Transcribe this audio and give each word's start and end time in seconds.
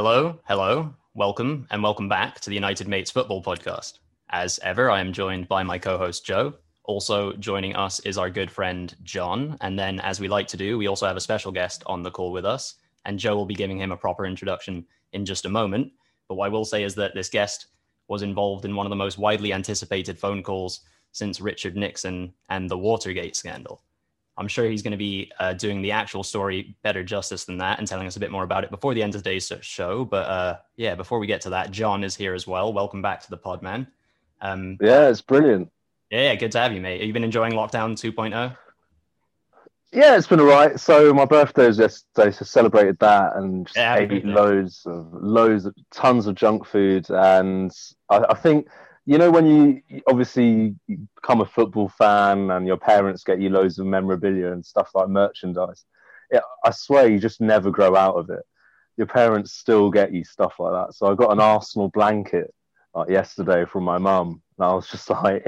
Hello, 0.00 0.38
hello, 0.44 0.94
welcome, 1.14 1.66
and 1.72 1.82
welcome 1.82 2.08
back 2.08 2.38
to 2.38 2.50
the 2.50 2.54
United 2.54 2.86
Mates 2.86 3.10
Football 3.10 3.42
Podcast. 3.42 3.98
As 4.30 4.60
ever, 4.62 4.92
I 4.92 5.00
am 5.00 5.12
joined 5.12 5.48
by 5.48 5.64
my 5.64 5.76
co 5.76 5.98
host 5.98 6.24
Joe. 6.24 6.54
Also 6.84 7.32
joining 7.32 7.74
us 7.74 7.98
is 8.06 8.16
our 8.16 8.30
good 8.30 8.48
friend 8.48 8.94
John. 9.02 9.56
And 9.60 9.76
then, 9.76 9.98
as 9.98 10.20
we 10.20 10.28
like 10.28 10.46
to 10.48 10.56
do, 10.56 10.78
we 10.78 10.86
also 10.86 11.08
have 11.08 11.16
a 11.16 11.20
special 11.20 11.50
guest 11.50 11.82
on 11.86 12.04
the 12.04 12.12
call 12.12 12.30
with 12.30 12.44
us. 12.46 12.76
And 13.06 13.18
Joe 13.18 13.34
will 13.34 13.44
be 13.44 13.56
giving 13.56 13.76
him 13.76 13.90
a 13.90 13.96
proper 13.96 14.24
introduction 14.24 14.86
in 15.14 15.26
just 15.26 15.46
a 15.46 15.48
moment. 15.48 15.90
But 16.28 16.36
what 16.36 16.46
I 16.46 16.50
will 16.50 16.64
say 16.64 16.84
is 16.84 16.94
that 16.94 17.16
this 17.16 17.28
guest 17.28 17.66
was 18.06 18.22
involved 18.22 18.64
in 18.64 18.76
one 18.76 18.86
of 18.86 18.90
the 18.90 18.94
most 18.94 19.18
widely 19.18 19.52
anticipated 19.52 20.16
phone 20.16 20.44
calls 20.44 20.82
since 21.10 21.40
Richard 21.40 21.76
Nixon 21.76 22.32
and 22.50 22.70
the 22.70 22.78
Watergate 22.78 23.34
scandal. 23.34 23.82
I'm 24.38 24.48
sure 24.48 24.66
he's 24.66 24.82
going 24.82 24.92
to 24.92 24.96
be 24.96 25.30
uh, 25.40 25.52
doing 25.52 25.82
the 25.82 25.90
actual 25.90 26.22
story 26.22 26.76
better 26.82 27.02
justice 27.02 27.44
than 27.44 27.58
that 27.58 27.80
and 27.80 27.88
telling 27.88 28.06
us 28.06 28.16
a 28.16 28.20
bit 28.20 28.30
more 28.30 28.44
about 28.44 28.62
it 28.62 28.70
before 28.70 28.94
the 28.94 29.02
end 29.02 29.16
of 29.16 29.22
today's 29.22 29.52
show. 29.62 30.04
But 30.04 30.28
uh, 30.28 30.58
yeah, 30.76 30.94
before 30.94 31.18
we 31.18 31.26
get 31.26 31.40
to 31.42 31.50
that, 31.50 31.72
John 31.72 32.04
is 32.04 32.14
here 32.14 32.34
as 32.34 32.46
well. 32.46 32.72
Welcome 32.72 33.02
back 33.02 33.20
to 33.22 33.30
the 33.30 33.36
pod, 33.36 33.62
man. 33.62 33.88
Um, 34.40 34.78
yeah, 34.80 35.08
it's 35.08 35.20
brilliant. 35.20 35.70
Yeah, 36.10 36.34
good 36.36 36.52
to 36.52 36.60
have 36.60 36.72
you, 36.72 36.80
mate. 36.80 37.00
Have 37.00 37.06
you 37.08 37.12
been 37.12 37.24
enjoying 37.24 37.52
lockdown 37.52 37.92
2.0? 37.92 38.56
Yeah, 39.92 40.16
it's 40.16 40.26
been 40.26 40.38
all 40.38 40.46
right. 40.46 40.78
So 40.78 41.12
my 41.12 41.24
birthday 41.24 41.66
was 41.66 41.78
yesterday, 41.78 42.30
so 42.30 42.44
celebrated 42.44 42.98
that 43.00 43.36
and 43.36 43.66
just 43.66 43.76
yeah, 43.76 43.96
ate 43.96 44.24
loads 44.24 44.84
of 44.86 45.08
loads 45.12 45.64
of 45.64 45.74
tons 45.90 46.26
of 46.26 46.34
junk 46.34 46.64
food. 46.64 47.10
And 47.10 47.72
I, 48.08 48.18
I 48.30 48.34
think 48.34 48.68
you 49.08 49.16
know 49.16 49.30
when 49.30 49.46
you 49.46 50.02
obviously 50.06 50.74
become 50.86 51.40
a 51.40 51.46
football 51.46 51.88
fan 51.88 52.50
and 52.50 52.66
your 52.66 52.76
parents 52.76 53.24
get 53.24 53.40
you 53.40 53.48
loads 53.48 53.78
of 53.78 53.86
memorabilia 53.86 54.52
and 54.52 54.64
stuff 54.64 54.90
like 54.94 55.08
merchandise 55.08 55.86
it, 56.30 56.42
i 56.62 56.70
swear 56.70 57.08
you 57.08 57.18
just 57.18 57.40
never 57.40 57.70
grow 57.70 57.96
out 57.96 58.16
of 58.16 58.28
it. 58.28 58.42
Your 58.98 59.06
parents 59.06 59.52
still 59.52 59.90
get 59.90 60.12
you 60.12 60.24
stuff 60.24 60.56
like 60.58 60.72
that. 60.72 60.94
So 60.94 61.10
i 61.10 61.14
got 61.14 61.32
an 61.32 61.40
arsenal 61.40 61.88
blanket 61.88 62.52
like 62.94 63.08
yesterday 63.08 63.64
from 63.64 63.84
my 63.84 63.96
mum 63.96 64.42
and 64.58 64.66
i 64.66 64.74
was 64.74 64.88
just 64.88 65.08
like 65.24 65.46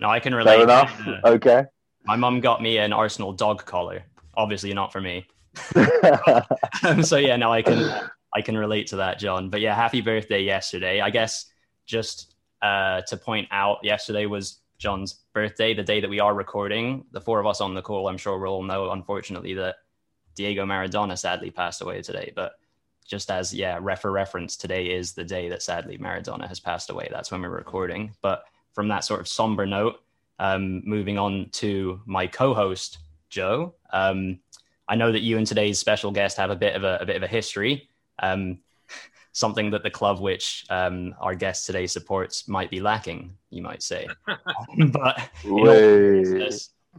no 0.00 0.08
i 0.08 0.18
can 0.18 0.34
relate. 0.34 0.54
fair 0.54 0.62
enough 0.62 1.00
uh, 1.06 1.20
okay. 1.26 1.64
My 2.06 2.16
mum 2.16 2.40
got 2.40 2.62
me 2.62 2.78
an 2.78 2.92
arsenal 2.92 3.32
dog 3.32 3.64
collar. 3.64 4.02
Obviously 4.34 4.72
not 4.72 4.92
for 4.92 5.00
me. 5.00 5.26
Um, 6.84 7.02
so 7.10 7.18
yeah 7.18 7.36
now 7.36 7.52
i 7.52 7.60
can 7.60 8.08
i 8.34 8.40
can 8.40 8.56
relate 8.56 8.86
to 8.88 8.96
that 8.96 9.18
john. 9.18 9.50
But 9.50 9.60
yeah 9.60 9.74
happy 9.74 10.00
birthday 10.00 10.42
yesterday. 10.42 11.02
I 11.02 11.10
guess 11.10 11.52
just 11.84 12.31
uh, 12.62 13.02
to 13.02 13.16
point 13.16 13.48
out 13.50 13.78
yesterday 13.82 14.26
was 14.26 14.60
John's 14.78 15.20
birthday, 15.32 15.74
the 15.74 15.82
day 15.82 16.00
that 16.00 16.10
we 16.10 16.20
are 16.20 16.34
recording. 16.34 17.04
The 17.12 17.20
four 17.20 17.40
of 17.40 17.46
us 17.46 17.60
on 17.60 17.74
the 17.74 17.82
call, 17.82 18.08
I'm 18.08 18.18
sure 18.18 18.38
we'll 18.38 18.52
all 18.52 18.62
know, 18.62 18.90
unfortunately, 18.90 19.54
that 19.54 19.76
Diego 20.34 20.64
Maradona 20.64 21.18
sadly 21.18 21.50
passed 21.50 21.82
away 21.82 22.02
today. 22.02 22.32
But 22.34 22.52
just 23.06 23.30
as, 23.30 23.52
yeah, 23.52 23.78
for 23.96 24.10
reference, 24.10 24.56
today 24.56 24.86
is 24.86 25.12
the 25.12 25.24
day 25.24 25.48
that 25.48 25.62
sadly 25.62 25.98
Maradona 25.98 26.48
has 26.48 26.60
passed 26.60 26.90
away. 26.90 27.08
That's 27.10 27.30
when 27.30 27.42
we're 27.42 27.50
recording. 27.50 28.14
But 28.22 28.44
from 28.72 28.88
that 28.88 29.04
sort 29.04 29.20
of 29.20 29.28
somber 29.28 29.66
note, 29.66 30.00
um, 30.38 30.82
moving 30.84 31.18
on 31.18 31.48
to 31.52 32.00
my 32.06 32.26
co-host 32.26 32.98
Joe. 33.28 33.74
Um, 33.92 34.40
I 34.88 34.96
know 34.96 35.12
that 35.12 35.22
you 35.22 35.38
and 35.38 35.46
today's 35.46 35.78
special 35.78 36.10
guest 36.10 36.36
have 36.36 36.50
a 36.50 36.56
bit 36.56 36.74
of 36.74 36.84
a, 36.84 36.98
a 37.00 37.06
bit 37.06 37.16
of 37.16 37.22
a 37.22 37.28
history. 37.28 37.88
Um, 38.18 38.58
something 39.32 39.70
that 39.70 39.82
the 39.82 39.90
club 39.90 40.20
which 40.20 40.64
um, 40.70 41.14
our 41.20 41.34
guest 41.34 41.66
today 41.66 41.86
supports 41.86 42.46
might 42.46 42.70
be 42.70 42.80
lacking, 42.80 43.34
you 43.50 43.62
might 43.62 43.82
say. 43.82 44.06
but 44.92 45.30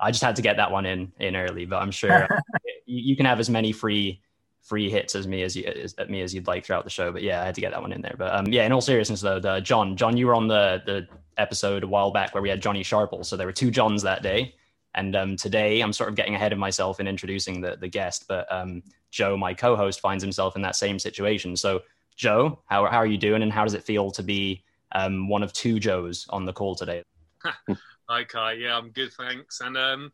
I 0.01 0.11
just 0.11 0.23
had 0.23 0.35
to 0.35 0.41
get 0.41 0.57
that 0.57 0.71
one 0.71 0.85
in 0.85 1.11
in 1.19 1.35
early. 1.35 1.65
But 1.65 1.81
I'm 1.81 1.91
sure 1.91 2.27
you, 2.85 3.11
you, 3.11 3.15
can 3.15 3.25
have 3.25 3.39
as 3.39 3.49
many 3.49 3.71
free 3.71 4.21
free 4.61 4.89
hits 4.89 5.15
as 5.15 5.27
me 5.27 5.43
as 5.43 5.55
you 5.55 5.65
as, 5.65 5.93
at 5.97 6.09
me 6.09 6.21
as 6.21 6.33
you'd 6.33 6.47
like 6.47 6.65
throughout 6.65 6.83
the 6.83 6.89
show. 6.89 7.11
But 7.11 7.21
yeah, 7.21 7.41
I 7.41 7.45
had 7.45 7.55
to 7.55 7.61
get 7.61 7.71
that 7.71 7.81
one 7.81 7.93
in 7.93 8.01
there. 8.01 8.15
But 8.17 8.33
um, 8.33 8.47
yeah, 8.47 8.65
in 8.65 8.71
all 8.71 8.81
seriousness 8.81 9.21
though, 9.21 9.39
the, 9.39 9.59
John, 9.59 9.95
John, 9.95 10.17
you 10.17 10.27
were 10.27 10.35
on 10.35 10.47
the 10.47 10.81
the 10.85 11.07
episode 11.37 11.83
a 11.83 11.87
while 11.87 12.11
back 12.11 12.33
where 12.33 12.41
we 12.41 12.49
had 12.49 12.61
Johnny 12.61 12.83
Sharple. 12.83 13.25
So 13.25 13.37
there 13.37 13.47
were 13.47 13.53
two 13.53 13.71
Johns 13.71 14.01
that 14.03 14.23
day. 14.23 14.55
And 14.95 15.15
um, 15.15 15.35
today 15.35 15.81
I'm 15.81 15.93
sort 15.93 16.09
of 16.09 16.15
getting 16.15 16.35
ahead 16.35 16.53
of 16.53 16.59
myself 16.59 16.99
in 16.99 17.07
introducing 17.07 17.61
the, 17.61 17.75
the 17.79 17.87
guest, 17.87 18.25
but 18.27 18.51
um, 18.51 18.83
Joe, 19.09 19.35
my 19.35 19.51
co-host, 19.53 19.99
finds 19.99 20.23
himself 20.23 20.55
in 20.55 20.61
that 20.61 20.75
same 20.75 20.99
situation. 20.99 21.55
So 21.55 21.81
Joe, 22.15 22.59
how, 22.65 22.85
how 22.85 22.97
are 22.97 23.05
you 23.05 23.17
doing 23.17 23.43
and 23.43 23.51
how 23.51 23.63
does 23.63 23.73
it 23.73 23.83
feel 23.83 24.11
to 24.11 24.23
be 24.23 24.63
um, 24.93 25.27
one 25.27 25.43
of 25.43 25.53
two 25.53 25.79
Joes 25.79 26.25
on 26.29 26.45
the 26.45 26.53
call 26.53 26.75
today? 26.75 27.03
Hi, 28.09 28.23
Kai. 28.23 28.53
Yeah, 28.53 28.77
I'm 28.77 28.89
good, 28.89 29.11
thanks. 29.13 29.61
And 29.61 29.77
um, 29.77 30.11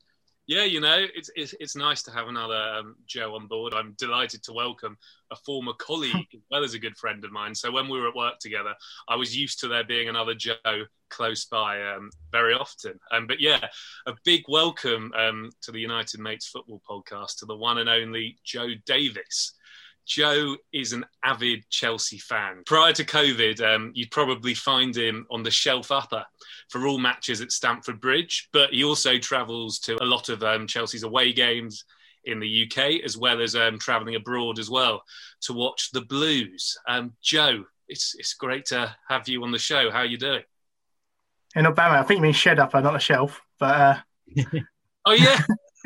yeah, 0.50 0.64
you 0.64 0.80
know, 0.80 0.98
it's, 1.14 1.30
it's, 1.36 1.54
it's 1.60 1.76
nice 1.76 2.02
to 2.02 2.12
have 2.12 2.28
another 2.28 2.56
um, 2.56 2.96
Joe 3.06 3.36
on 3.36 3.46
board. 3.46 3.74
I'm 3.76 3.94
delighted 4.00 4.42
to 4.44 4.54
welcome 4.54 4.98
a 5.32 5.36
former 5.36 5.74
colleague 5.74 6.28
as 6.34 6.42
well 6.50 6.64
as 6.64 6.74
a 6.74 6.80
good 6.80 6.98
friend 6.98 7.24
of 7.24 7.32
mine. 7.32 7.54
So 7.54 7.72
when 7.72 7.88
we 7.88 8.00
were 8.00 8.08
at 8.08 8.16
work 8.16 8.40
together, 8.40 8.74
I 9.08 9.16
was 9.16 9.38
used 9.38 9.60
to 9.60 9.68
there 9.68 9.84
being 9.84 10.10
another 10.10 10.34
Joe 10.34 10.56
close 11.12 11.46
by 11.46 11.80
um, 11.82 12.10
very 12.32 12.56
often. 12.56 13.00
Um, 13.12 13.28
but 13.28 13.40
yeah, 13.40 13.68
a 14.08 14.14
big 14.26 14.42
welcome 14.48 15.12
um, 15.16 15.52
to 15.62 15.72
the 15.72 15.80
United 15.80 16.20
Mates 16.20 16.48
Football 16.48 16.82
Podcast 16.90 17.38
to 17.38 17.46
the 17.46 17.56
one 17.56 17.78
and 17.78 17.90
only 17.90 18.38
Joe 18.44 18.70
Davis. 18.88 19.54
Joe 20.10 20.58
is 20.74 20.92
an 20.92 21.06
avid 21.24 21.64
Chelsea 21.70 22.18
fan. 22.18 22.64
Prior 22.66 22.92
to 22.94 23.06
COVID, 23.06 23.62
um, 23.62 23.92
you'd 23.94 24.10
probably 24.10 24.56
find 24.56 24.98
him 24.98 25.28
on 25.30 25.44
the 25.44 25.52
shelf 25.52 25.92
upper 25.92 26.26
for 26.70 26.88
all 26.88 26.98
matches 26.98 27.42
at 27.42 27.52
Stamford 27.52 28.02
Bridge, 28.02 28.50
but 28.52 28.72
he 28.72 28.84
also 28.84 29.20
travels 29.20 29.78
to 29.82 30.02
a 30.02 30.06
lot 30.06 30.30
of 30.30 30.42
um, 30.44 30.66
Chelsea's 30.66 31.04
away 31.04 31.32
games 31.32 31.86
in 32.26 32.40
the 32.40 32.66
UK, 32.66 33.04
as 33.06 33.18
well 33.18 33.40
as 33.40 33.56
um, 33.56 33.78
travelling 33.78 34.16
abroad 34.16 34.58
as 34.58 34.68
well 34.68 35.04
to 35.42 35.54
watch 35.54 35.92
the 35.92 36.02
Blues. 36.02 36.76
Um, 36.88 37.14
Joe, 37.22 37.66
it's, 37.88 38.16
it's 38.18 38.34
great 38.34 38.66
to 38.66 38.96
have 39.10 39.30
you 39.30 39.44
on 39.44 39.52
the 39.52 39.60
show. 39.60 39.92
How 39.92 40.00
are 40.00 40.06
you 40.06 40.18
doing? 40.18 40.42
Not 41.56 41.76
bad, 41.76 41.92
I 41.92 42.02
think 42.02 42.18
you 42.18 42.24
mean 42.24 42.34
shed 42.34 42.60
upper, 42.60 42.82
not 42.82 42.96
a 42.96 43.00
shelf, 43.00 43.40
but. 43.60 43.80
Uh... 43.80 43.98
oh, 45.06 45.14
yeah. 45.14 45.40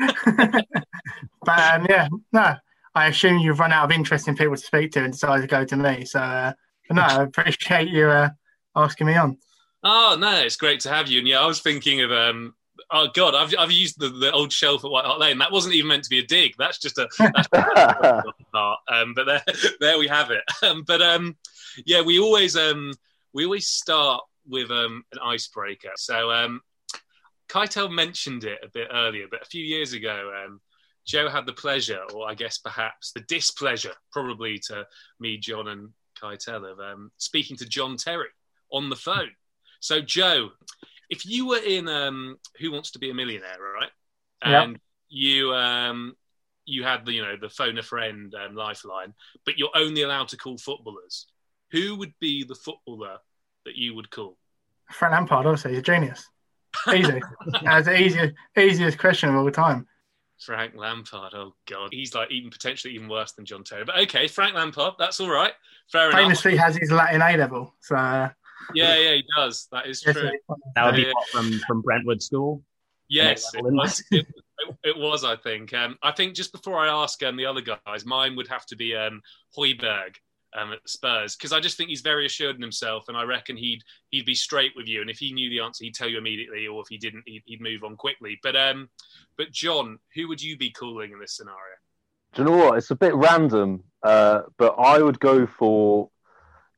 but 1.44 1.74
um, 1.74 1.86
yeah, 1.90 2.08
no, 2.32 2.56
I 2.94 3.08
assume 3.08 3.38
you've 3.38 3.58
run 3.58 3.72
out 3.72 3.84
of 3.84 3.92
interesting 3.92 4.36
people 4.36 4.56
to 4.56 4.62
speak 4.62 4.92
to 4.92 5.02
and 5.02 5.12
decided 5.12 5.42
to 5.42 5.48
go 5.48 5.64
to 5.64 5.76
me. 5.76 6.04
So, 6.04 6.20
uh, 6.20 6.52
no, 6.90 7.02
I 7.02 7.22
appreciate 7.22 7.88
you 7.88 8.08
uh, 8.08 8.30
asking 8.76 9.08
me 9.08 9.16
on. 9.16 9.38
Oh 9.82 10.16
no, 10.18 10.40
it's 10.40 10.56
great 10.56 10.80
to 10.80 10.90
have 10.90 11.08
you. 11.08 11.18
And 11.18 11.28
yeah, 11.28 11.40
I 11.40 11.46
was 11.46 11.60
thinking 11.60 12.00
of 12.00 12.10
um, 12.10 12.54
oh 12.90 13.08
god, 13.14 13.34
I've 13.34 13.54
I've 13.58 13.70
used 13.70 14.00
the, 14.00 14.08
the 14.08 14.32
old 14.32 14.52
shelf 14.52 14.84
at 14.84 14.90
White 14.90 15.04
Hart 15.04 15.20
Lane. 15.20 15.38
That 15.38 15.52
wasn't 15.52 15.74
even 15.74 15.88
meant 15.88 16.04
to 16.04 16.10
be 16.10 16.20
a 16.20 16.26
dig. 16.26 16.54
That's 16.58 16.78
just 16.78 16.98
a. 16.98 17.08
That's 17.18 17.48
um, 18.88 19.14
but 19.14 19.24
there, 19.26 19.42
there 19.80 19.98
we 19.98 20.08
have 20.08 20.30
it. 20.30 20.42
Um, 20.62 20.84
but 20.86 21.02
um, 21.02 21.36
yeah, 21.84 22.00
we 22.00 22.18
always 22.18 22.56
um, 22.56 22.92
we 23.32 23.44
always 23.44 23.66
start 23.66 24.22
with 24.46 24.70
um, 24.70 25.04
an 25.12 25.18
icebreaker. 25.22 25.92
So 25.96 26.30
um, 26.30 26.60
Keitel 27.48 27.92
mentioned 27.92 28.44
it 28.44 28.60
a 28.62 28.68
bit 28.68 28.88
earlier, 28.92 29.26
but 29.30 29.42
a 29.42 29.46
few 29.46 29.64
years 29.64 29.92
ago, 29.92 30.32
um, 30.44 30.60
Joe 31.06 31.28
had 31.28 31.46
the 31.46 31.52
pleasure, 31.52 32.00
or 32.14 32.28
I 32.28 32.34
guess 32.34 32.58
perhaps 32.58 33.12
the 33.12 33.20
displeasure, 33.20 33.94
probably 34.12 34.58
to 34.66 34.86
me, 35.20 35.38
John, 35.38 35.68
and 35.68 35.90
Keitel, 36.20 36.70
of 36.70 36.80
um, 36.80 37.10
speaking 37.18 37.56
to 37.58 37.66
John 37.66 37.96
Terry 37.96 38.28
on 38.72 38.88
the 38.88 38.96
phone. 38.96 39.30
So, 39.80 40.00
Joe, 40.00 40.50
if 41.10 41.26
you 41.26 41.48
were 41.48 41.58
in 41.58 41.88
um, 41.88 42.38
Who 42.58 42.72
Wants 42.72 42.92
to 42.92 42.98
Be 42.98 43.10
a 43.10 43.14
Millionaire, 43.14 43.58
right? 43.60 43.90
And 44.42 44.72
yep. 44.72 44.80
you 45.08 45.54
um, 45.54 46.16
you 46.64 46.82
had 46.82 47.04
the 47.04 47.12
you 47.12 47.22
know 47.22 47.36
the 47.40 47.48
phone 47.48 47.78
a 47.78 47.82
friend 47.82 48.34
um, 48.34 48.54
lifeline, 48.54 49.14
but 49.44 49.58
you're 49.58 49.70
only 49.74 50.02
allowed 50.02 50.28
to 50.28 50.36
call 50.36 50.58
footballers. 50.58 51.26
Who 51.72 51.96
would 51.96 52.14
be 52.20 52.44
the 52.44 52.54
footballer 52.54 53.18
that 53.64 53.76
you 53.76 53.94
would 53.94 54.10
call? 54.10 54.36
Frank 54.90 55.12
Lampard, 55.12 55.46
obviously, 55.46 55.72
he's 55.72 55.80
a 55.80 55.82
genius. 55.82 56.28
Easy. 56.92 57.20
That's 57.62 57.86
the 57.86 58.00
easiest, 58.00 58.34
easiest 58.56 58.98
question 58.98 59.30
of 59.30 59.36
all 59.36 59.50
time. 59.50 59.86
Frank 60.44 60.74
Lampard. 60.76 61.32
Oh 61.34 61.54
God, 61.66 61.90
he's 61.92 62.14
like 62.14 62.30
even 62.30 62.50
potentially 62.50 62.94
even 62.94 63.08
worse 63.08 63.32
than 63.32 63.44
John 63.44 63.64
Terry. 63.64 63.84
But 63.84 63.98
okay, 64.00 64.28
Frank 64.28 64.54
Lampard. 64.54 64.94
That's 64.98 65.20
all 65.20 65.30
right. 65.30 65.52
Fair 65.90 66.08
enough. 66.08 66.20
Famously 66.20 66.52
enough. 66.52 66.64
has 66.66 66.76
his 66.76 66.90
Latin 66.90 67.22
A 67.22 67.36
level. 67.36 67.74
So 67.80 67.96
yeah, 67.96 68.30
yeah, 68.96 69.14
he 69.14 69.24
does. 69.36 69.68
That 69.72 69.86
is 69.86 70.00
true. 70.00 70.30
That 70.74 70.86
would 70.86 70.96
be 70.96 71.12
from 71.32 71.60
from 71.66 71.82
Brentwood 71.82 72.22
School. 72.22 72.62
Yes, 73.08 73.52
it 73.54 73.62
was, 73.62 74.02
it, 74.10 74.26
it 74.82 74.96
was. 74.96 75.24
I 75.24 75.36
think. 75.36 75.74
Um, 75.74 75.98
I 76.02 76.12
think 76.12 76.34
just 76.34 76.52
before 76.52 76.78
I 76.78 76.88
ask 76.88 77.22
um, 77.22 77.36
the 77.36 77.46
other 77.46 77.60
guys, 77.60 78.04
mine 78.04 78.36
would 78.36 78.48
have 78.48 78.66
to 78.66 78.76
be 78.76 78.94
um, 78.94 79.20
Højbjerg 79.56 80.16
um, 80.54 80.72
at 80.72 80.88
Spurs 80.88 81.36
because 81.36 81.52
I 81.52 81.60
just 81.60 81.76
think 81.76 81.90
he's 81.90 82.00
very 82.00 82.26
assured 82.26 82.56
in 82.56 82.62
himself, 82.62 83.08
and 83.08 83.16
I 83.16 83.22
reckon 83.24 83.56
he'd 83.56 83.82
he'd 84.10 84.26
be 84.26 84.34
straight 84.34 84.72
with 84.76 84.86
you. 84.86 85.00
And 85.00 85.10
if 85.10 85.18
he 85.18 85.32
knew 85.32 85.50
the 85.50 85.60
answer, 85.60 85.84
he'd 85.84 85.94
tell 85.94 86.08
you 86.08 86.18
immediately, 86.18 86.66
or 86.66 86.80
if 86.82 86.88
he 86.88 86.98
didn't, 86.98 87.24
he'd, 87.26 87.42
he'd 87.46 87.60
move 87.60 87.84
on 87.84 87.96
quickly. 87.96 88.38
But 88.42 88.56
um, 88.56 88.88
but 89.36 89.50
John, 89.50 89.98
who 90.14 90.28
would 90.28 90.42
you 90.42 90.56
be 90.56 90.70
calling 90.70 91.12
in 91.12 91.20
this 91.20 91.36
scenario? 91.36 91.76
Do 92.34 92.42
you 92.42 92.48
know 92.48 92.56
what? 92.56 92.78
It's 92.78 92.90
a 92.90 92.96
bit 92.96 93.14
random, 93.14 93.84
uh, 94.02 94.42
but 94.58 94.74
I 94.78 95.00
would 95.00 95.20
go 95.20 95.46
for 95.46 96.10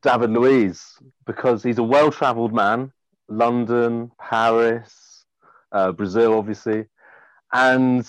David 0.03 0.31
Luiz 0.31 0.99
because 1.25 1.63
he's 1.63 1.79
a 1.79 1.83
well-travelled 1.83 2.53
man. 2.53 2.93
London, 3.29 4.13
Paris, 4.21 5.25
uh, 5.73 5.93
Brazil, 5.93 6.35
obviously, 6.35 6.85
and 7.53 8.09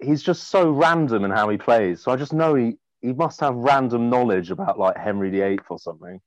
he's 0.00 0.22
just 0.22 0.48
so 0.48 0.70
random 0.70 1.24
in 1.24 1.30
how 1.30 1.48
he 1.48 1.56
plays. 1.56 2.02
So 2.02 2.10
I 2.10 2.16
just 2.16 2.32
know 2.32 2.54
he 2.54 2.78
he 3.04 3.12
must 3.12 3.38
have 3.40 3.54
random 3.54 4.08
knowledge 4.08 4.50
about 4.50 4.78
like 4.78 4.96
Henry 4.96 5.28
VIII 5.28 5.58
or 5.68 5.78
something. 5.78 6.18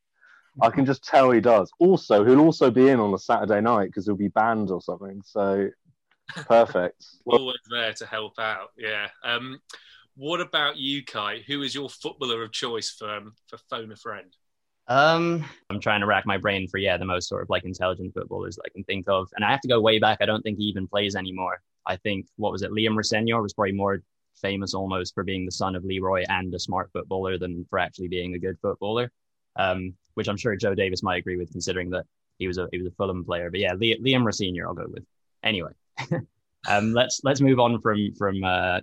I 0.62 0.70
can 0.70 0.86
just 0.86 1.04
tell 1.04 1.32
he 1.32 1.42
does. 1.42 1.72
Also, 1.80 2.24
he'll 2.24 2.40
also 2.40 2.70
be 2.70 2.90
in 2.90 3.00
on 3.00 3.14
a 3.16 3.18
Saturday 3.18 3.62
night 3.62 3.88
because 3.88 4.06
he'll 4.06 4.16
be 4.16 4.28
banned 4.28 4.70
or 4.70 4.80
something. 4.80 5.22
So 5.26 5.70
perfect. 6.36 7.04
Always 7.26 7.58
there 7.72 7.94
to 7.94 8.06
help 8.06 8.38
out. 8.38 8.70
Yeah. 8.78 9.08
Um, 9.24 9.60
what 10.16 10.40
about 10.40 10.78
you, 10.78 11.04
Kai? 11.04 11.40
Who 11.48 11.64
is 11.64 11.74
your 11.74 11.90
footballer 11.90 12.44
of 12.44 12.52
choice 12.52 12.92
for 12.92 13.10
um, 13.10 13.34
for 13.48 13.58
phone 13.70 13.92
a 13.92 13.96
friend? 13.96 14.32
Um, 14.88 15.46
I'm 15.72 15.80
trying 15.80 16.02
to 16.02 16.08
rack 16.08 16.28
my 16.28 16.38
brain 16.38 16.68
for 16.68 16.78
yeah 16.78 16.98
the 16.98 17.06
most 17.06 17.28
sort 17.28 17.42
of 17.42 17.50
like 17.50 17.66
intelligent 17.66 18.14
footballers 18.14 18.56
that 18.56 18.64
I 18.68 18.70
can 18.70 18.84
think 18.84 19.06
of, 19.10 19.30
and 19.36 19.44
I 19.44 19.50
have 19.50 19.62
to 19.62 19.68
go 19.68 19.82
way 19.82 19.98
back. 19.98 20.20
I 20.22 20.28
don't 20.28 20.44
think 20.44 20.60
he 20.60 20.66
even 20.66 20.88
plays 20.88 21.16
anymore. 21.16 21.60
I 21.88 21.98
think 21.98 22.28
what 22.36 22.52
was 22.52 22.62
it? 22.62 22.72
Liam 22.72 22.96
Rosenior 22.96 23.42
was 23.42 23.54
probably 23.54 23.74
more 23.74 24.04
famous 24.42 24.74
almost 24.74 25.13
for 25.13 25.24
being 25.24 25.45
the 25.45 25.51
son 25.51 25.75
of 25.75 25.84
Leroy 25.84 26.24
and 26.30 26.54
a 26.54 26.60
smart 26.60 26.89
footballer 26.92 27.38
than 27.38 27.66
for 27.69 27.80
actually 27.80 28.07
being 28.07 28.34
a 28.34 28.39
good 28.39 28.57
footballer. 28.62 29.12
Um, 29.56 29.94
which 30.13 30.28
I'm 30.28 30.38
sure 30.38 30.56
Joe 30.56 30.75
Davis 30.75 31.04
might 31.04 31.18
agree 31.18 31.38
with, 31.38 31.51
considering 31.51 31.89
that 31.92 32.06
he 32.39 32.48
was 32.48 32.57
a 32.57 32.68
he 32.72 32.78
was 32.78 32.88
a 32.88 32.95
Fulham 32.95 33.24
player. 33.24 33.50
But 33.50 33.60
yeah, 33.60 33.74
Liam 33.74 34.25
Rosenior, 34.25 34.68
I'll 34.68 34.74
go 34.74 34.88
with. 34.88 35.06
Anyway, 35.44 35.72
um, 36.68 36.94
let's 36.94 37.22
let's 37.24 37.42
move 37.42 37.60
on 37.60 37.80
from 37.81 38.13
from 38.18 38.44
uh, 38.44 38.80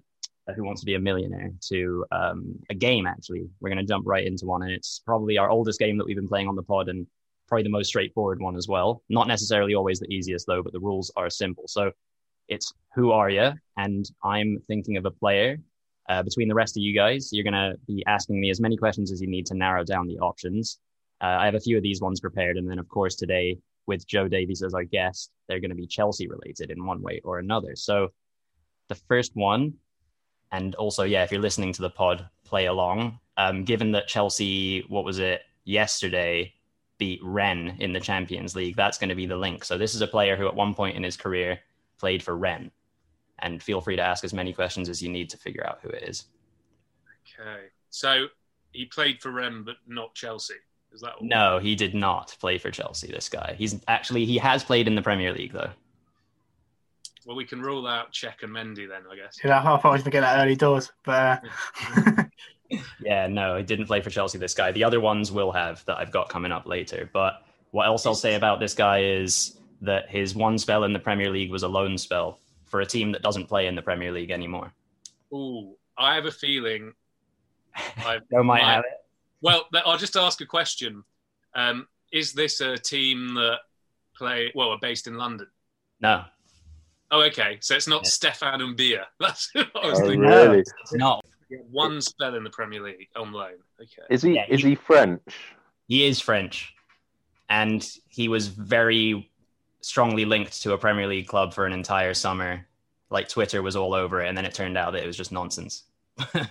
Who 0.54 0.64
Wants 0.64 0.80
to 0.82 0.86
Be 0.86 0.94
a 0.94 1.00
Millionaire 1.00 1.50
to 1.68 2.04
um, 2.12 2.58
a 2.70 2.74
game. 2.74 3.06
Actually, 3.06 3.48
we're 3.60 3.70
going 3.70 3.78
to 3.78 3.84
jump 3.84 4.04
right 4.06 4.26
into 4.26 4.46
one, 4.46 4.62
and 4.62 4.72
it's 4.72 5.00
probably 5.04 5.38
our 5.38 5.50
oldest 5.50 5.78
game 5.78 5.98
that 5.98 6.06
we've 6.06 6.16
been 6.16 6.28
playing 6.28 6.48
on 6.48 6.56
the 6.56 6.62
pod, 6.62 6.88
and 6.88 7.06
probably 7.48 7.64
the 7.64 7.70
most 7.70 7.88
straightforward 7.88 8.40
one 8.40 8.56
as 8.56 8.68
well. 8.68 9.02
Not 9.08 9.28
necessarily 9.28 9.74
always 9.74 9.98
the 9.98 10.12
easiest 10.12 10.46
though, 10.46 10.62
but 10.62 10.72
the 10.72 10.80
rules 10.80 11.12
are 11.16 11.30
simple. 11.30 11.64
So 11.66 11.92
it's 12.48 12.72
who 12.94 13.10
are 13.10 13.30
you? 13.30 13.52
And 13.76 14.04
I'm 14.22 14.58
thinking 14.68 14.96
of 14.96 15.04
a 15.04 15.10
player. 15.10 15.58
Uh, 16.08 16.22
between 16.22 16.48
the 16.48 16.54
rest 16.54 16.76
of 16.76 16.82
you 16.82 16.94
guys, 16.94 17.30
you're 17.32 17.44
going 17.44 17.54
to 17.54 17.78
be 17.86 18.04
asking 18.06 18.38
me 18.38 18.50
as 18.50 18.60
many 18.60 18.76
questions 18.76 19.10
as 19.10 19.22
you 19.22 19.26
need 19.26 19.46
to 19.46 19.54
narrow 19.54 19.82
down 19.84 20.06
the 20.06 20.18
options. 20.18 20.78
Uh, 21.20 21.38
I 21.40 21.46
have 21.46 21.54
a 21.54 21.60
few 21.60 21.78
of 21.78 21.82
these 21.82 22.02
ones 22.02 22.20
prepared, 22.20 22.58
and 22.58 22.68
then 22.68 22.78
of 22.78 22.88
course 22.88 23.14
today 23.14 23.58
with 23.86 24.06
Joe 24.06 24.28
Davies 24.28 24.62
as 24.62 24.74
our 24.74 24.84
guest, 24.84 25.30
they're 25.48 25.60
going 25.60 25.70
to 25.70 25.76
be 25.76 25.86
Chelsea 25.86 26.28
related 26.28 26.70
in 26.70 26.84
one 26.84 27.02
way 27.02 27.20
or 27.24 27.38
another. 27.38 27.74
So 27.76 28.08
the 28.88 28.94
first 28.94 29.34
one, 29.34 29.74
and 30.52 30.74
also 30.74 31.04
yeah, 31.04 31.24
if 31.24 31.32
you're 31.32 31.40
listening 31.40 31.72
to 31.72 31.82
the 31.82 31.90
pod, 31.90 32.28
play 32.44 32.66
along. 32.66 33.18
Um, 33.36 33.64
given 33.64 33.92
that 33.92 34.06
Chelsea, 34.06 34.84
what 34.88 35.04
was 35.04 35.18
it 35.18 35.42
yesterday, 35.64 36.52
beat 36.98 37.20
Rennes 37.22 37.80
in 37.80 37.92
the 37.92 38.00
Champions 38.00 38.54
League, 38.54 38.76
that's 38.76 38.98
going 38.98 39.08
to 39.08 39.14
be 39.14 39.26
the 39.26 39.36
link. 39.36 39.64
So 39.64 39.76
this 39.76 39.94
is 39.94 40.00
a 40.00 40.06
player 40.06 40.36
who 40.36 40.46
at 40.46 40.54
one 40.54 40.74
point 40.74 40.96
in 40.96 41.02
his 41.02 41.16
career 41.16 41.58
played 41.98 42.22
for 42.22 42.36
Rennes, 42.36 42.70
and 43.38 43.62
feel 43.62 43.80
free 43.80 43.96
to 43.96 44.02
ask 44.02 44.24
as 44.24 44.32
many 44.32 44.52
questions 44.52 44.88
as 44.88 45.02
you 45.02 45.08
need 45.08 45.30
to 45.30 45.36
figure 45.36 45.66
out 45.66 45.78
who 45.82 45.88
it 45.88 46.02
is. 46.04 46.26
Okay, 47.40 47.66
so 47.90 48.26
he 48.72 48.86
played 48.86 49.20
for 49.20 49.30
Rennes, 49.30 49.64
but 49.64 49.76
not 49.86 50.14
Chelsea. 50.14 50.54
Is 50.92 51.00
that 51.00 51.20
what? 51.20 51.24
no? 51.24 51.58
He 51.58 51.74
did 51.74 51.94
not 51.94 52.36
play 52.38 52.58
for 52.58 52.70
Chelsea. 52.70 53.08
This 53.08 53.28
guy. 53.28 53.54
He's 53.58 53.80
actually 53.88 54.24
he 54.24 54.38
has 54.38 54.62
played 54.62 54.86
in 54.86 54.94
the 54.94 55.02
Premier 55.02 55.32
League 55.32 55.52
though. 55.52 55.70
Well, 57.26 57.36
we 57.36 57.44
can 57.44 57.60
rule 57.60 57.86
out 57.86 58.12
Cech 58.12 58.42
and 58.42 58.52
Mendy 58.52 58.86
then, 58.86 59.02
I 59.10 59.16
guess. 59.16 59.38
Yeah, 59.42 59.60
I 59.60 59.62
thought 59.62 59.86
I 59.86 59.92
was 59.92 60.02
going 60.02 60.04
to 60.04 60.10
get 60.10 60.20
that 60.20 60.42
early 60.42 60.56
doors, 60.56 60.92
but. 61.04 61.42
Uh... 61.96 62.24
yeah, 63.00 63.26
no, 63.26 63.56
he 63.56 63.62
didn't 63.62 63.86
play 63.86 64.02
for 64.02 64.10
Chelsea. 64.10 64.36
This 64.36 64.52
guy. 64.52 64.72
The 64.72 64.84
other 64.84 65.00
ones 65.00 65.32
will 65.32 65.50
have 65.50 65.82
that 65.86 65.96
I've 65.96 66.10
got 66.10 66.28
coming 66.28 66.52
up 66.52 66.66
later. 66.66 67.08
But 67.12 67.42
what 67.70 67.86
else 67.86 68.04
I'll 68.04 68.14
say 68.14 68.34
about 68.34 68.60
this 68.60 68.74
guy 68.74 69.04
is 69.04 69.58
that 69.84 70.08
his 70.08 70.34
one 70.34 70.58
spell 70.58 70.84
in 70.84 70.92
the 70.92 70.98
Premier 70.98 71.30
League 71.30 71.50
was 71.50 71.62
a 71.62 71.68
loan 71.68 71.96
spell 71.98 72.40
for 72.66 72.80
a 72.80 72.86
team 72.86 73.12
that 73.12 73.22
doesn't 73.22 73.46
play 73.46 73.66
in 73.66 73.74
the 73.74 73.82
Premier 73.82 74.12
League 74.12 74.30
anymore. 74.30 74.72
Ooh, 75.32 75.76
I 75.96 76.14
have 76.14 76.26
a 76.26 76.30
feeling. 76.30 76.92
I 77.76 78.20
might 78.42 78.62
have 78.62 78.84
it. 78.84 79.04
Well, 79.40 79.66
I'll 79.84 79.98
just 79.98 80.16
ask 80.16 80.40
a 80.40 80.46
question. 80.46 81.04
Um, 81.54 81.86
is 82.12 82.32
this 82.32 82.60
a 82.60 82.78
team 82.78 83.34
that 83.34 83.58
play 84.16 84.50
well 84.54 84.70
are 84.70 84.78
based 84.80 85.06
in 85.06 85.14
London? 85.14 85.48
No. 86.00 86.24
Oh, 87.10 87.22
okay. 87.22 87.58
So 87.60 87.74
it's 87.74 87.86
not 87.86 88.02
yeah. 88.04 88.10
Stéphane 88.10 88.74
Mbia. 88.74 89.04
That's 89.20 89.50
what 89.54 89.70
I 89.82 89.86
was 89.86 90.00
oh, 90.00 90.02
thinking. 90.02 90.20
Really? 90.20 90.58
It's 90.60 90.94
not. 90.94 91.24
One 91.70 92.00
spell 92.00 92.34
in 92.34 92.42
the 92.42 92.50
Premier 92.50 92.82
League 92.82 93.08
on 93.14 93.32
loan. 93.32 93.54
Okay. 93.80 94.02
Is 94.10 94.22
he? 94.22 94.34
Yeah, 94.34 94.46
is 94.48 94.62
he, 94.62 94.70
he 94.70 94.74
French? 94.74 95.20
He 95.86 96.06
is 96.06 96.18
French, 96.18 96.74
and 97.48 97.86
he 98.08 98.28
was 98.28 98.48
very 98.48 99.30
strongly 99.84 100.24
linked 100.24 100.62
to 100.62 100.72
a 100.72 100.78
Premier 100.78 101.06
League 101.06 101.26
club 101.26 101.52
for 101.52 101.66
an 101.66 101.72
entire 101.72 102.14
summer. 102.14 102.66
Like 103.10 103.28
Twitter 103.28 103.62
was 103.62 103.76
all 103.76 103.94
over 103.94 104.22
it, 104.22 104.28
and 104.28 104.36
then 104.36 104.44
it 104.44 104.54
turned 104.54 104.78
out 104.78 104.92
that 104.92 105.02
it 105.02 105.06
was 105.06 105.16
just 105.16 105.32
nonsense. 105.32 105.84
I 106.18 106.48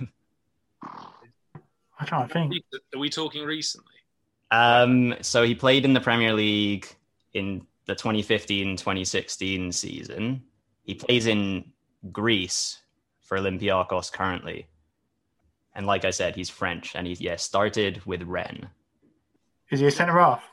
can't 2.05 2.31
think. 2.31 2.53
Are 2.93 2.99
we 2.99 3.09
talking 3.09 3.43
recently? 3.43 3.93
Um, 4.51 5.15
so 5.21 5.43
he 5.43 5.55
played 5.55 5.83
in 5.83 5.93
the 5.93 5.99
Premier 5.99 6.33
League 6.33 6.87
in 7.33 7.65
the 7.85 7.95
2015-2016 7.95 9.73
season. 9.73 10.43
He 10.83 10.93
plays 10.93 11.27
in 11.27 11.71
Greece 12.11 12.79
for 13.21 13.37
Olympiacos 13.39 14.11
currently. 14.11 14.67
And 15.73 15.87
like 15.87 16.05
I 16.05 16.11
said, 16.11 16.35
he's 16.35 16.49
French 16.49 16.95
and 16.95 17.07
he's 17.07 17.19
yeah, 17.19 17.37
started 17.37 18.05
with 18.05 18.21
Rennes. 18.23 18.67
Is 19.71 19.79
he 19.79 19.87
a 19.87 19.91
centre 19.91 20.19
half? 20.19 20.43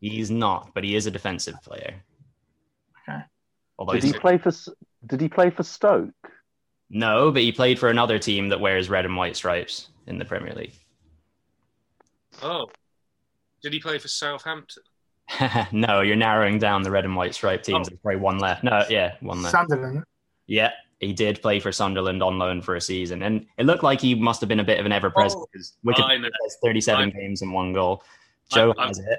He's 0.00 0.30
not, 0.30 0.72
but 0.74 0.84
he 0.84 0.94
is 0.94 1.06
a 1.06 1.10
defensive 1.10 1.60
player. 1.62 2.02
Okay. 3.78 3.86
Although 3.90 4.00
did 4.00 4.04
he 4.04 4.12
play 4.12 4.38
for 4.38 4.52
did 5.06 5.20
he 5.20 5.28
play 5.28 5.50
for 5.50 5.62
Stoke? 5.62 6.10
No, 6.90 7.30
but 7.30 7.42
he 7.42 7.52
played 7.52 7.78
for 7.78 7.88
another 7.88 8.18
team 8.18 8.48
that 8.48 8.60
wears 8.60 8.88
red 8.88 9.04
and 9.04 9.16
white 9.16 9.36
stripes 9.36 9.88
in 10.06 10.18
the 10.18 10.24
Premier 10.24 10.54
League. 10.54 10.72
Oh, 12.42 12.68
did 13.62 13.72
he 13.72 13.80
play 13.80 13.98
for 13.98 14.08
Southampton? 14.08 14.82
no, 15.72 16.00
you're 16.00 16.16
narrowing 16.16 16.58
down 16.58 16.82
the 16.82 16.90
red 16.90 17.04
and 17.04 17.14
white 17.14 17.34
striped 17.34 17.66
teams. 17.66 17.86
Oh. 17.86 17.90
There's 17.90 18.00
probably 18.00 18.20
one 18.20 18.38
left. 18.38 18.64
No, 18.64 18.84
yeah, 18.88 19.14
one 19.20 19.42
left. 19.42 19.52
Sunderland. 19.52 20.04
Yeah, 20.46 20.72
he 21.00 21.12
did 21.12 21.42
play 21.42 21.60
for 21.60 21.70
Sunderland 21.70 22.22
on 22.22 22.38
loan 22.38 22.62
for 22.62 22.74
a 22.74 22.80
season, 22.80 23.22
and 23.22 23.46
it 23.58 23.66
looked 23.66 23.82
like 23.82 24.00
he 24.00 24.14
must 24.14 24.40
have 24.40 24.48
been 24.48 24.60
a 24.60 24.64
bit 24.64 24.80
of 24.80 24.86
an 24.86 24.92
ever 24.92 25.10
present 25.10 25.42
oh, 25.42 25.48
because 25.52 25.76
oh, 25.86 25.90
Wikipedia 25.90 26.30
has 26.42 26.56
37 26.64 27.10
games 27.10 27.42
and 27.42 27.52
one 27.52 27.72
goal. 27.72 28.02
Joe 28.50 28.74
I, 28.78 28.86
has 28.86 28.98
it. 28.98 29.18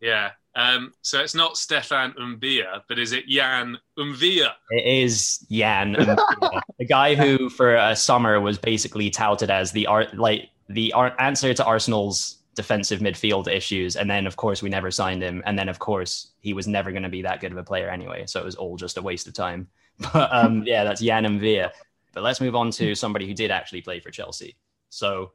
Yeah. 0.00 0.32
Um, 0.56 0.92
so 1.02 1.20
it's 1.20 1.34
not 1.34 1.54
Stéphane 1.54 2.14
Mbia, 2.16 2.82
but 2.88 2.98
is 2.98 3.12
it 3.12 3.24
Yann 3.26 3.78
M'Vila? 3.98 4.52
It 4.70 4.86
is 4.86 5.44
Yann, 5.48 5.92
the 6.78 6.86
guy 6.88 7.14
who 7.14 7.48
for 7.50 7.74
a 7.74 7.96
summer 7.96 8.40
was 8.40 8.56
basically 8.56 9.10
touted 9.10 9.50
as 9.50 9.72
the 9.72 9.86
art 9.86 10.16
like 10.16 10.50
the 10.68 10.92
answer 11.18 11.52
to 11.54 11.64
Arsenal's 11.64 12.38
defensive 12.54 13.00
midfield 13.00 13.48
issues. 13.48 13.96
And 13.96 14.10
then, 14.10 14.26
of 14.26 14.36
course, 14.36 14.62
we 14.62 14.68
never 14.68 14.90
signed 14.90 15.22
him. 15.22 15.42
And 15.44 15.58
then, 15.58 15.68
of 15.68 15.78
course, 15.78 16.30
he 16.40 16.54
was 16.54 16.66
never 16.66 16.90
going 16.90 17.02
to 17.02 17.08
be 17.08 17.22
that 17.22 17.40
good 17.40 17.52
of 17.52 17.58
a 17.58 17.62
player 17.62 17.88
anyway. 17.88 18.26
So 18.26 18.40
it 18.40 18.44
was 18.44 18.54
all 18.54 18.76
just 18.76 18.96
a 18.96 19.02
waste 19.02 19.26
of 19.26 19.34
time. 19.34 19.68
But 20.12 20.32
um, 20.32 20.64
yeah, 20.66 20.82
that's 20.82 21.00
Yann 21.00 21.24
M'Vila. 21.24 21.70
But 22.14 22.24
let's 22.24 22.40
move 22.40 22.56
on 22.56 22.72
to 22.72 22.96
somebody 22.96 23.28
who 23.28 23.34
did 23.34 23.52
actually 23.52 23.80
play 23.80 24.00
for 24.00 24.10
Chelsea. 24.10 24.56
So 24.90 25.32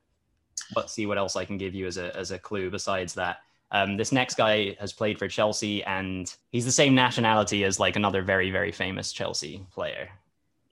let's 0.75 0.91
see 0.91 1.05
what 1.05 1.17
else 1.17 1.37
I 1.37 1.45
can 1.45 1.57
give 1.57 1.73
you 1.73 1.87
as 1.87 1.95
a, 1.95 2.13
as 2.15 2.31
a 2.31 2.39
clue 2.39 2.69
besides 2.69 3.13
that. 3.13 3.37
Um, 3.71 3.97
this 3.97 4.11
next 4.11 4.35
guy 4.35 4.75
has 4.79 4.93
played 4.93 5.19
for 5.19 5.27
Chelsea 5.27 5.83
and 5.83 6.33
he's 6.51 6.65
the 6.65 6.71
same 6.71 6.95
nationality 6.95 7.63
as 7.63 7.79
like 7.79 7.95
another 7.95 8.21
very, 8.23 8.49
very 8.49 8.71
famous 8.71 9.11
Chelsea 9.11 9.65
player. 9.71 10.09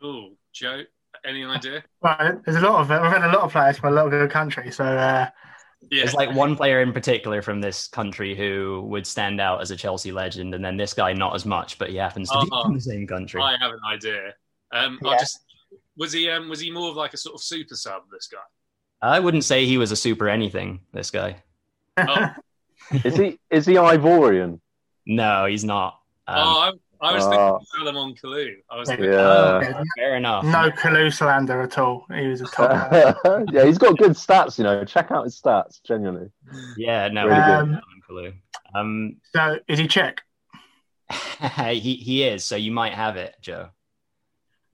Oh, 0.02 0.30
Joe, 0.52 0.82
any 1.26 1.46
idea? 1.46 1.84
Well, 2.02 2.42
there's 2.46 2.58
a 2.58 2.62
lot 2.62 2.82
of 2.82 2.90
we've 2.90 3.12
had 3.12 3.24
a 3.24 3.34
lot 3.34 3.44
of 3.44 3.52
players 3.52 3.78
from 3.78 3.94
a 3.94 3.96
lot 3.96 4.06
of 4.06 4.12
good 4.12 4.32
countries. 4.32 4.78
So 4.78 4.86
uh, 4.86 5.28
yeah. 5.90 6.04
there's 6.04 6.14
like 6.14 6.34
one 6.34 6.56
player 6.56 6.82
in 6.82 6.94
particular 6.94 7.42
from 7.42 7.62
this 7.62 7.88
country 7.88 8.36
who 8.36 8.84
would 8.90 9.06
stand 9.06 9.40
out 9.40 9.62
as 9.62 9.72
a 9.72 9.76
Chelsea 9.76 10.12
legend, 10.12 10.56
and 10.56 10.64
then 10.64 10.78
this 10.78 10.94
guy 10.94 11.14
not 11.14 11.36
as 11.36 11.46
much, 11.46 11.78
but 11.78 11.90
he 11.90 11.98
happens 11.98 12.30
to 12.30 12.38
uh, 12.38 12.44
be 12.44 12.50
uh-huh. 12.52 12.64
from 12.64 12.74
the 12.76 12.82
same 12.82 13.06
country. 13.08 13.42
I 13.42 13.58
have 13.60 13.72
an 13.72 13.80
idea. 13.88 14.34
Um, 14.72 15.00
yeah. 15.02 15.12
I 15.12 15.18
just 15.18 15.40
was 15.98 16.14
he 16.14 16.30
um, 16.30 16.50
was 16.50 16.60
he 16.60 16.72
more 16.72 16.90
of 16.90 16.96
like 16.96 17.14
a 17.14 17.18
sort 17.18 17.36
of 17.36 17.42
super 17.42 17.76
sub? 17.76 18.04
This 18.12 18.28
guy. 18.28 18.40
I 19.02 19.20
wouldn't 19.20 19.44
say 19.44 19.66
he 19.66 19.78
was 19.78 19.92
a 19.92 19.96
super 19.96 20.28
anything. 20.28 20.80
This 20.94 21.12
guy. 21.12 21.44
Oh. 21.98 22.30
is 22.92 23.18
he 23.18 23.40
is 23.50 23.66
he 23.66 23.74
Ivorian? 23.74 24.60
No, 25.06 25.46
he's 25.46 25.64
not. 25.64 26.00
Um, 26.28 26.36
oh, 26.38 26.72
I 27.00 27.14
was 27.14 27.24
thinking 27.24 27.40
uh, 27.40 27.58
Salomon 27.64 28.16
Kalou. 28.16 28.56
I 28.70 28.78
was 28.78 28.90
thinking, 28.90 29.06
yeah. 29.06 29.62
Oh, 29.64 29.84
fair 29.98 30.16
enough. 30.16 30.44
No 30.44 30.72
Kalou 30.72 31.14
slander 31.14 31.62
at 31.62 31.78
all. 31.78 32.06
He 32.14 32.28
was 32.28 32.42
a 32.42 32.46
top. 32.48 32.92
yeah, 33.52 33.66
he's 33.66 33.78
got 33.78 33.98
good 33.98 34.12
stats. 34.12 34.58
You 34.58 34.64
know, 34.64 34.84
check 34.84 35.12
out 35.12 35.26
his 35.26 35.40
stats. 35.40 35.82
Genuinely. 35.84 36.32
Yeah, 36.76 37.08
no, 37.10 37.28
really 37.28 37.40
um, 37.40 37.82
Kalou. 38.10 38.34
Um, 38.74 39.18
so 39.34 39.60
is 39.68 39.80
he 39.80 39.88
Czech? 39.88 40.22
he 41.70 41.96
he 41.96 42.24
is. 42.24 42.44
So 42.44 42.56
you 42.56 42.72
might 42.72 42.94
have 42.94 43.18
it, 43.18 43.36
Joe. 43.42 43.70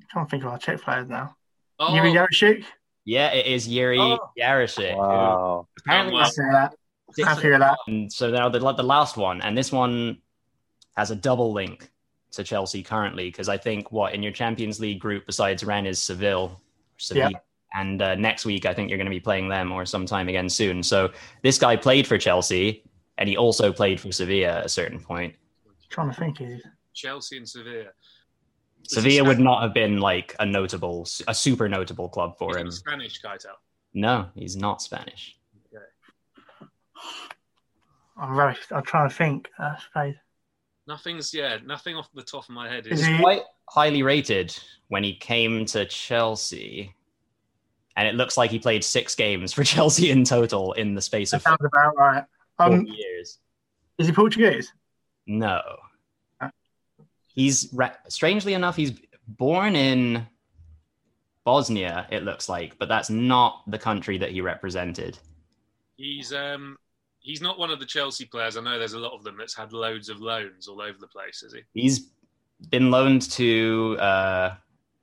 I 0.02 0.06
can't 0.14 0.30
think 0.30 0.44
of 0.44 0.50
our 0.52 0.58
Czech 0.58 0.82
players 0.82 1.08
now. 1.08 1.36
Oh. 1.80 1.94
Jiří 1.94 2.14
Jarošík? 2.14 2.66
Yeah, 3.06 3.34
it 3.34 3.46
is 3.46 3.68
Jiří 3.68 4.00
oh. 4.00 4.30
Jarošík. 4.40 4.96
Wow. 4.96 5.68
Apparently, 5.80 6.22
I 6.22 6.30
hear 6.36 6.52
that. 6.52 6.76
I 7.22 7.40
hear 7.40 7.60
that. 7.60 7.78
And 7.88 8.12
so 8.12 8.30
now 8.32 8.50
the 8.50 8.60
the 8.60 8.84
last 8.84 9.18
one, 9.18 9.42
and 9.42 9.58
this 9.58 9.72
one 9.72 10.18
has 10.96 11.12
a 11.12 11.16
double 11.16 11.54
link 11.54 11.92
to 12.32 12.44
Chelsea 12.44 12.84
currently 12.84 13.30
because 13.30 13.50
I 13.50 13.58
think 13.58 13.92
what 13.92 14.14
in 14.14 14.24
your 14.24 14.32
Champions 14.32 14.80
League 14.80 15.00
group 15.00 15.26
besides 15.26 15.64
Rennes 15.64 15.88
is 15.88 16.00
Seville, 16.00 16.62
Seville, 16.98 17.32
yeah. 17.32 17.80
and 17.80 18.02
uh, 18.02 18.16
next 18.16 18.46
week 18.46 18.66
I 18.66 18.74
think 18.74 18.90
you're 18.90 18.98
going 18.98 19.06
to 19.06 19.12
be 19.12 19.20
playing 19.20 19.50
them 19.50 19.72
or 19.72 19.86
sometime 19.86 20.30
again 20.30 20.50
soon. 20.50 20.84
So 20.84 21.12
this 21.42 21.58
guy 21.58 21.76
played 21.76 22.08
for 22.08 22.18
Chelsea, 22.18 22.84
and 23.18 23.30
he 23.30 23.38
also 23.38 23.72
played 23.72 24.00
for 24.00 24.12
Sevilla 24.12 24.60
at 24.60 24.66
a 24.66 24.70
certain 24.70 25.00
point. 25.00 25.36
I'm 25.66 25.74
trying 25.90 26.10
to 26.10 26.20
think, 26.20 26.42
is 26.42 26.62
Chelsea 26.94 27.38
and 27.38 27.48
Sevilla. 27.48 27.90
Sevilla 28.88 29.24
would 29.24 29.40
not 29.40 29.62
have 29.62 29.74
been 29.74 30.00
like 30.00 30.36
a 30.40 30.46
notable, 30.46 31.08
a 31.28 31.34
super 31.34 31.70
notable 31.70 32.10
club 32.10 32.38
for 32.38 32.58
him. 32.58 32.70
Spanish 32.70 33.20
guy, 33.20 33.38
tell. 33.38 33.58
No, 33.94 34.28
he's 34.36 34.56
not 34.56 34.82
Spanish. 34.82 35.38
Okay. 38.18 38.28
I'm 38.30 38.36
very. 38.36 38.56
I'm 38.72 38.84
trying 38.84 39.10
to 39.10 39.16
think. 39.16 39.50
Uh, 39.58 39.76
Spade. 39.78 40.20
Nothing's 40.88 41.34
yeah, 41.34 41.58
nothing 41.66 41.96
off 41.96 42.10
the 42.14 42.24
top 42.24 42.44
of 42.44 42.50
my 42.50 42.70
head. 42.70 42.86
Is 42.88 43.02
Is 43.02 43.08
he- 43.08 43.18
Quite 43.20 43.44
highly 43.70 44.04
rated 44.04 44.56
when 44.90 45.04
he 45.04 45.16
came 45.16 45.66
to 45.68 45.86
Chelsea, 45.86 46.94
and 47.96 48.08
it 48.08 48.16
looks 48.16 48.36
like 48.38 48.52
he 48.52 48.60
played 48.60 48.84
six 48.84 49.16
games 49.16 49.54
for 49.54 49.64
Chelsea 49.74 50.12
in 50.12 50.24
total 50.26 50.74
in 50.74 50.94
the 50.94 51.02
space 51.02 51.32
That 51.32 51.38
of 51.38 51.42
sounds 51.44 51.64
about 51.66 51.96
right. 51.96 52.24
four 52.58 52.66
Um, 52.68 52.86
years. 52.86 53.40
is 53.98 54.08
he 54.08 54.14
Portuguese? 54.14 54.74
No. 55.26 55.62
Huh? 56.42 56.50
He's 57.28 57.70
ra- 57.74 57.96
strangely 58.10 58.54
enough, 58.54 58.76
he's 58.76 58.92
born 59.28 59.78
in 59.78 60.28
Bosnia, 61.46 62.08
it 62.12 62.24
looks 62.24 62.48
like, 62.50 62.78
but 62.78 62.90
that's 62.90 63.10
not 63.10 63.64
the 63.72 63.78
country 63.80 64.18
that 64.18 64.32
he 64.32 64.42
represented. 64.42 65.18
he's 65.96 66.34
um 66.34 66.78
he's 67.24 67.42
not 67.42 67.58
one 67.58 67.72
of 67.72 67.80
the 67.80 67.86
Chelsea 67.86 68.26
players. 68.26 68.56
I 68.58 68.62
know 68.62 68.78
there's 68.78 68.94
a 68.94 69.00
lot 69.00 69.14
of 69.14 69.24
them 69.24 69.38
that's 69.38 69.56
had 69.56 69.74
loads 69.74 70.10
of 70.10 70.22
loans 70.22 70.68
all 70.68 70.82
over 70.82 70.98
the 71.00 71.08
place, 71.08 71.42
is 71.42 71.54
he? 71.54 71.62
He's 71.74 72.12
been 72.70 72.92
loaned 72.92 73.24
to 73.32 73.98
uh, 74.00 74.56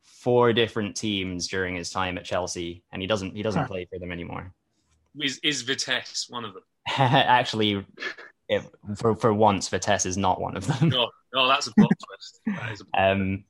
four 0.02 0.52
different 0.52 0.96
teams 0.96 1.48
during 1.48 1.74
his 1.74 1.90
time 1.90 2.16
at 2.18 2.24
Chelsea, 2.24 2.84
and 2.92 3.02
he 3.02 3.08
doesn't 3.08 3.34
he 3.34 3.42
doesn't 3.42 3.62
Huh. 3.62 3.68
play 3.68 3.86
for 3.90 3.98
them 3.98 4.12
anymore. 4.12 4.52
Is 5.20 5.38
is 5.42 5.62
Vitesse 5.62 6.26
one 6.28 6.44
of 6.44 6.54
them? 6.54 6.62
Actually, 6.98 7.84
if, 8.48 8.66
for 8.96 9.16
for 9.16 9.34
once, 9.34 9.68
Vitesse 9.68 10.06
is 10.06 10.16
not 10.16 10.40
one 10.40 10.56
of 10.56 10.66
them. 10.66 10.92
Oh, 10.94 11.08
oh 11.34 11.48
that's 11.48 11.66
a 11.66 11.74
plot 11.74 11.90
twist. 12.06 12.40
That 12.46 12.72
is 12.72 12.80
a 12.82 12.84
Um, 13.12 13.44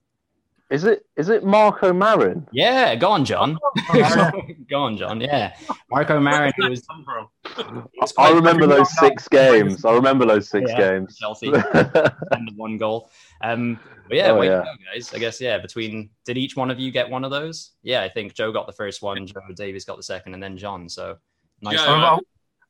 Is 0.71 0.85
it 0.85 1.05
is 1.17 1.29
it 1.31 1.45
Marko 1.45 1.93
Marin? 1.93 2.47
yeah, 2.53 2.95
go 2.95 3.11
on, 3.11 3.25
John. 3.25 3.59
Oh, 3.93 4.33
go 4.71 4.83
on, 4.83 4.97
John. 4.97 5.21
Yeah, 5.21 5.55
Marko 5.91 6.21
Marin 6.21 6.53
Where 6.57 6.69
did 6.69 6.71
was. 6.71 6.81
that 6.83 6.87
come 6.89 7.05
from? 7.05 7.89
was 8.01 8.13
I 8.17 8.31
remember 8.31 8.67
those 8.69 8.79
not 8.79 8.87
six 8.89 9.27
games. 9.27 9.85
I 9.85 9.93
remember 9.93 10.25
those 10.27 10.49
six 10.49 10.71
Yeah. 10.71 10.79
games. 10.93 11.17
Chelsea 11.19 11.49
and 11.75 12.51
one 12.57 12.77
goal. 12.79 13.11
Um, 13.43 13.81
but 14.07 14.17
yeah, 14.17 14.31
Oh, 14.31 14.39
way 14.39 14.47
yeah. 14.47 14.59
to 14.59 14.65
go, 14.65 14.71
guys. 14.95 15.13
I 15.13 15.19
guess 15.19 15.41
yeah. 15.41 15.59
Between 15.59 16.11
did 16.25 16.39
each 16.39 16.55
one 16.57 16.71
of 16.71 16.79
you 16.79 16.93
get 16.93 17.11
one 17.11 17.25
of 17.25 17.33
those? 17.33 17.73
Yeah, 17.83 18.03
I 18.03 18.09
think 18.09 18.35
Joe 18.35 18.53
got 18.53 18.67
the 18.67 18.73
first 18.73 19.03
one, 19.03 19.27
Joe 19.27 19.41
Davies 19.57 19.85
got 19.85 19.97
the 19.97 20.03
second, 20.05 20.35
and 20.35 20.43
then 20.43 20.57
John. 20.57 20.89
So 20.89 21.17
nice. 21.63 21.83
Joe, 21.83 21.99
one. 22.01 22.21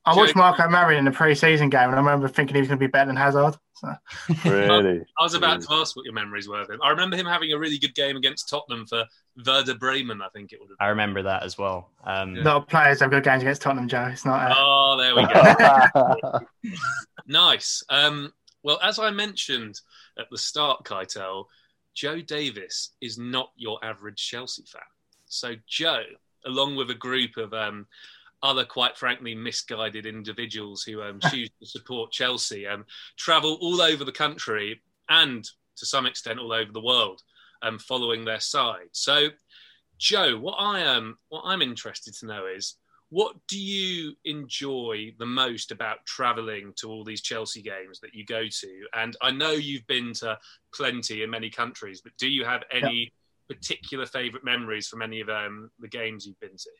I, 0.07 0.13
I 0.13 0.17
watched 0.17 0.29
Jake- 0.29 0.37
Marko 0.37 0.69
Marin 0.69 0.99
in 0.99 1.05
the 1.05 1.11
pre-season 1.11 1.69
game, 1.69 1.89
and 1.89 1.95
I 1.95 1.99
remember 1.99 2.27
thinking 2.29 2.55
he 2.55 2.61
was 2.61 2.69
going 2.69 2.79
to 2.79 2.87
be 2.87 2.91
better 2.91 3.07
than 3.07 3.17
Hazard. 3.17 3.57
So. 3.75 3.95
really? 4.45 5.01
I 5.19 5.23
was 5.23 5.35
about 5.35 5.61
to 5.63 5.73
ask 5.73 5.97
what 5.97 6.05
your 6.05 6.15
memories 6.15 6.49
were 6.49 6.61
of 6.61 6.71
him. 6.71 6.81
I 6.83 6.91
remember 6.91 7.17
him 7.17 7.27
having 7.27 7.53
a 7.53 7.59
really 7.59 7.79
good 7.79 7.95
game 7.95 8.17
against 8.17 8.49
Tottenham 8.49 8.87
for 8.87 9.05
Werder 9.47 9.75
Bremen, 9.75 10.21
I 10.21 10.29
think 10.31 10.53
it 10.53 10.61
would 10.61 10.69
have 10.71 10.77
I 10.81 10.89
remember 10.89 11.23
that 11.23 11.43
as 11.43 11.57
well. 11.57 11.91
Um, 12.05 12.37
A 12.37 12.41
lot 12.43 12.57
of 12.57 12.69
players 12.69 13.01
have 13.01 13.11
good 13.11 13.25
games 13.25 13.43
against 13.43 13.63
Tottenham, 13.63 13.89
Joe. 13.89 14.09
It's 14.13 14.25
not. 14.25 14.41
been. 14.41 14.53
Uh, 14.53 14.55
Oh, 14.59 14.97
there 14.99 15.15
we 15.15 15.27
go. 15.27 16.41
Nice. 17.27 17.83
Um, 17.89 18.33
well, 18.63 18.79
as 18.83 18.99
I 18.99 19.11
mentioned 19.11 19.81
at 20.19 20.27
the 20.31 20.39
start, 20.39 20.85
Keitel, 20.85 21.45
Joe 21.95 22.21
Davis 22.21 22.91
is 23.01 23.19
not 23.19 23.51
your 23.57 23.83
average 23.85 24.19
Chelsea 24.19 24.65
fan. 24.67 24.83
So, 25.27 25.55
Joe, 25.69 26.03
along 26.45 26.77
with 26.77 26.91
a 26.91 26.95
group 26.95 27.37
of 27.37 27.53
um, 27.55 27.87
other, 28.43 28.65
quite 28.65 28.97
frankly, 28.97 29.35
misguided 29.35 30.07
individuals 30.07 30.83
who 30.83 31.03
um, 31.03 31.21
choose 31.31 31.51
to 31.61 31.67
support 31.67 32.13
Chelsea, 32.13 32.67
um, 32.67 32.85
travel 33.17 33.59
all 33.61 33.81
over 33.81 34.05
the 34.05 34.13
country 34.13 34.81
and 35.09 35.45
to 35.77 35.87
some 35.87 36.07
extent 36.07 36.39
all 36.39 36.53
over 36.53 36.73
the 36.73 36.81
world, 36.81 37.23
um, 37.63 37.79
following 37.79 38.25
their 38.25 38.41
side. 38.41 38.89
So, 38.93 39.29
Joe, 39.99 40.39
what 40.39 40.57
I 40.59 40.81
am, 40.81 41.19
what 41.29 41.43
I'm 41.45 41.63
interested 41.63 42.15
to 42.15 42.27
know 42.27 42.47
is 42.47 42.77
what 43.11 43.35
do 43.49 43.61
you 43.61 44.15
enjoy 44.25 45.13
the 45.19 45.27
most 45.27 45.73
about 45.73 46.07
traveling 46.07 46.73
to 46.77 46.89
all 46.89 47.05
these 47.05 47.21
Chelsea 47.21 47.61
games 47.61 47.99
that 48.01 48.15
you 48.15 48.25
go 48.25 48.45
to? 48.49 48.87
And 48.95 49.17
I 49.21 49.33
know 49.33 49.51
you've 49.51 49.87
been 49.89 50.13
to 50.15 50.39
plenty 50.73 51.23
in 51.23 51.31
many 51.31 51.51
countries, 51.51 52.01
but 52.01 52.13
do 52.19 52.29
you 52.29 52.45
have 52.45 52.63
any 52.71 53.13
particular 53.49 54.07
favourite 54.07 54.45
memories 54.45 54.87
from 54.87 55.03
any 55.03 55.21
of 55.21 55.29
um, 55.29 55.71
the 55.81 55.89
games 55.89 56.25
you've 56.25 56.41
been 56.41 56.57
to? 56.57 56.71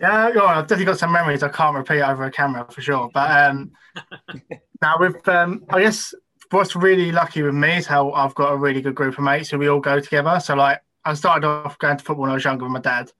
Yeah, 0.00 0.26
I've 0.26 0.66
definitely 0.66 0.86
got 0.86 0.98
some 0.98 1.12
memories 1.12 1.42
I 1.42 1.48
can't 1.48 1.76
repeat 1.76 2.02
over 2.02 2.24
a 2.24 2.30
camera 2.30 2.66
for 2.68 2.80
sure. 2.80 3.10
But 3.12 3.30
um, 3.30 3.72
now 4.82 4.96
with, 4.98 5.26
um, 5.28 5.64
I 5.70 5.80
guess 5.80 6.14
what's 6.50 6.74
really 6.74 7.12
lucky 7.12 7.42
with 7.42 7.54
me 7.54 7.76
is 7.76 7.86
how 7.86 8.12
I've 8.12 8.34
got 8.34 8.52
a 8.52 8.56
really 8.56 8.82
good 8.82 8.94
group 8.94 9.16
of 9.16 9.24
mates 9.24 9.50
who 9.50 9.58
we 9.58 9.68
all 9.68 9.80
go 9.80 10.00
together. 10.00 10.40
So 10.40 10.54
like, 10.54 10.80
I 11.04 11.14
started 11.14 11.46
off 11.46 11.78
going 11.78 11.96
to 11.96 12.04
football 12.04 12.22
when 12.22 12.30
I 12.30 12.34
was 12.34 12.44
younger 12.44 12.64
with 12.64 12.72
my 12.72 12.80
dad. 12.80 13.10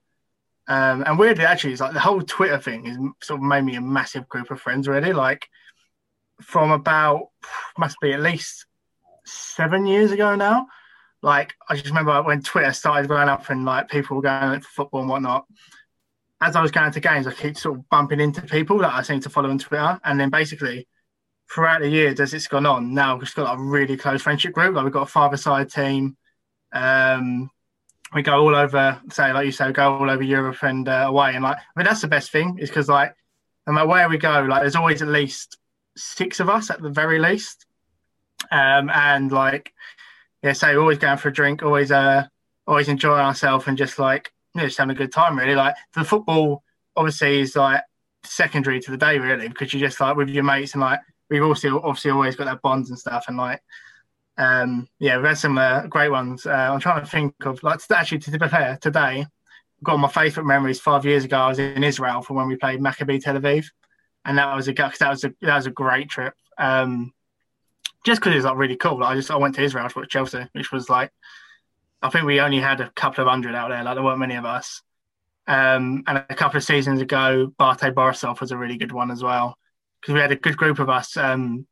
Um, 0.67 1.03
and 1.05 1.19
weirdly, 1.19 1.45
actually, 1.45 1.73
it's 1.73 1.81
like 1.81 1.93
the 1.93 1.99
whole 1.99 2.21
Twitter 2.21 2.59
thing 2.59 2.87
is 2.87 2.97
sort 3.21 3.39
of 3.39 3.43
made 3.43 3.63
me 3.63 3.75
a 3.75 3.81
massive 3.81 4.27
group 4.27 4.49
of 4.49 4.59
friends. 4.59 4.87
Really, 4.87 5.13
like 5.13 5.47
from 6.41 6.71
about 6.71 7.29
must 7.77 7.99
be 8.01 8.13
at 8.13 8.19
least 8.19 8.65
seven 9.25 9.85
years 9.85 10.11
ago 10.11 10.35
now. 10.35 10.67
Like 11.21 11.53
I 11.69 11.75
just 11.75 11.87
remember 11.87 12.21
when 12.23 12.41
Twitter 12.41 12.73
started 12.73 13.07
going 13.07 13.29
up 13.29 13.49
and 13.49 13.63
like 13.63 13.89
people 13.89 14.17
were 14.17 14.23
going 14.23 14.61
for 14.61 14.69
football 14.69 15.01
and 15.01 15.09
whatnot 15.09 15.45
as 16.45 16.55
I 16.55 16.61
was 16.61 16.71
going 16.71 16.91
to 16.91 16.99
games, 16.99 17.25
I 17.25 17.33
keep 17.33 17.57
sort 17.57 17.79
of 17.79 17.89
bumping 17.89 18.19
into 18.19 18.41
people 18.43 18.77
that 18.79 18.93
I 18.93 19.01
seem 19.01 19.19
to 19.21 19.29
follow 19.29 19.49
on 19.49 19.57
Twitter. 19.57 19.99
And 20.03 20.19
then 20.19 20.29
basically, 20.29 20.87
throughout 21.51 21.81
the 21.81 21.89
years, 21.89 22.19
as 22.19 22.35
it's 22.35 22.47
gone 22.47 22.67
on, 22.67 22.93
now 22.93 23.17
we've 23.17 23.33
got 23.33 23.57
a 23.57 23.61
really 23.61 23.97
close 23.97 24.21
friendship 24.21 24.53
group. 24.53 24.75
Like 24.75 24.83
we've 24.83 24.93
got 24.93 25.03
a 25.03 25.11
father 25.11 25.37
side 25.37 25.71
team. 25.71 26.17
Um, 26.71 27.49
we 28.13 28.21
go 28.21 28.39
all 28.39 28.55
over, 28.55 29.01
say, 29.11 29.33
like 29.33 29.47
you 29.47 29.51
say, 29.51 29.71
go 29.71 29.95
all 29.95 30.09
over 30.09 30.21
Europe 30.21 30.61
and 30.61 30.87
uh, 30.87 31.05
away. 31.07 31.33
And 31.33 31.43
like, 31.43 31.57
I 31.57 31.61
mean, 31.75 31.85
that's 31.85 32.01
the 32.01 32.07
best 32.07 32.31
thing 32.31 32.59
is 32.59 32.69
because, 32.69 32.87
like, 32.87 33.15
no 33.65 33.73
matter 33.73 33.87
where 33.87 34.07
we 34.07 34.19
go, 34.19 34.41
like, 34.41 34.61
there's 34.61 34.75
always 34.75 35.01
at 35.01 35.07
least 35.07 35.57
six 35.97 36.39
of 36.39 36.47
us 36.47 36.69
at 36.69 36.79
the 36.79 36.89
very 36.89 37.17
least. 37.17 37.65
Um, 38.51 38.91
and 38.93 39.31
like, 39.31 39.73
yeah, 40.43 40.53
say, 40.53 40.75
we're 40.75 40.81
always 40.81 40.99
going 40.99 41.17
for 41.17 41.29
a 41.29 41.33
drink, 41.33 41.63
always, 41.63 41.91
uh, 41.91 42.27
always 42.67 42.87
enjoying 42.87 43.25
ourselves 43.25 43.65
and 43.67 43.77
just 43.77 43.97
like, 43.97 44.31
yeah, 44.55 44.65
just 44.65 44.77
having 44.77 44.95
a 44.95 44.97
good 44.97 45.11
time 45.11 45.37
really. 45.37 45.55
Like 45.55 45.75
the 45.93 46.03
football 46.03 46.63
obviously 46.95 47.41
is 47.41 47.55
like 47.55 47.83
secondary 48.23 48.79
to 48.79 48.91
the 48.91 48.97
day 48.97 49.19
really 49.19 49.47
because 49.47 49.73
you're 49.73 49.87
just 49.87 49.99
like 49.99 50.15
with 50.15 50.29
your 50.29 50.43
mates 50.43 50.73
and 50.73 50.81
like 50.81 50.99
we've 51.29 51.43
also 51.43 51.81
obviously 51.81 52.11
always 52.11 52.35
got 52.35 52.45
that 52.45 52.61
bonds 52.61 52.89
and 52.89 52.97
stuff 52.97 53.25
and 53.27 53.37
like 53.37 53.61
um 54.37 54.87
yeah 54.99 55.17
we've 55.17 55.27
had 55.27 55.37
some 55.37 55.57
uh, 55.57 55.85
great 55.87 56.09
ones. 56.09 56.45
Uh, 56.45 56.51
I'm 56.51 56.79
trying 56.79 57.03
to 57.03 57.09
think 57.09 57.33
of 57.45 57.61
like 57.63 57.79
actually 57.91 58.19
to 58.19 58.31
be 58.31 58.47
fair 58.47 58.77
today 58.81 59.25
got 59.83 59.97
my 59.97 60.07
Facebook 60.07 60.45
memories 60.45 60.79
five 60.79 61.05
years 61.05 61.25
ago 61.25 61.37
I 61.37 61.49
was 61.49 61.59
in 61.59 61.83
Israel 61.83 62.21
for 62.21 62.33
when 62.33 62.47
we 62.47 62.55
played 62.55 62.79
Maccabi 62.79 63.21
Tel 63.21 63.35
Aviv 63.35 63.67
and 64.23 64.37
that 64.37 64.55
was 64.55 64.67
a 64.67 64.73
that 64.73 65.09
was 65.09 65.23
a 65.23 65.33
that 65.41 65.55
was 65.55 65.67
a 65.67 65.71
great 65.71 66.09
trip. 66.09 66.33
Um 66.57 67.13
just 68.05 68.21
because 68.21 68.33
it 68.33 68.37
was 68.37 68.45
like 68.45 68.57
really 68.57 68.75
cool. 68.75 68.99
Like, 68.99 69.11
I 69.11 69.15
just 69.15 69.31
I 69.31 69.35
went 69.35 69.55
to 69.55 69.63
Israel 69.63 69.89
to 69.89 69.99
watch 69.99 70.09
Chelsea, 70.09 70.47
which 70.53 70.71
was 70.71 70.89
like 70.89 71.11
I 72.01 72.09
think 72.09 72.25
we 72.25 72.39
only 72.39 72.59
had 72.59 72.81
a 72.81 72.89
couple 72.91 73.23
of 73.23 73.29
hundred 73.29 73.55
out 73.55 73.69
there. 73.69 73.83
Like 73.83 73.95
there 73.95 74.03
weren't 74.03 74.19
many 74.19 74.35
of 74.35 74.45
us. 74.45 74.81
Um, 75.47 76.03
and 76.07 76.23
a 76.29 76.35
couple 76.35 76.57
of 76.57 76.63
seasons 76.63 77.01
ago, 77.01 77.53
BATE 77.57 77.93
Borisov 77.95 78.41
was 78.41 78.51
a 78.51 78.57
really 78.57 78.77
good 78.77 78.91
one 78.91 79.11
as 79.11 79.23
well 79.23 79.57
because 80.01 80.13
we 80.13 80.19
had 80.19 80.31
a 80.31 80.35
good 80.35 80.57
group 80.57 80.79
of 80.79 80.89
us. 80.89 81.17
Um, 81.17 81.67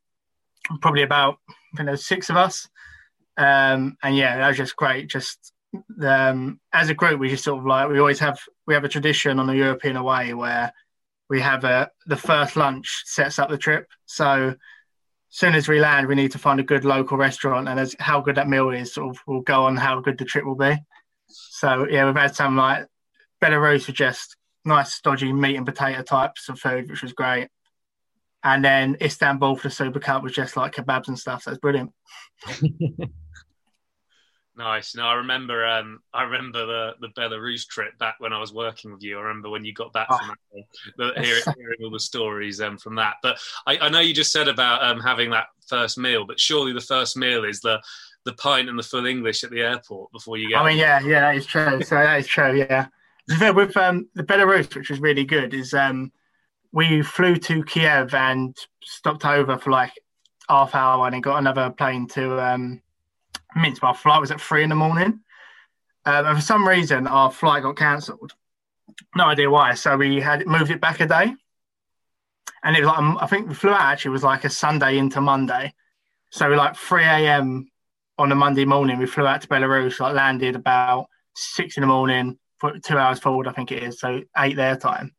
probably 0.81 1.03
about 1.03 1.37
I 1.49 1.77
think 1.77 1.87
there 1.87 1.91
was 1.91 2.05
six 2.05 2.29
of 2.29 2.37
us. 2.37 2.67
Um, 3.37 3.97
and 4.03 4.15
yeah, 4.15 4.37
that 4.37 4.47
was 4.47 4.57
just 4.57 4.75
great. 4.75 5.09
Just 5.09 5.53
um, 6.01 6.59
as 6.71 6.89
a 6.89 6.93
group, 6.93 7.19
we 7.19 7.29
just 7.29 7.43
sort 7.43 7.59
of 7.59 7.65
like 7.65 7.89
we 7.89 7.99
always 7.99 8.19
have 8.19 8.39
we 8.67 8.73
have 8.73 8.83
a 8.83 8.89
tradition 8.89 9.39
on 9.39 9.47
the 9.47 9.55
European 9.55 9.97
away 9.97 10.33
where 10.33 10.71
we 11.29 11.41
have 11.41 11.63
a 11.63 11.89
the 12.05 12.15
first 12.15 12.55
lunch 12.55 13.03
sets 13.05 13.39
up 13.39 13.49
the 13.49 13.57
trip. 13.57 13.87
So 14.05 14.55
soon 15.33 15.55
as 15.55 15.67
we 15.67 15.79
land, 15.79 16.07
we 16.07 16.13
need 16.13 16.31
to 16.31 16.37
find 16.37 16.59
a 16.59 16.63
good 16.63 16.85
local 16.85 17.17
restaurant, 17.17 17.67
and 17.67 17.79
as 17.79 17.95
how 17.99 18.21
good 18.21 18.35
that 18.35 18.47
meal 18.47 18.69
is, 18.69 18.93
sort 18.93 19.09
of 19.09 19.21
will 19.25 19.41
go 19.41 19.63
on 19.63 19.75
how 19.75 19.99
good 19.99 20.15
the 20.19 20.25
trip 20.25 20.45
will 20.45 20.55
be. 20.55 20.75
So 21.27 21.87
yeah, 21.89 22.05
we've 22.05 22.15
had 22.15 22.35
some 22.35 22.55
like 22.55 22.85
Belarus 23.43 23.87
with 23.87 23.95
just 23.95 24.37
nice 24.63 24.93
stodgy 24.93 25.33
meat 25.33 25.55
and 25.55 25.65
potato 25.65 26.03
types 26.03 26.49
of 26.49 26.59
food, 26.59 26.87
which 26.87 27.01
was 27.01 27.13
great. 27.13 27.47
And 28.43 28.63
then 28.63 28.95
Istanbul 29.01 29.55
for 29.55 29.69
the 29.69 29.73
Super 29.73 29.99
Cup 29.99 30.21
was 30.21 30.33
just 30.33 30.55
like 30.55 30.75
kebabs 30.75 31.07
and 31.07 31.17
stuff. 31.17 31.41
So 31.41 31.51
it's 31.51 31.59
brilliant. 31.59 31.91
Nice. 34.55 34.95
No, 34.95 35.03
I 35.03 35.15
remember. 35.15 35.65
Um, 35.65 35.99
I 36.13 36.23
remember 36.23 36.65
the, 36.65 36.91
the 37.01 37.07
Belarus 37.19 37.67
trip 37.67 37.97
back 37.97 38.15
when 38.19 38.33
I 38.33 38.39
was 38.39 38.53
working 38.53 38.91
with 38.91 39.01
you. 39.01 39.17
I 39.17 39.21
remember 39.21 39.49
when 39.49 39.65
you 39.65 39.73
got 39.73 39.91
back 39.93 40.07
Oh. 40.11 40.17
from 40.17 40.27
that, 40.27 40.63
the, 41.15 41.21
hearing, 41.23 41.41
hearing 41.57 41.77
all 41.83 41.89
the 41.89 41.99
stories 41.99 42.61
um, 42.61 42.77
from 42.77 42.95
that. 42.95 43.15
But 43.23 43.39
I, 43.65 43.77
I 43.79 43.89
know 43.89 43.99
you 43.99 44.13
just 44.13 44.31
said 44.31 44.47
about 44.47 44.83
um, 44.83 44.99
having 44.99 45.31
that 45.31 45.47
first 45.67 45.97
meal, 45.97 46.25
but 46.25 46.39
surely 46.39 46.71
the 46.71 46.81
first 46.81 47.17
meal 47.17 47.45
is 47.45 47.61
the 47.61 47.81
the 48.25 48.33
pint 48.35 48.69
and 48.69 48.79
the 48.79 48.83
full 48.83 49.05
English 49.05 49.43
at 49.43 49.49
the 49.51 49.59
airport 49.61 50.09
before 50.13 50.37
you 50.37 50.47
get. 50.49 50.59
I 50.59 50.65
mean, 50.69 50.77
yeah, 50.77 51.01
yeah, 51.01 51.19
that 51.21 51.35
is 51.35 51.45
true. 51.45 51.81
So 51.83 51.95
that 51.95 52.19
is 52.19 52.27
true. 52.27 52.55
Yeah, 52.57 52.87
with 53.51 53.75
um, 53.75 54.07
the 54.13 54.23
Belarus, 54.23 54.73
which 54.75 54.89
was 54.89 54.99
really 55.01 55.25
good, 55.25 55.53
is 55.53 55.73
um, 55.73 56.11
we 56.71 57.01
flew 57.01 57.35
to 57.37 57.63
Kiev 57.63 58.13
and 58.13 58.55
stopped 58.83 59.25
over 59.25 59.57
for 59.57 59.71
like 59.71 59.91
half 60.47 60.73
hour 60.75 61.05
and 61.05 61.13
then 61.15 61.21
got 61.21 61.37
another 61.39 61.69
plane 61.71 62.07
to 62.09 62.39
um, 62.39 62.81
Minsk. 63.55 63.83
Our 63.83 63.93
flight 63.93 64.21
was 64.21 64.31
at 64.31 64.41
three 64.41 64.63
in 64.63 64.69
the 64.69 64.75
morning. 64.75 65.19
Um, 66.05 66.25
and 66.25 66.37
for 66.37 66.43
some 66.43 66.67
reason, 66.67 67.07
our 67.07 67.31
flight 67.31 67.63
got 67.63 67.77
cancelled. 67.77 68.33
No 69.15 69.25
idea 69.25 69.49
why. 69.49 69.73
So 69.73 69.95
we 69.97 70.19
had 70.19 70.45
moved 70.45 70.71
it 70.71 70.81
back 70.81 70.99
a 70.99 71.07
day. 71.07 71.33
And 72.63 72.75
it 72.75 72.81
was 72.81 72.87
like, 72.87 72.97
um, 72.97 73.17
I 73.19 73.27
think 73.27 73.49
the 73.49 73.55
flew 73.55 73.71
out 73.71 73.81
actually 73.81 74.11
was 74.11 74.23
like 74.23 74.43
a 74.43 74.49
Sunday 74.49 74.97
into 74.97 75.21
Monday. 75.21 75.73
So 76.31 76.47
like 76.49 76.75
3 76.75 77.03
a.m. 77.03 77.69
on 78.17 78.31
a 78.31 78.35
Monday 78.35 78.65
morning, 78.65 78.97
we 78.97 79.05
flew 79.05 79.27
out 79.27 79.41
to 79.41 79.47
Belarus, 79.47 79.99
like 79.99 80.15
landed 80.15 80.55
about 80.55 81.07
six 81.35 81.77
in 81.77 81.81
the 81.81 81.87
morning, 81.87 82.37
for 82.57 82.79
two 82.79 82.97
hours 82.97 83.19
forward, 83.19 83.47
I 83.47 83.51
think 83.51 83.71
it 83.71 83.83
is. 83.83 83.99
So 83.99 84.21
eight 84.37 84.55
their 84.55 84.77
time. 84.77 85.13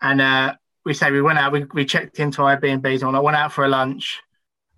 And 0.00 0.20
uh, 0.20 0.54
we 0.84 0.94
say 0.94 1.10
we 1.10 1.22
went 1.22 1.38
out, 1.38 1.52
we, 1.52 1.64
we 1.74 1.84
checked 1.84 2.18
into 2.18 2.42
our 2.42 2.56
Airbnbs 2.56 3.06
and 3.06 3.16
I 3.16 3.20
went 3.20 3.36
out 3.36 3.52
for 3.52 3.64
a 3.64 3.68
lunch 3.68 4.20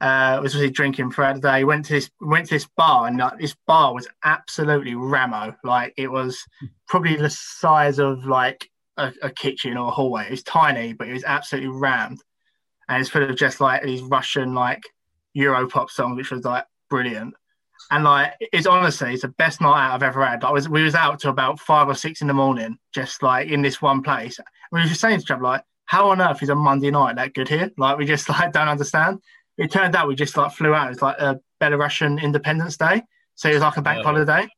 uh, 0.00 0.38
was 0.43 0.55
really 0.55 0.71
drinking 0.71 1.11
throughout 1.11 1.35
the 1.35 1.40
day. 1.40 1.64
Went 1.64 1.87
to 1.87 1.95
this 1.95 2.11
went 2.21 2.47
to 2.47 2.55
this 2.55 2.69
bar, 2.76 3.07
and 3.07 3.19
like, 3.19 3.38
this 3.38 3.57
bar 3.67 3.95
was 3.95 4.09
absolutely 4.25 4.95
ramo. 4.95 5.55
Like 5.64 5.95
it 5.97 6.11
was 6.11 6.45
probably 6.87 7.17
the 7.17 7.31
size 7.31 7.99
of 7.99 8.25
like 8.25 8.71
a, 8.97 9.12
a 9.23 9.31
kitchen 9.31 9.76
or 9.76 9.88
a 9.88 9.93
hallway. 9.93 10.26
It 10.26 10.31
was 10.31 10.43
tiny, 10.43 10.93
but 10.93 11.09
it 11.09 11.12
was 11.12 11.25
absolutely 11.25 11.71
rammed, 11.71 12.23
and 12.88 13.00
it's 13.00 13.11
full 13.11 13.28
of 13.28 13.37
just 13.37 13.61
like 13.61 13.83
these 13.83 14.02
Russian 14.02 14.55
like 14.55 14.83
Euro 15.35 15.69
pop 15.69 15.90
songs, 15.90 16.17
which 16.17 16.31
was 16.31 16.45
like 16.45 16.64
brilliant. 16.88 17.35
And 17.90 18.05
like 18.05 18.35
it's 18.40 18.67
honestly 18.67 19.14
it's 19.14 19.23
the 19.23 19.28
best 19.28 19.61
night 19.61 19.87
out 19.87 19.95
I've 19.95 20.02
ever 20.02 20.25
had. 20.25 20.45
I 20.45 20.52
was 20.52 20.69
we 20.69 20.83
was 20.83 20.95
out 20.95 21.21
to 21.21 21.31
about 21.31 21.59
five 21.59 21.88
or 21.88 21.95
six 21.95 22.21
in 22.21 22.28
the 22.28 22.35
morning, 22.35 22.78
just 22.93 23.23
like 23.23 23.49
in 23.49 23.62
this 23.62 23.83
one 23.83 24.02
place. 24.02 24.38
We 24.71 24.81
were 24.81 24.87
just 24.87 25.00
saying 25.00 25.19
to 25.19 25.23
each 25.23 25.31
other 25.31 25.43
like, 25.43 25.64
how 25.87 26.11
on 26.11 26.21
earth 26.21 26.43
is 26.43 26.50
a 26.50 26.55
Monday 26.55 26.90
night 26.90 27.17
that 27.17 27.35
good 27.35 27.49
here? 27.49 27.71
Like 27.78 27.99
we 27.99 28.05
just 28.05 28.28
like 28.28 28.52
don't 28.52 28.69
understand 28.69 29.21
it 29.58 29.70
turned 29.72 29.96
out 29.96 30.08
we 30.08 30.14
just 30.14 30.36
like 30.36 30.52
flew 30.52 30.72
out. 30.72 30.92
It's 30.92 31.02
like 31.02 31.18
a 31.18 31.40
Belarusian 31.60 32.22
Independence 32.22 32.76
Day, 32.76 33.02
so 33.34 33.50
it 33.50 33.54
was 33.54 33.62
like 33.62 33.76
a 33.76 33.82
bank 33.82 34.04
holiday. 34.04 34.48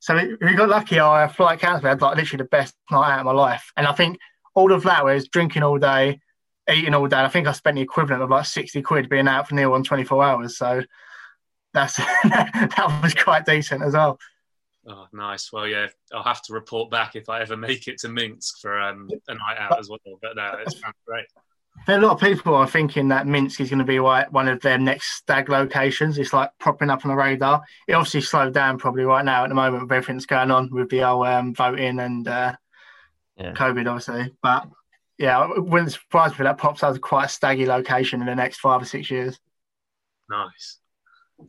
So 0.00 0.14
we, 0.14 0.54
got 0.54 0.68
lucky. 0.68 0.98
Our 0.98 1.28
flight 1.28 1.60
cancelled. 1.60 1.84
had 1.84 2.00
like 2.00 2.16
literally 2.16 2.44
the 2.44 2.48
best 2.48 2.74
night 2.90 3.12
out 3.12 3.20
of 3.20 3.26
my 3.26 3.32
life, 3.32 3.72
and 3.76 3.86
I 3.86 3.92
think 3.92 4.18
all 4.54 4.72
of 4.72 4.82
that 4.84 5.04
was 5.04 5.28
drinking 5.28 5.62
all 5.62 5.78
day, 5.78 6.20
eating 6.70 6.94
all 6.94 7.08
day. 7.08 7.18
I 7.18 7.28
think 7.28 7.46
I 7.46 7.52
spent 7.52 7.76
the 7.76 7.82
equivalent 7.82 8.22
of 8.22 8.30
like 8.30 8.44
sixty 8.44 8.82
quid 8.82 9.08
being 9.08 9.28
out 9.28 9.48
for 9.48 9.54
Neil 9.54 9.72
on 9.72 9.82
twenty 9.82 10.04
four 10.04 10.22
hours. 10.22 10.58
So 10.58 10.82
that's 11.72 11.96
that 12.24 13.00
was 13.02 13.14
quite 13.14 13.46
decent 13.46 13.82
as 13.82 13.94
well. 13.94 14.18
Oh, 14.86 15.06
nice. 15.12 15.52
Well, 15.52 15.68
yeah, 15.68 15.88
I'll 16.12 16.22
have 16.22 16.42
to 16.42 16.54
report 16.54 16.90
back 16.90 17.14
if 17.14 17.28
I 17.28 17.42
ever 17.42 17.56
make 17.56 17.86
it 17.86 17.98
to 17.98 18.08
Minsk 18.08 18.60
for 18.60 18.80
um, 18.80 19.08
a 19.28 19.34
night 19.34 19.58
out 19.58 19.78
as 19.78 19.88
well. 19.88 19.98
But 20.22 20.36
no, 20.36 20.54
it 20.58 20.72
sounds 20.72 20.96
great 21.06 21.26
a 21.88 21.98
lot 21.98 22.12
of 22.12 22.20
people 22.20 22.54
are 22.54 22.66
thinking 22.66 23.08
that 23.08 23.26
Minsk 23.26 23.60
is 23.60 23.70
going 23.70 23.78
to 23.78 23.84
be 23.84 24.00
like 24.00 24.32
one 24.32 24.48
of 24.48 24.60
their 24.60 24.78
next 24.78 25.14
stag 25.14 25.48
locations. 25.48 26.18
It's 26.18 26.32
like 26.32 26.50
propping 26.58 26.90
up 26.90 27.04
on 27.04 27.10
the 27.10 27.16
radar. 27.16 27.62
It 27.88 27.94
obviously 27.94 28.20
slowed 28.20 28.54
down 28.54 28.78
probably 28.78 29.04
right 29.04 29.24
now 29.24 29.44
at 29.44 29.48
the 29.48 29.54
moment 29.54 29.84
with 29.84 29.92
everything 29.92 30.16
that's 30.16 30.26
going 30.26 30.50
on 30.50 30.70
with 30.70 30.90
the 30.90 31.02
old 31.02 31.26
um, 31.26 31.54
voting 31.54 31.98
and 31.98 32.28
uh, 32.28 32.54
yeah. 33.36 33.52
COVID, 33.52 33.86
obviously. 33.88 34.32
But 34.42 34.68
yeah, 35.18 35.50
it 35.56 35.64
wouldn't 35.64 35.92
surprise 35.92 36.30
me 36.30 36.36
if 36.38 36.44
that 36.44 36.58
pops 36.58 36.82
up 36.82 36.92
as 36.92 36.98
quite 36.98 37.26
a 37.26 37.28
staggy 37.28 37.66
location 37.66 38.20
in 38.20 38.26
the 38.26 38.34
next 38.34 38.58
five 38.58 38.82
or 38.82 38.86
six 38.86 39.10
years. 39.10 39.38
Nice. 40.28 40.78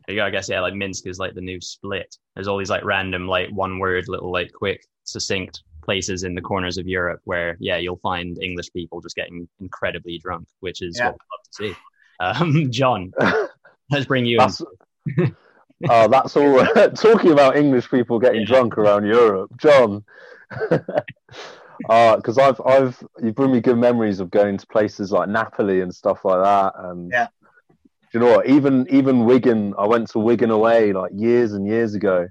There 0.06 0.14
you 0.14 0.20
go. 0.22 0.26
I 0.26 0.30
guess 0.30 0.48
yeah, 0.48 0.60
like 0.60 0.74
Minsk 0.74 1.06
is 1.06 1.18
like 1.18 1.34
the 1.34 1.40
new 1.42 1.60
split. 1.60 2.16
There's 2.34 2.48
all 2.48 2.58
these 2.58 2.70
like 2.70 2.84
random, 2.84 3.28
like 3.28 3.50
one 3.50 3.78
word, 3.78 4.08
little 4.08 4.32
like 4.32 4.52
quick, 4.52 4.84
succinct 5.04 5.62
places 5.82 6.24
in 6.24 6.34
the 6.34 6.40
corners 6.40 6.78
of 6.78 6.86
Europe 6.86 7.20
where, 7.24 7.56
yeah, 7.60 7.76
you'll 7.76 7.96
find 7.96 8.42
English 8.42 8.72
people 8.72 9.00
just 9.00 9.16
getting 9.16 9.48
incredibly 9.60 10.18
drunk, 10.18 10.46
which 10.60 10.82
is 10.82 10.96
yeah. 10.98 11.10
what 11.10 11.14
we 11.14 11.64
love 11.66 11.74
to 11.74 11.74
see. 11.74 11.80
Um, 12.20 12.70
John, 12.70 13.12
let's 13.90 14.06
bring 14.06 14.24
you 14.24 14.38
that's, 14.38 14.62
in. 15.18 15.36
uh, 15.88 16.08
that's 16.08 16.36
all. 16.36 16.64
talking 16.94 17.32
about 17.32 17.56
English 17.56 17.90
people 17.90 18.18
getting 18.18 18.42
yeah. 18.42 18.46
drunk 18.46 18.78
around 18.78 19.06
Europe, 19.06 19.50
John. 19.58 20.04
because 21.88 22.38
uh, 22.38 22.42
I've 22.48 22.60
I've 22.64 23.04
you 23.22 23.32
bring 23.32 23.52
me 23.52 23.60
good 23.60 23.78
memories 23.78 24.20
of 24.20 24.30
going 24.30 24.58
to 24.58 24.66
places 24.66 25.10
like 25.10 25.28
Napoli 25.28 25.80
and 25.80 25.94
stuff 25.94 26.24
like 26.24 26.42
that. 26.42 26.74
And 26.76 27.10
yeah. 27.10 27.28
you 28.12 28.20
know 28.20 28.36
what? 28.36 28.46
Even 28.46 28.86
even 28.90 29.24
Wigan, 29.24 29.74
I 29.78 29.86
went 29.86 30.10
to 30.10 30.18
Wigan 30.18 30.50
away 30.50 30.92
like 30.92 31.12
years 31.14 31.54
and 31.54 31.66
years 31.66 31.94
ago, 31.94 32.28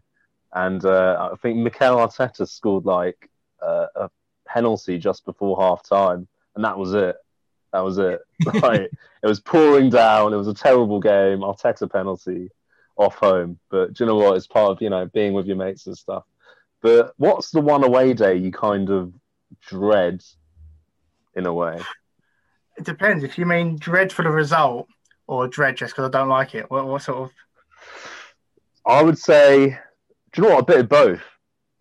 and 0.53 0.85
uh, 0.85 1.29
I 1.33 1.35
think 1.37 1.57
Mikel 1.57 1.97
Arteta 1.97 2.47
scored 2.47 2.85
like 2.85 3.30
uh, 3.61 3.87
a 3.95 4.09
penalty 4.47 4.97
just 4.97 5.25
before 5.25 5.59
half 5.59 5.87
time, 5.87 6.27
and 6.55 6.65
that 6.65 6.77
was 6.77 6.93
it. 6.93 7.15
That 7.73 7.83
was 7.83 7.97
it. 7.97 8.21
like 8.61 8.81
it 8.81 9.27
was 9.27 9.39
pouring 9.39 9.89
down. 9.89 10.33
It 10.33 10.37
was 10.37 10.47
a 10.47 10.53
terrible 10.53 10.99
game. 10.99 11.39
Arteta 11.39 11.89
penalty 11.91 12.49
off 12.97 13.15
home. 13.15 13.59
But 13.69 13.93
do 13.93 14.03
you 14.03 14.07
know 14.07 14.17
what? 14.17 14.35
It's 14.35 14.47
part 14.47 14.71
of 14.71 14.81
you 14.81 14.89
know 14.89 15.05
being 15.07 15.33
with 15.33 15.47
your 15.47 15.57
mates 15.57 15.87
and 15.87 15.97
stuff. 15.97 16.23
But 16.81 17.13
what's 17.17 17.51
the 17.51 17.61
one 17.61 17.83
away 17.83 18.13
day 18.13 18.35
you 18.35 18.51
kind 18.51 18.89
of 18.89 19.13
dread 19.61 20.23
in 21.35 21.45
a 21.45 21.53
way? 21.53 21.79
It 22.77 22.85
depends. 22.85 23.23
If 23.23 23.37
you 23.37 23.45
mean 23.45 23.77
dread 23.77 24.11
for 24.11 24.23
the 24.23 24.31
result 24.31 24.87
or 25.27 25.47
dread 25.47 25.77
just 25.77 25.93
because 25.93 26.07
I 26.07 26.11
don't 26.11 26.29
like 26.29 26.55
it, 26.55 26.69
what, 26.71 26.87
what 26.87 27.03
sort 27.03 27.19
of? 27.19 27.31
I 28.85 29.03
would 29.03 29.19
say, 29.19 29.77
do 30.33 30.41
you 30.41 30.47
know 30.47 30.55
what? 30.55 30.61
A 30.61 30.65
bit 30.65 30.79
of 30.79 30.89
both. 30.89 31.21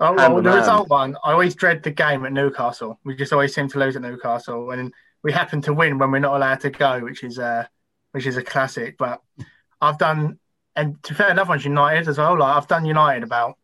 Oh, 0.02 0.14
well, 0.14 0.40
the 0.40 0.50
result 0.50 0.88
one, 0.88 1.14
I 1.24 1.32
always 1.32 1.54
dread 1.54 1.82
the 1.82 1.90
game 1.90 2.24
at 2.24 2.32
Newcastle. 2.32 2.98
We 3.04 3.14
just 3.14 3.34
always 3.34 3.54
seem 3.54 3.68
to 3.68 3.78
lose 3.78 3.96
at 3.96 4.02
Newcastle, 4.02 4.70
and 4.70 4.92
we 5.22 5.30
happen 5.30 5.60
to 5.62 5.74
win 5.74 5.98
when 5.98 6.10
we're 6.10 6.20
not 6.20 6.36
allowed 6.36 6.60
to 6.60 6.70
go, 6.70 7.00
which 7.00 7.22
is 7.22 7.38
uh, 7.38 7.66
which 8.12 8.26
is 8.26 8.38
a 8.38 8.42
classic. 8.42 8.96
But 8.96 9.20
I've 9.82 9.98
done, 9.98 10.38
and 10.74 11.02
to 11.02 11.14
fair, 11.14 11.28
another 11.28 11.50
one's 11.50 11.66
United 11.66 12.08
as 12.08 12.16
well. 12.16 12.38
Like 12.38 12.56
I've 12.56 12.66
done 12.66 12.86
United 12.86 13.22
about 13.22 13.58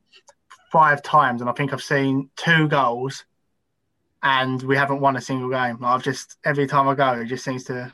five 0.71 1.03
times, 1.03 1.41
and 1.41 1.49
I 1.49 1.55
think 1.55 1.73
I've 1.73 1.83
seen 1.83 2.29
two 2.37 2.69
goals, 2.69 3.25
and 4.23 4.63
we 4.63 4.77
haven't 4.77 5.01
won 5.01 5.17
a 5.17 5.23
single 5.23 5.49
game. 5.49 5.79
Like 5.81 5.95
I've 5.95 6.03
just 6.03 6.37
every 6.45 6.67
time 6.67 6.87
I 6.87 6.95
go, 6.95 7.13
it 7.13 7.29
just 7.29 7.45
seems 7.45 7.65
to 7.65 7.91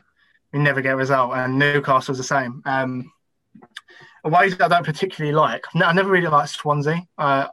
we 0.52 0.58
never 0.58 0.80
get 0.80 0.94
a 0.94 0.96
result, 0.96 1.34
and 1.34 1.60
Newcastle's 1.60 2.18
the 2.18 2.24
same. 2.24 2.60
Um, 2.64 3.12
ways 4.24 4.60
I 4.60 4.66
don't 4.66 4.84
particularly 4.84 5.32
like. 5.32 5.64
No, 5.76 5.86
I 5.86 5.92
never 5.92 6.10
really 6.10 6.26
liked 6.26 6.50
Swansea. 6.50 7.06
Uh, 7.16 7.46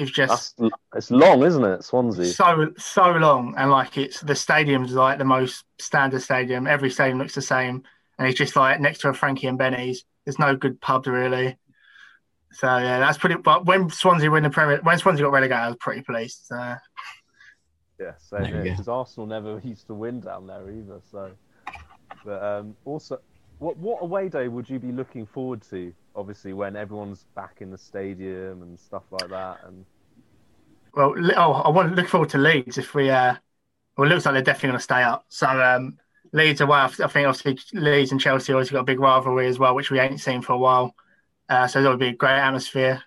is 0.00 0.10
just 0.10 0.56
That's, 0.58 0.72
it's 0.94 1.10
long, 1.10 1.42
isn't 1.42 1.64
it, 1.64 1.84
Swansea? 1.84 2.26
So 2.26 2.72
so 2.78 3.12
long, 3.12 3.54
and 3.56 3.70
like 3.70 3.98
it's 3.98 4.20
the 4.20 4.34
stadium's 4.34 4.92
like 4.92 5.18
the 5.18 5.24
most 5.24 5.64
standard 5.78 6.22
stadium. 6.22 6.66
Every 6.66 6.90
stadium 6.90 7.18
looks 7.18 7.34
the 7.34 7.42
same, 7.42 7.82
and 8.18 8.28
it's 8.28 8.38
just 8.38 8.56
like 8.56 8.80
next 8.80 9.00
to 9.00 9.08
a 9.08 9.14
Frankie 9.14 9.46
and 9.46 9.58
Benny's. 9.58 10.04
There's 10.24 10.38
no 10.38 10.56
good 10.56 10.80
pubs 10.80 11.06
really. 11.06 11.58
So 12.52 12.66
yeah, 12.66 12.98
that's 12.98 13.18
pretty. 13.18 13.36
But 13.36 13.66
when 13.66 13.90
Swansea 13.90 14.30
win 14.30 14.42
the 14.42 14.50
Premier, 14.50 14.80
when 14.82 14.98
Swansea 14.98 15.24
got 15.24 15.32
relegated, 15.32 15.62
I 15.62 15.68
was 15.68 15.76
pretty 15.78 16.02
pleased. 16.02 16.46
So. 16.46 16.76
Yeah, 18.00 18.12
same 18.18 18.44
here. 18.46 18.62
Because 18.62 18.88
Arsenal 18.88 19.26
never 19.26 19.60
used 19.62 19.86
to 19.88 19.94
win 19.94 20.20
down 20.20 20.46
there 20.46 20.70
either. 20.70 21.00
So, 21.10 21.30
but 22.24 22.42
um, 22.42 22.74
also, 22.86 23.20
what 23.58 23.76
what 23.76 24.02
away 24.02 24.30
day 24.30 24.48
would 24.48 24.68
you 24.70 24.78
be 24.78 24.90
looking 24.90 25.26
forward 25.26 25.62
to? 25.68 25.92
Obviously, 26.14 26.52
when 26.52 26.76
everyone's 26.76 27.24
back 27.34 27.58
in 27.60 27.70
the 27.70 27.78
stadium 27.78 28.62
and 28.62 28.78
stuff 28.78 29.04
like 29.10 29.30
that, 29.30 29.60
and 29.66 29.84
well, 30.94 31.14
oh, 31.36 31.52
I 31.52 31.68
want 31.70 31.90
to 31.90 31.94
look 31.94 32.08
forward 32.08 32.30
to 32.30 32.38
Leeds 32.38 32.78
if 32.78 32.94
we. 32.94 33.10
Uh, 33.10 33.36
well, 33.96 34.10
it 34.10 34.14
looks 34.14 34.24
like 34.24 34.34
they're 34.34 34.42
definitely 34.42 34.68
going 34.68 34.78
to 34.78 34.84
stay 34.84 35.02
up. 35.02 35.24
So 35.28 35.46
um, 35.46 35.98
Leeds 36.32 36.60
away, 36.60 36.78
I 36.78 36.88
think 36.88 37.28
obviously 37.28 37.58
Leeds 37.72 38.12
and 38.12 38.20
Chelsea 38.20 38.52
always 38.52 38.70
got 38.70 38.80
a 38.80 38.84
big 38.84 39.00
rivalry 39.00 39.46
as 39.46 39.58
well, 39.58 39.74
which 39.74 39.90
we 39.90 40.00
ain't 40.00 40.20
seen 40.20 40.42
for 40.42 40.52
a 40.52 40.58
while. 40.58 40.94
Uh, 41.48 41.66
so 41.66 41.82
that 41.82 41.88
would 41.88 41.98
be 41.98 42.08
a 42.08 42.14
great 42.14 42.38
atmosphere. 42.38 43.02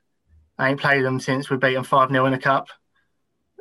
I 0.58 0.70
ain't 0.70 0.80
played 0.80 1.04
them 1.04 1.20
since 1.20 1.50
we 1.50 1.58
beat 1.58 1.74
them 1.74 1.84
five 1.84 2.10
0 2.10 2.26
in 2.26 2.34
the 2.34 2.38
cup. 2.38 2.68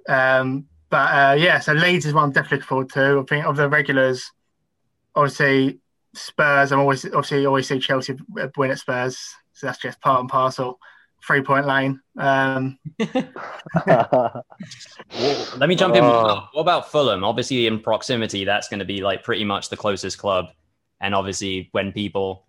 Um, 0.09 0.67
but 0.91 1.15
uh, 1.15 1.35
yeah, 1.39 1.61
so 1.61 1.73
Leeds 1.73 2.05
is 2.05 2.13
one 2.13 2.25
I'm 2.25 2.33
definitely 2.33 2.59
looking 2.59 2.69
forward 2.69 2.91
to. 2.91 3.21
I 3.21 3.25
think 3.29 3.47
of 3.47 3.57
the 3.57 3.69
regulars, 3.69 4.31
obviously 5.15 5.79
Spurs. 6.15 6.73
I'm 6.73 6.81
always 6.81 7.05
obviously 7.07 7.47
always 7.47 7.69
see 7.69 7.79
Chelsea 7.79 8.17
win 8.57 8.71
at 8.71 8.79
Spurs, 8.79 9.19
so 9.53 9.67
that's 9.67 9.79
just 9.79 10.01
part 10.01 10.21
and 10.21 10.29
parcel. 10.29 10.79
Three 11.27 11.43
point 11.43 11.67
lane. 11.67 12.01
Um, 12.19 12.79
well, 13.87 14.45
let 15.57 15.69
me 15.69 15.77
jump 15.77 15.95
in. 15.95 16.03
Uh, 16.03 16.47
what 16.53 16.63
about 16.63 16.91
Fulham? 16.91 17.23
Obviously, 17.23 17.67
in 17.69 17.79
proximity, 17.79 18.45
that's 18.45 18.69
going 18.69 18.81
to 18.81 18.85
be 18.85 19.03
like 19.03 19.23
pretty 19.23 19.45
much 19.45 19.69
the 19.69 19.77
closest 19.77 20.19
club. 20.19 20.47
And 21.01 21.15
obviously, 21.15 21.69
when 21.71 21.93
people, 21.93 22.47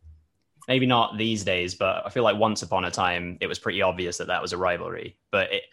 maybe 0.67 0.88
not 0.88 1.19
these 1.19 1.43
days, 1.43 1.76
but 1.76 2.04
I 2.06 2.10
feel 2.10 2.23
like 2.23 2.38
once 2.38 2.63
upon 2.63 2.86
a 2.86 2.91
time, 2.91 3.38
it 3.41 3.47
was 3.47 3.60
pretty 3.60 3.84
obvious 3.84 4.17
that 4.17 4.28
that 4.28 4.41
was 4.41 4.54
a 4.54 4.58
rivalry. 4.58 5.17
But 5.32 5.54
it, 5.54 5.63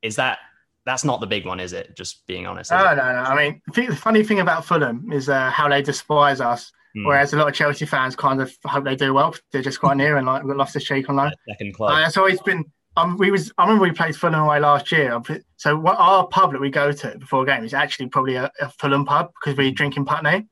is 0.00 0.16
that 0.16 0.38
that's 0.86 1.04
not 1.04 1.20
the 1.20 1.26
big 1.26 1.44
one, 1.44 1.60
is 1.60 1.74
it? 1.74 1.94
Just 1.94 2.26
being 2.26 2.46
honest. 2.46 2.70
No, 2.70 2.78
no, 2.78 2.94
no. 2.94 3.02
I 3.02 3.36
mean, 3.36 3.60
the 3.74 3.94
funny 3.94 4.22
thing 4.22 4.40
about 4.40 4.64
Fulham 4.64 5.12
is 5.12 5.28
uh, 5.28 5.50
how 5.50 5.68
they 5.68 5.82
despise 5.82 6.40
us. 6.40 6.72
Mm. 6.96 7.06
Whereas 7.06 7.32
a 7.32 7.36
lot 7.36 7.48
of 7.48 7.54
Chelsea 7.54 7.84
fans 7.84 8.16
kind 8.16 8.40
of 8.40 8.56
hope 8.64 8.84
they 8.84 8.96
do 8.96 9.12
well. 9.12 9.34
They're 9.52 9.62
just 9.62 9.80
quite 9.80 9.96
near 9.96 10.16
and 10.16 10.26
like 10.26 10.44
we've 10.44 10.56
lost 10.56 10.74
the 10.74 10.80
cheek 10.80 11.08
on 11.10 11.16
that. 11.16 11.34
Second 11.48 11.74
club. 11.74 11.90
Uh, 11.90 12.06
it's 12.06 12.16
always 12.16 12.40
been 12.40 12.64
um, 12.96 13.18
we 13.18 13.30
was 13.30 13.52
I 13.58 13.64
remember 13.64 13.84
we 13.84 13.92
played 13.92 14.16
Fulham 14.16 14.40
away 14.40 14.58
last 14.58 14.90
year. 14.90 15.20
So 15.56 15.76
what 15.76 15.96
our 15.98 16.26
pub 16.28 16.52
that 16.52 16.60
we 16.60 16.70
go 16.70 16.92
to 16.92 17.18
before 17.18 17.42
a 17.42 17.46
game 17.46 17.64
is 17.64 17.74
actually 17.74 18.08
probably 18.08 18.36
a, 18.36 18.50
a 18.60 18.70
Fulham 18.70 19.04
pub 19.04 19.32
because 19.34 19.56
we 19.56 19.70
drink 19.70 19.96
in 19.96 20.04
Putney. 20.04 20.46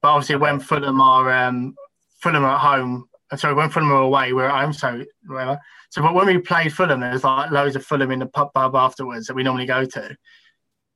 But 0.00 0.08
obviously, 0.08 0.36
when 0.36 0.60
Fulham 0.60 1.00
are 1.00 1.32
um, 1.32 1.74
Fulham 2.20 2.44
are 2.44 2.54
at 2.54 2.60
home, 2.60 3.06
uh, 3.30 3.36
sorry, 3.36 3.54
when 3.54 3.70
Fulham 3.70 3.92
are 3.92 4.02
away, 4.02 4.32
we're 4.32 4.46
at 4.46 4.62
home. 4.62 4.72
So 4.72 5.04
whatever. 5.26 5.58
So, 5.90 6.02
but 6.02 6.14
when 6.14 6.26
we 6.26 6.38
played 6.38 6.72
Fulham, 6.72 7.00
there's 7.00 7.24
like 7.24 7.50
loads 7.50 7.74
of 7.74 7.84
Fulham 7.84 8.12
in 8.12 8.20
the 8.20 8.26
pub, 8.26 8.52
pub 8.54 8.76
afterwards 8.76 9.26
that 9.26 9.34
we 9.34 9.42
normally 9.42 9.66
go 9.66 9.84
to. 9.84 10.16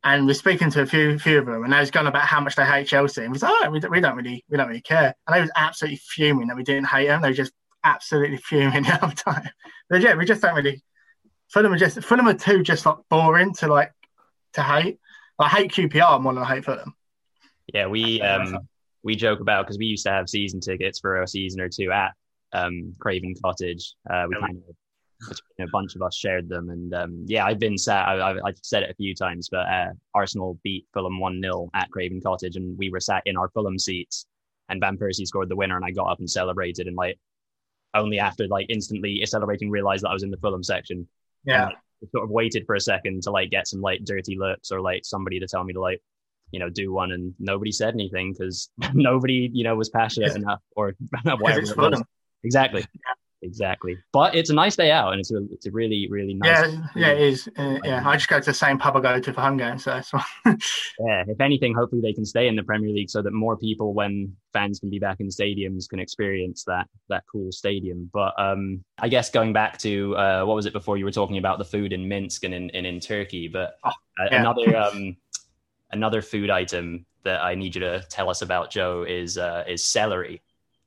And 0.04 0.26
we're 0.26 0.34
speaking 0.34 0.70
to 0.70 0.82
a 0.82 0.86
few 0.86 1.18
few 1.18 1.38
of 1.38 1.46
them, 1.46 1.64
and 1.64 1.72
they 1.72 1.80
was 1.80 1.90
going 1.90 2.06
about 2.06 2.26
how 2.26 2.38
much 2.40 2.56
they 2.56 2.64
hate 2.66 2.86
Chelsea. 2.86 3.22
And 3.22 3.30
we 3.30 3.36
was 3.36 3.42
oh, 3.42 3.70
we, 3.70 3.80
we 3.90 4.00
don't 4.00 4.16
really 4.16 4.44
we 4.50 4.58
don't 4.58 4.68
really 4.68 4.82
care. 4.82 5.14
And 5.26 5.34
they 5.34 5.40
was 5.40 5.50
absolutely 5.56 5.96
fuming 5.96 6.48
that 6.48 6.56
we 6.56 6.62
didn't 6.62 6.86
hate 6.86 7.06
them. 7.06 7.22
They 7.22 7.28
were 7.28 7.34
just 7.34 7.52
absolutely 7.82 8.36
fuming 8.36 8.82
the 8.82 8.96
whole 8.96 9.10
time. 9.10 9.48
But 9.88 10.02
yeah, 10.02 10.14
we 10.14 10.24
just 10.24 10.42
don't 10.42 10.54
really. 10.54 10.82
Fulham 11.48 11.72
are 11.72 11.78
just 11.78 12.02
Fulham 12.02 12.28
are 12.28 12.34
too 12.34 12.62
just 12.62 12.84
like 12.84 12.96
boring 13.08 13.54
to 13.54 13.68
like 13.68 13.92
to 14.54 14.62
hate. 14.62 14.98
I 15.38 15.48
hate 15.48 15.72
QPR 15.72 16.20
more 16.20 16.34
than 16.34 16.42
I 16.42 16.54
hate 16.54 16.64
Fulham. 16.64 16.94
Yeah, 17.72 17.86
we 17.86 18.20
um 18.20 18.58
we 19.02 19.16
joke 19.16 19.40
about 19.40 19.66
because 19.66 19.78
we 19.78 19.86
used 19.86 20.04
to 20.04 20.12
have 20.12 20.28
season 20.28 20.60
tickets 20.60 21.00
for 21.00 21.22
a 21.22 21.28
season 21.28 21.60
or 21.60 21.68
two 21.68 21.92
at 21.92 22.12
um 22.52 22.94
Craven 23.00 23.34
Cottage. 23.42 23.94
Uh, 24.08 24.26
we 24.28 24.36
kind 24.36 24.62
of 24.68 24.76
a 25.60 25.66
bunch 25.68 25.94
of 25.94 26.02
us 26.02 26.16
shared 26.16 26.48
them. 26.48 26.70
And 26.70 26.94
um, 26.94 27.24
yeah, 27.26 27.44
I've 27.44 27.58
been 27.58 27.78
sat, 27.78 28.08
I, 28.08 28.34
have 28.34 28.56
said 28.62 28.82
it 28.82 28.90
a 28.90 28.94
few 28.94 29.14
times, 29.14 29.48
but 29.50 29.66
uh, 29.66 29.92
Arsenal 30.14 30.58
beat 30.62 30.87
Fulham 30.92 31.20
1 31.20 31.40
0 31.40 31.70
at 31.74 31.90
Craven 31.90 32.20
Cottage, 32.20 32.56
and 32.56 32.76
we 32.78 32.90
were 32.90 33.00
sat 33.00 33.22
in 33.26 33.37
our 33.37 33.48
Fulham 33.50 33.78
seats. 33.78 34.26
And 34.68 34.80
Van 34.80 34.96
Persie 34.96 35.26
scored 35.26 35.50
the 35.50 35.56
winner, 35.56 35.76
and 35.76 35.84
I 35.84 35.90
got 35.90 36.10
up 36.10 36.20
and 36.20 36.30
celebrated. 36.30 36.87
And 36.87 36.96
like, 36.96 37.18
only 37.94 38.18
after 38.18 38.48
like 38.48 38.66
instantly 38.68 39.24
celebrating, 39.26 39.70
realized 39.70 40.04
that 40.04 40.10
I 40.10 40.14
was 40.14 40.22
in 40.22 40.30
the 40.30 40.38
Fulham 40.38 40.62
section. 40.62 41.06
Yeah. 41.44 41.64
And, 41.64 41.66
like, 41.66 41.78
sort 42.12 42.24
of 42.24 42.30
waited 42.30 42.64
for 42.66 42.74
a 42.74 42.80
second 42.80 43.22
to 43.22 43.30
like 43.30 43.50
get 43.50 43.66
some 43.66 43.80
like 43.80 44.04
dirty 44.04 44.37
looks 44.37 44.70
or 44.70 44.80
like 44.80 45.04
somebody 45.04 45.40
to 45.40 45.46
tell 45.46 45.64
me 45.64 45.72
to 45.72 45.80
like 45.80 46.02
you 46.50 46.58
know 46.58 46.68
do 46.68 46.92
one 46.92 47.12
and 47.12 47.34
nobody 47.38 47.72
said 47.72 47.94
anything 47.94 48.32
because 48.32 48.70
nobody 48.94 49.50
you 49.52 49.64
know 49.64 49.74
was 49.74 49.88
passionate 49.88 50.37
enough 50.37 50.60
or 50.76 50.94
whatever 51.22 52.02
exactly 52.42 52.80
yeah 52.80 53.23
exactly. 53.44 53.96
But 54.12 54.35
it's 54.35 54.50
a 54.50 54.54
nice 54.54 54.76
day 54.76 54.90
out, 54.90 55.12
and 55.12 55.20
it's 55.20 55.30
a 55.30 55.38
it's 55.50 55.66
a 55.66 55.70
really 55.70 56.09
really 56.11 56.35
nice. 56.35 56.72
Yeah, 56.72 56.87
yeah, 56.96 57.09
it 57.09 57.20
is. 57.20 57.48
Uh, 57.57 57.78
yeah, 57.85 58.02
I 58.04 58.16
just 58.16 58.28
go 58.28 58.40
to 58.40 58.44
the 58.44 58.54
same 58.54 58.78
pub 58.78 58.96
I 58.96 59.00
go 59.00 59.20
to 59.20 59.33
for 59.33 59.40
home 59.40 59.57
games. 59.57 59.85
So, 59.85 60.00
so. 60.00 60.18
yeah, 60.46 61.24
if 61.28 61.40
anything, 61.40 61.74
hopefully 61.74 62.02
they 62.02 62.12
can 62.12 62.24
stay 62.24 62.48
in 62.48 62.57
the 62.57 62.62
Premier 62.62 62.90
League 62.90 63.11
so 63.11 63.22
that 63.22 63.33
more 63.33 63.57
people, 63.57 63.94
when 63.94 64.35
fans 64.52 64.80
can 64.80 64.90
be 64.90 64.98
back 64.98 65.20
in 65.20 65.28
stadiums, 65.28 65.88
can 65.88 65.98
experience 65.98 66.64
that 66.64 66.88
that 67.09 67.24
cool 67.30 67.52
stadium. 67.52 68.11
But 68.12 68.33
um, 68.38 68.85
I 68.98 69.09
guess 69.09 69.30
going 69.30 69.52
back 69.52 69.78
to 69.78 70.16
uh, 70.16 70.44
what 70.44 70.54
was 70.54 70.66
it 70.66 70.72
before 70.72 70.96
you 70.96 71.04
were 71.04 71.12
talking 71.12 71.38
about 71.38 71.59
the 71.59 71.64
food 71.64 71.92
in 71.92 72.09
Minsk 72.09 72.44
and 72.44 72.54
in 72.54 72.70
and 72.70 72.87
in 72.87 73.00
Turkey, 73.00 73.48
but 73.48 73.78
oh, 73.85 73.92
yeah. 74.18 74.40
another 74.40 74.76
um, 74.85 75.16
another 75.90 76.22
food 76.22 76.50
item 76.50 77.07
that 77.24 77.42
I 77.42 77.54
need 77.54 77.74
you 77.74 77.80
to 77.80 78.04
tell 78.09 78.30
us 78.30 78.42
about, 78.42 78.70
Joe, 78.70 79.04
is 79.07 79.37
uh, 79.38 79.64
is 79.66 79.85
celery. 79.85 80.42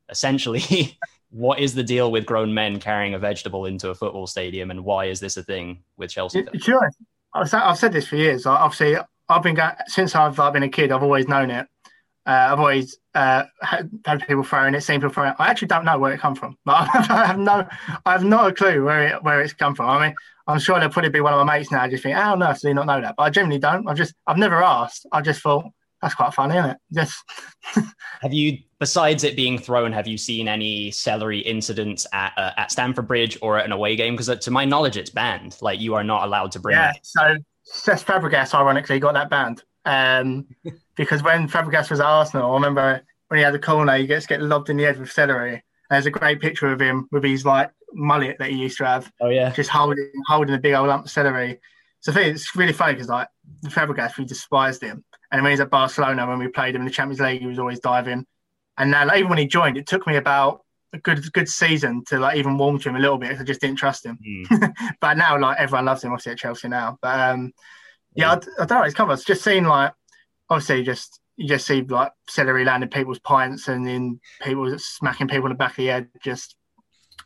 Essentially, 0.09 0.97
what 1.29 1.59
is 1.59 1.73
the 1.73 1.83
deal 1.83 2.11
with 2.11 2.25
grown 2.25 2.53
men 2.53 2.79
carrying 2.79 3.13
a 3.13 3.19
vegetable 3.19 3.65
into 3.65 3.89
a 3.89 3.95
football 3.95 4.27
stadium, 4.27 4.71
and 4.71 4.83
why 4.83 5.05
is 5.05 5.19
this 5.19 5.37
a 5.37 5.43
thing 5.43 5.83
with 5.97 6.09
Chelsea? 6.09 6.45
Sure, 6.59 6.89
I've, 7.33 7.77
said 7.77 7.93
this 7.93 8.07
for 8.07 8.15
years. 8.15 8.45
Obviously, 8.45 8.97
I've 9.29 9.43
been 9.43 9.57
since 9.87 10.15
I've, 10.15 10.39
I've 10.39 10.53
been 10.53 10.63
a 10.63 10.69
kid. 10.69 10.91
I've 10.91 11.03
always 11.03 11.27
known 11.27 11.51
it. 11.51 11.67
Uh, 12.25 12.49
I've 12.51 12.59
always 12.59 12.97
uh, 13.15 13.43
had, 13.61 13.89
had, 14.05 14.27
people 14.27 14.43
throwing 14.43 14.75
it, 14.75 14.81
seen 14.81 14.99
people 14.99 15.13
throwing 15.13 15.29
it. 15.29 15.37
I 15.39 15.47
actually 15.47 15.69
don't 15.69 15.85
know 15.85 15.97
where 15.97 16.13
it 16.13 16.19
come 16.19 16.35
from. 16.35 16.57
I 16.67 17.25
have 17.25 17.39
no, 17.39 17.65
I 18.05 18.11
have 18.11 18.25
not 18.25 18.51
a 18.51 18.53
clue 18.53 18.83
where 18.83 19.07
it 19.07 19.23
where 19.23 19.41
it's 19.41 19.53
come 19.53 19.75
from. 19.75 19.89
I 19.89 20.07
mean, 20.07 20.15
I'm 20.45 20.59
sure 20.59 20.75
there'll 20.75 20.91
probably 20.91 21.09
be 21.09 21.21
one 21.21 21.33
of 21.33 21.45
my 21.45 21.57
mates 21.57 21.71
now. 21.71 21.81
I 21.81 21.89
just 21.89 22.03
think, 22.03 22.17
oh 22.17 22.35
no, 22.35 22.53
do 22.53 22.73
not 22.73 22.85
know 22.85 23.01
that. 23.01 23.15
But 23.17 23.23
I 23.23 23.29
generally 23.29 23.59
don't. 23.59 23.87
I've 23.87 23.97
just, 23.97 24.13
I've 24.27 24.37
never 24.37 24.61
asked. 24.61 25.05
I 25.11 25.21
just 25.21 25.41
thought 25.41 25.65
that's 26.01 26.13
quite 26.13 26.33
funny, 26.33 26.57
isn't 26.57 26.71
it? 26.71 26.77
Yes. 26.89 27.23
have 28.21 28.33
you, 28.33 28.59
besides 28.79 29.23
it 29.23 29.35
being 29.35 29.57
thrown, 29.57 29.91
have 29.91 30.07
you 30.07 30.17
seen 30.17 30.47
any 30.47 30.91
celery 30.91 31.39
incidents 31.39 32.05
at 32.13 32.33
uh, 32.37 32.51
at 32.57 32.71
Stamford 32.71 33.07
Bridge 33.07 33.37
or 33.41 33.57
at 33.57 33.65
an 33.65 33.71
away 33.71 33.95
game? 33.95 34.13
Because 34.13 34.29
uh, 34.29 34.35
to 34.35 34.51
my 34.51 34.65
knowledge, 34.65 34.97
it's 34.97 35.09
banned. 35.09 35.57
Like 35.61 35.79
you 35.79 35.95
are 35.95 36.03
not 36.03 36.23
allowed 36.23 36.51
to 36.51 36.59
bring. 36.59 36.77
Yeah. 36.77 36.91
It. 36.91 36.99
So 37.01 37.37
Cesc 37.73 38.05
Fabregas, 38.05 38.53
ironically, 38.53 38.99
got 38.99 39.13
that 39.15 39.29
banned. 39.29 39.63
Um, 39.85 40.47
because 40.95 41.23
when 41.23 41.47
Fabregas 41.47 41.89
was 41.89 41.99
at 41.99 42.05
Arsenal, 42.05 42.51
I 42.51 42.53
remember 42.53 43.01
when 43.29 43.39
he 43.39 43.43
had 43.43 43.55
a 43.55 43.59
corner, 43.59 43.97
he 43.97 44.07
gets 44.07 44.27
get 44.27 44.41
lobbed 44.41 44.69
in 44.69 44.77
the 44.77 44.83
head 44.83 44.99
with 44.99 45.11
celery. 45.11 45.63
There's 45.89 46.05
a 46.05 46.11
great 46.11 46.39
picture 46.39 46.71
of 46.71 46.81
him 46.81 47.07
with 47.11 47.23
his 47.23 47.45
like 47.45 47.71
mullet 47.93 48.37
that 48.39 48.49
he 48.49 48.57
used 48.57 48.77
to 48.77 48.85
have. 48.85 49.11
Oh 49.21 49.29
yeah. 49.29 49.51
Just 49.51 49.69
holding 49.69 50.11
holding 50.27 50.53
a 50.53 50.59
big 50.59 50.73
old 50.73 50.89
lump 50.89 51.05
of 51.05 51.11
celery. 51.11 51.59
So 52.01 52.11
I 52.11 52.15
think 52.15 52.35
it's 52.35 52.55
really 52.55 52.73
funny 52.73 52.93
because 52.93 53.09
like 53.09 53.27
Fabregas, 53.65 54.17
we 54.17 54.25
despised 54.25 54.81
him. 54.81 55.03
And 55.31 55.43
when 55.43 55.51
he's 55.51 55.59
at 55.59 55.69
Barcelona, 55.69 56.27
when 56.27 56.39
we 56.39 56.47
played 56.47 56.75
him 56.75 56.81
in 56.81 56.85
the 56.85 56.93
Champions 56.93 57.19
League, 57.19 57.41
he 57.41 57.47
was 57.47 57.59
always 57.59 57.79
diving. 57.79 58.25
And 58.77 58.91
now, 58.91 59.05
like, 59.05 59.17
even 59.17 59.29
when 59.29 59.39
he 59.39 59.47
joined, 59.47 59.77
it 59.77 59.87
took 59.87 60.07
me 60.07 60.15
about 60.15 60.61
a 60.93 60.97
good 60.99 61.31
good 61.33 61.49
season 61.49 62.03
to 62.07 62.17
like 62.17 62.37
even 62.37 62.57
warm 62.57 62.79
to 62.79 62.89
him 62.89 62.95
a 62.95 62.99
little 62.99 63.17
bit. 63.17 63.29
Because 63.29 63.41
I 63.41 63.45
just 63.45 63.61
didn't 63.61 63.77
trust 63.77 64.05
him. 64.05 64.17
Mm. 64.25 64.73
but 65.01 65.17
now, 65.17 65.37
like 65.39 65.57
everyone 65.59 65.85
loves 65.85 66.03
him, 66.03 66.11
obviously 66.11 66.33
at 66.33 66.37
Chelsea 66.37 66.67
now. 66.67 66.97
But 67.01 67.19
um, 67.19 67.51
yeah, 68.15 68.31
I, 68.31 68.33
I, 68.33 68.65
don't 68.65 68.79
know. 68.79 68.83
It's 68.83 68.95
come. 68.95 69.11
It's 69.11 69.25
just 69.25 69.43
seen 69.43 69.65
like 69.65 69.93
obviously 70.49 70.83
just 70.83 71.19
you 71.35 71.47
just 71.47 71.67
see 71.67 71.81
like 71.81 72.11
celery 72.29 72.63
landing 72.63 72.89
people's 72.89 73.19
pints 73.19 73.67
and 73.67 73.85
then 73.85 74.19
people 74.41 74.73
smacking 74.79 75.27
people 75.27 75.47
in 75.47 75.51
the 75.51 75.55
back 75.55 75.71
of 75.71 75.77
the 75.77 75.87
head. 75.87 76.07
Just 76.23 76.55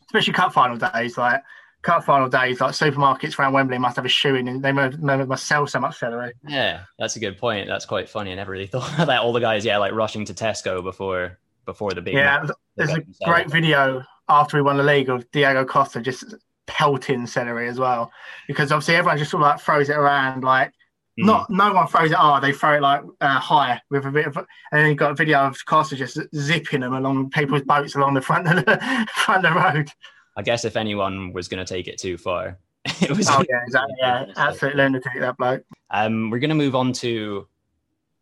especially 0.08 0.34
cup 0.34 0.54
final 0.54 0.78
days, 0.78 1.18
like 1.18 1.42
cup 1.82 2.04
final 2.04 2.30
days, 2.30 2.62
like 2.62 2.72
supermarkets 2.72 3.38
around 3.38 3.54
Wembley 3.54 3.78
must 3.78 3.96
have 3.96 4.06
a 4.06 4.10
shoe 4.10 4.36
in, 4.36 4.48
and 4.48 4.64
they 4.64 4.72
must 4.72 5.48
sell 5.48 5.66
so 5.68 5.80
much 5.80 5.98
celery. 5.98 6.34
Yeah, 6.48 6.84
that's 7.00 7.16
a 7.16 7.20
good 7.20 7.38
point. 7.38 7.68
That's 7.68 7.86
quite 7.86 8.10
funny. 8.10 8.32
I 8.32 8.36
never 8.36 8.52
really 8.52 8.68
thought 8.68 9.00
about 9.00 9.24
all 9.24 9.34
the 9.34 9.40
guys, 9.40 9.66
yeah, 9.66 9.78
like 9.78 9.94
rushing 9.94 10.26
to 10.26 10.34
Tesco 10.34 10.84
before 10.84 11.40
before 11.66 11.94
the 11.94 12.02
big. 12.02 12.16
Yeah, 12.16 12.46
there's 12.76 12.92
a 12.92 13.04
great 13.26 13.50
video 13.50 14.04
after 14.30 14.58
we 14.58 14.62
won 14.62 14.78
the 14.78 14.84
league 14.84 15.10
of 15.10 15.30
Diego 15.32 15.66
Costa 15.66 16.02
just 16.02 16.36
pelting 16.68 17.28
celery 17.28 17.68
as 17.68 17.80
well, 17.80 18.12
because 18.48 18.72
obviously 18.72 18.96
everyone 18.96 19.18
just 19.18 19.32
sort 19.32 19.44
of 19.44 19.50
like 19.50 19.60
throws 19.60 19.90
it 19.90 19.98
around 19.98 20.44
like. 20.44 20.72
Mm. 21.20 21.26
Not 21.26 21.50
no 21.50 21.74
one 21.74 21.88
throws 21.88 22.10
it 22.10 22.16
hard. 22.16 22.42
They 22.42 22.54
throw 22.54 22.76
it 22.76 22.82
like 22.82 23.02
uh, 23.20 23.38
high 23.38 23.82
with 23.90 24.06
a 24.06 24.12
bit 24.12 24.28
of, 24.28 24.38
and 24.38 24.48
then 24.72 24.88
you 24.88 24.96
got 24.96 25.12
a 25.12 25.14
video 25.14 25.40
of 25.40 25.58
Costa 25.66 25.98
just 25.98 26.18
zipping 26.34 26.80
them 26.80 26.94
along 26.94 27.32
people's 27.32 27.64
boats 27.64 27.96
along 27.96 28.14
the 28.14 28.22
front 28.22 28.48
of 28.48 28.64
the 28.64 29.08
front 29.14 29.46
of 29.46 29.54
the 29.54 29.60
road. 29.60 29.92
I 30.36 30.42
guess 30.42 30.66
if 30.66 30.76
anyone 30.78 31.34
was 31.34 31.48
going 31.48 31.64
to 31.64 31.74
take 31.74 31.88
it 31.88 31.98
too 31.98 32.18
far, 32.18 32.58
it 33.02 33.16
was. 33.16 33.28
Oh 33.30 33.44
yeah, 33.50 33.62
exactly. 33.66 33.96
Yeah, 34.00 34.26
absolute 34.38 34.76
lunatic 34.76 35.12
that 35.20 35.38
bloke. 35.38 35.64
Um, 35.90 36.30
we're 36.30 36.40
going 36.40 36.50
to 36.50 36.56
move 36.56 36.76
on 36.76 36.94
to 36.94 37.48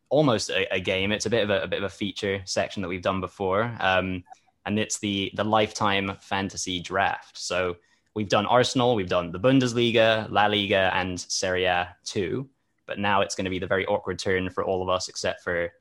almost 0.09 0.49
a, 0.49 0.73
a, 0.73 0.79
game. 0.79 1.11
It's 1.11 1.27
a 1.27 1.29
bit 1.29 1.43
of 1.43 1.49
a, 1.49 1.61
a, 1.61 1.67
bit 1.67 1.77
of 1.77 1.83
a 1.83 1.89
feature 1.89 2.41
section 2.45 2.81
that 2.81 2.89
we've 2.89 3.01
done 3.01 3.21
before, 3.21 3.71
um, 3.79 4.23
and 4.65 4.79
it's 4.79 4.99
the 4.99 5.31
the 5.35 5.43
lifetime 5.43 6.17
fantasy 6.19 6.79
draft. 6.79 7.37
So 7.37 7.77
we've 8.15 8.29
done 8.29 8.45
Arsenal, 8.47 8.95
we've 8.95 9.09
done 9.09 9.31
the 9.31 9.39
Bundesliga, 9.39 10.29
La 10.29 10.47
Liga, 10.47 10.91
and 10.93 11.19
Serie 11.19 11.65
A 11.65 11.95
two. 12.03 12.49
But 12.85 12.97
now 12.97 13.21
it's 13.21 13.35
going 13.35 13.45
to 13.45 13.51
be 13.51 13.59
the 13.59 13.67
very 13.67 13.85
awkward 13.85 14.17
turn 14.17 14.49
for 14.49 14.65
all 14.65 14.81
of 14.81 14.89
us, 14.89 15.09
except 15.09 15.43
for 15.43 15.71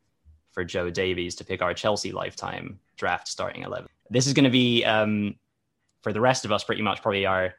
for 0.53 0.62
Joe 0.62 0.91
Davies, 0.91 1.35
to 1.37 1.45
pick 1.45 1.62
our 1.62 1.75
Chelsea 1.75 2.12
lifetime 2.12 2.79
draft 2.97 3.29
starting 3.29 3.62
eleven. 3.62 3.88
This 4.11 4.27
is 4.27 4.35
going 4.35 4.45
to 4.45 4.51
be 4.51 4.85
um, 4.85 5.35
for 6.03 6.13
the 6.13 6.21
rest 6.21 6.45
of 6.45 6.53
us, 6.53 6.65
pretty 6.65 6.83
much 6.83 7.03
probably 7.03 7.27
are 7.27 7.55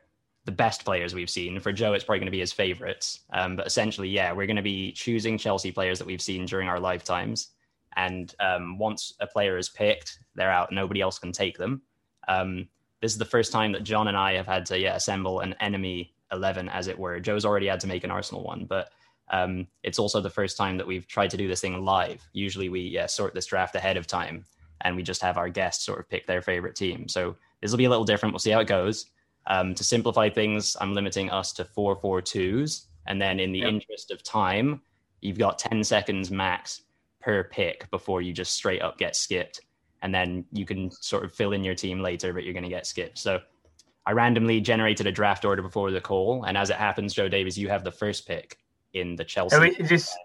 the 0.45 0.51
best 0.51 0.85
players 0.85 1.13
we've 1.13 1.29
seen. 1.29 1.59
For 1.59 1.71
Joe, 1.71 1.93
it's 1.93 2.03
probably 2.03 2.19
going 2.19 2.27
to 2.27 2.31
be 2.31 2.39
his 2.39 2.53
favorites. 2.53 3.21
Um, 3.33 3.55
but 3.55 3.67
essentially, 3.67 4.09
yeah, 4.09 4.31
we're 4.31 4.47
going 4.47 4.55
to 4.55 4.61
be 4.61 4.91
choosing 4.91 5.37
Chelsea 5.37 5.71
players 5.71 5.99
that 5.99 6.07
we've 6.07 6.21
seen 6.21 6.45
during 6.45 6.67
our 6.67 6.79
lifetimes. 6.79 7.49
And 7.95 8.33
um, 8.39 8.77
once 8.77 9.13
a 9.19 9.27
player 9.27 9.57
is 9.57 9.69
picked, 9.69 10.19
they're 10.35 10.51
out. 10.51 10.71
Nobody 10.71 11.01
else 11.01 11.19
can 11.19 11.31
take 11.31 11.57
them. 11.57 11.81
Um, 12.27 12.67
this 13.01 13.11
is 13.11 13.17
the 13.17 13.25
first 13.25 13.51
time 13.51 13.71
that 13.73 13.83
John 13.83 14.07
and 14.07 14.17
I 14.17 14.33
have 14.33 14.47
had 14.47 14.65
to 14.67 14.79
yeah, 14.79 14.95
assemble 14.95 15.39
an 15.41 15.55
enemy 15.59 16.13
11, 16.31 16.69
as 16.69 16.87
it 16.87 16.97
were. 16.97 17.19
Joe's 17.19 17.45
already 17.45 17.67
had 17.67 17.79
to 17.81 17.87
make 17.87 18.03
an 18.03 18.11
Arsenal 18.11 18.43
one, 18.43 18.65
but 18.65 18.91
um, 19.31 19.67
it's 19.83 19.99
also 19.99 20.21
the 20.21 20.29
first 20.29 20.57
time 20.57 20.77
that 20.77 20.87
we've 20.87 21.07
tried 21.07 21.29
to 21.31 21.37
do 21.37 21.47
this 21.47 21.61
thing 21.61 21.83
live. 21.83 22.27
Usually 22.33 22.69
we 22.69 22.81
yeah, 22.81 23.05
sort 23.05 23.33
this 23.33 23.45
draft 23.45 23.75
ahead 23.75 23.97
of 23.97 24.07
time 24.07 24.45
and 24.81 24.95
we 24.95 25.03
just 25.03 25.21
have 25.21 25.37
our 25.37 25.49
guests 25.49 25.85
sort 25.85 25.99
of 25.99 26.09
pick 26.09 26.25
their 26.25 26.41
favorite 26.41 26.75
team. 26.75 27.07
So 27.07 27.35
this 27.61 27.71
will 27.71 27.77
be 27.77 27.85
a 27.85 27.89
little 27.89 28.05
different. 28.05 28.33
We'll 28.33 28.39
see 28.39 28.51
how 28.51 28.59
it 28.59 28.67
goes. 28.67 29.05
Um, 29.47 29.73
to 29.75 29.83
simplify 29.83 30.29
things, 30.29 30.77
I'm 30.79 30.93
limiting 30.93 31.29
us 31.29 31.53
to 31.53 31.65
four 31.65 31.95
four 31.95 32.21
twos, 32.21 32.87
and 33.07 33.21
then 33.21 33.39
in 33.39 33.51
the 33.51 33.59
yep. 33.59 33.69
interest 33.69 34.11
of 34.11 34.23
time, 34.23 34.81
you've 35.21 35.39
got 35.39 35.59
10 35.59 35.83
seconds 35.83 36.29
max 36.29 36.81
per 37.19 37.43
pick 37.43 37.89
before 37.89 38.21
you 38.21 38.31
just 38.31 38.53
straight 38.53 38.81
up 38.81 38.97
get 38.97 39.15
skipped, 39.15 39.61
and 40.01 40.13
then 40.13 40.45
you 40.51 40.65
can 40.65 40.91
sort 40.91 41.23
of 41.23 41.33
fill 41.33 41.53
in 41.53 41.63
your 41.63 41.75
team 41.75 42.01
later, 42.01 42.33
but 42.33 42.43
you're 42.43 42.53
going 42.53 42.63
to 42.63 42.69
get 42.69 42.85
skipped. 42.85 43.17
So 43.17 43.39
I 44.05 44.11
randomly 44.11 44.61
generated 44.61 45.07
a 45.07 45.11
draft 45.11 45.45
order 45.45 45.61
before 45.61 45.91
the 45.91 46.01
call, 46.01 46.43
and 46.43 46.57
as 46.57 46.69
it 46.69 46.77
happens, 46.77 47.13
Joe 47.13 47.27
Davies, 47.27 47.57
you 47.57 47.69
have 47.69 47.83
the 47.83 47.91
first 47.91 48.27
pick 48.27 48.57
in 48.93 49.15
the 49.15 49.23
Chelsea. 49.23 49.59
We, 49.59 49.69
is 49.71 49.89
this 49.89 50.15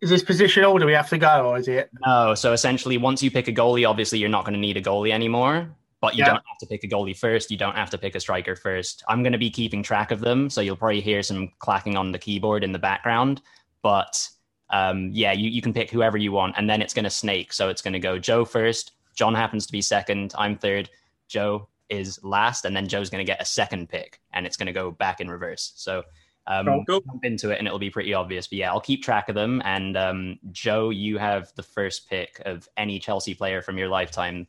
is 0.00 0.10
this 0.10 0.22
position 0.22 0.64
order 0.64 0.86
we 0.86 0.92
have 0.92 1.08
to 1.08 1.18
go, 1.18 1.48
or 1.48 1.58
is 1.58 1.68
it? 1.68 1.90
No. 2.06 2.34
So 2.34 2.52
essentially, 2.52 2.98
once 2.98 3.22
you 3.22 3.30
pick 3.30 3.48
a 3.48 3.52
goalie, 3.52 3.88
obviously 3.88 4.18
you're 4.18 4.28
not 4.28 4.44
going 4.44 4.54
to 4.54 4.60
need 4.60 4.76
a 4.76 4.82
goalie 4.82 5.10
anymore. 5.10 5.74
But 6.00 6.14
you 6.14 6.20
yeah. 6.20 6.26
don't 6.26 6.44
have 6.46 6.58
to 6.60 6.66
pick 6.66 6.84
a 6.84 6.88
goalie 6.88 7.16
first. 7.16 7.50
You 7.50 7.56
don't 7.56 7.74
have 7.74 7.90
to 7.90 7.98
pick 7.98 8.14
a 8.14 8.20
striker 8.20 8.54
first. 8.54 9.02
I'm 9.08 9.22
going 9.22 9.32
to 9.32 9.38
be 9.38 9.50
keeping 9.50 9.82
track 9.82 10.10
of 10.10 10.20
them, 10.20 10.48
so 10.48 10.60
you'll 10.60 10.76
probably 10.76 11.00
hear 11.00 11.22
some 11.22 11.50
clacking 11.58 11.96
on 11.96 12.12
the 12.12 12.18
keyboard 12.18 12.62
in 12.62 12.72
the 12.72 12.78
background. 12.78 13.42
But 13.82 14.28
um, 14.70 15.10
yeah, 15.12 15.32
you, 15.32 15.50
you 15.50 15.62
can 15.62 15.72
pick 15.72 15.90
whoever 15.90 16.16
you 16.16 16.32
want, 16.32 16.54
and 16.56 16.68
then 16.68 16.82
it's 16.82 16.94
going 16.94 17.04
to 17.04 17.10
snake. 17.10 17.52
So 17.52 17.68
it's 17.68 17.82
going 17.82 17.94
to 17.94 17.98
go 17.98 18.18
Joe 18.18 18.44
first. 18.44 18.92
John 19.14 19.34
happens 19.34 19.66
to 19.66 19.72
be 19.72 19.82
second. 19.82 20.34
I'm 20.38 20.56
third. 20.56 20.88
Joe 21.26 21.68
is 21.88 22.22
last, 22.22 22.64
and 22.64 22.76
then 22.76 22.86
Joe's 22.86 23.10
going 23.10 23.24
to 23.24 23.30
get 23.30 23.42
a 23.42 23.44
second 23.44 23.88
pick, 23.88 24.20
and 24.32 24.46
it's 24.46 24.56
going 24.56 24.66
to 24.66 24.72
go 24.72 24.92
back 24.92 25.20
in 25.20 25.28
reverse. 25.28 25.72
So 25.74 26.04
um, 26.46 26.84
cool. 26.86 27.00
jump 27.00 27.24
into 27.24 27.50
it, 27.50 27.58
and 27.58 27.66
it'll 27.66 27.78
be 27.78 27.90
pretty 27.90 28.14
obvious. 28.14 28.46
But 28.46 28.58
yeah, 28.58 28.70
I'll 28.70 28.80
keep 28.80 29.02
track 29.02 29.28
of 29.28 29.34
them. 29.34 29.60
And 29.64 29.96
um, 29.96 30.38
Joe, 30.52 30.90
you 30.90 31.18
have 31.18 31.52
the 31.56 31.62
first 31.62 32.08
pick 32.08 32.40
of 32.46 32.68
any 32.76 33.00
Chelsea 33.00 33.34
player 33.34 33.62
from 33.62 33.78
your 33.78 33.88
lifetime 33.88 34.46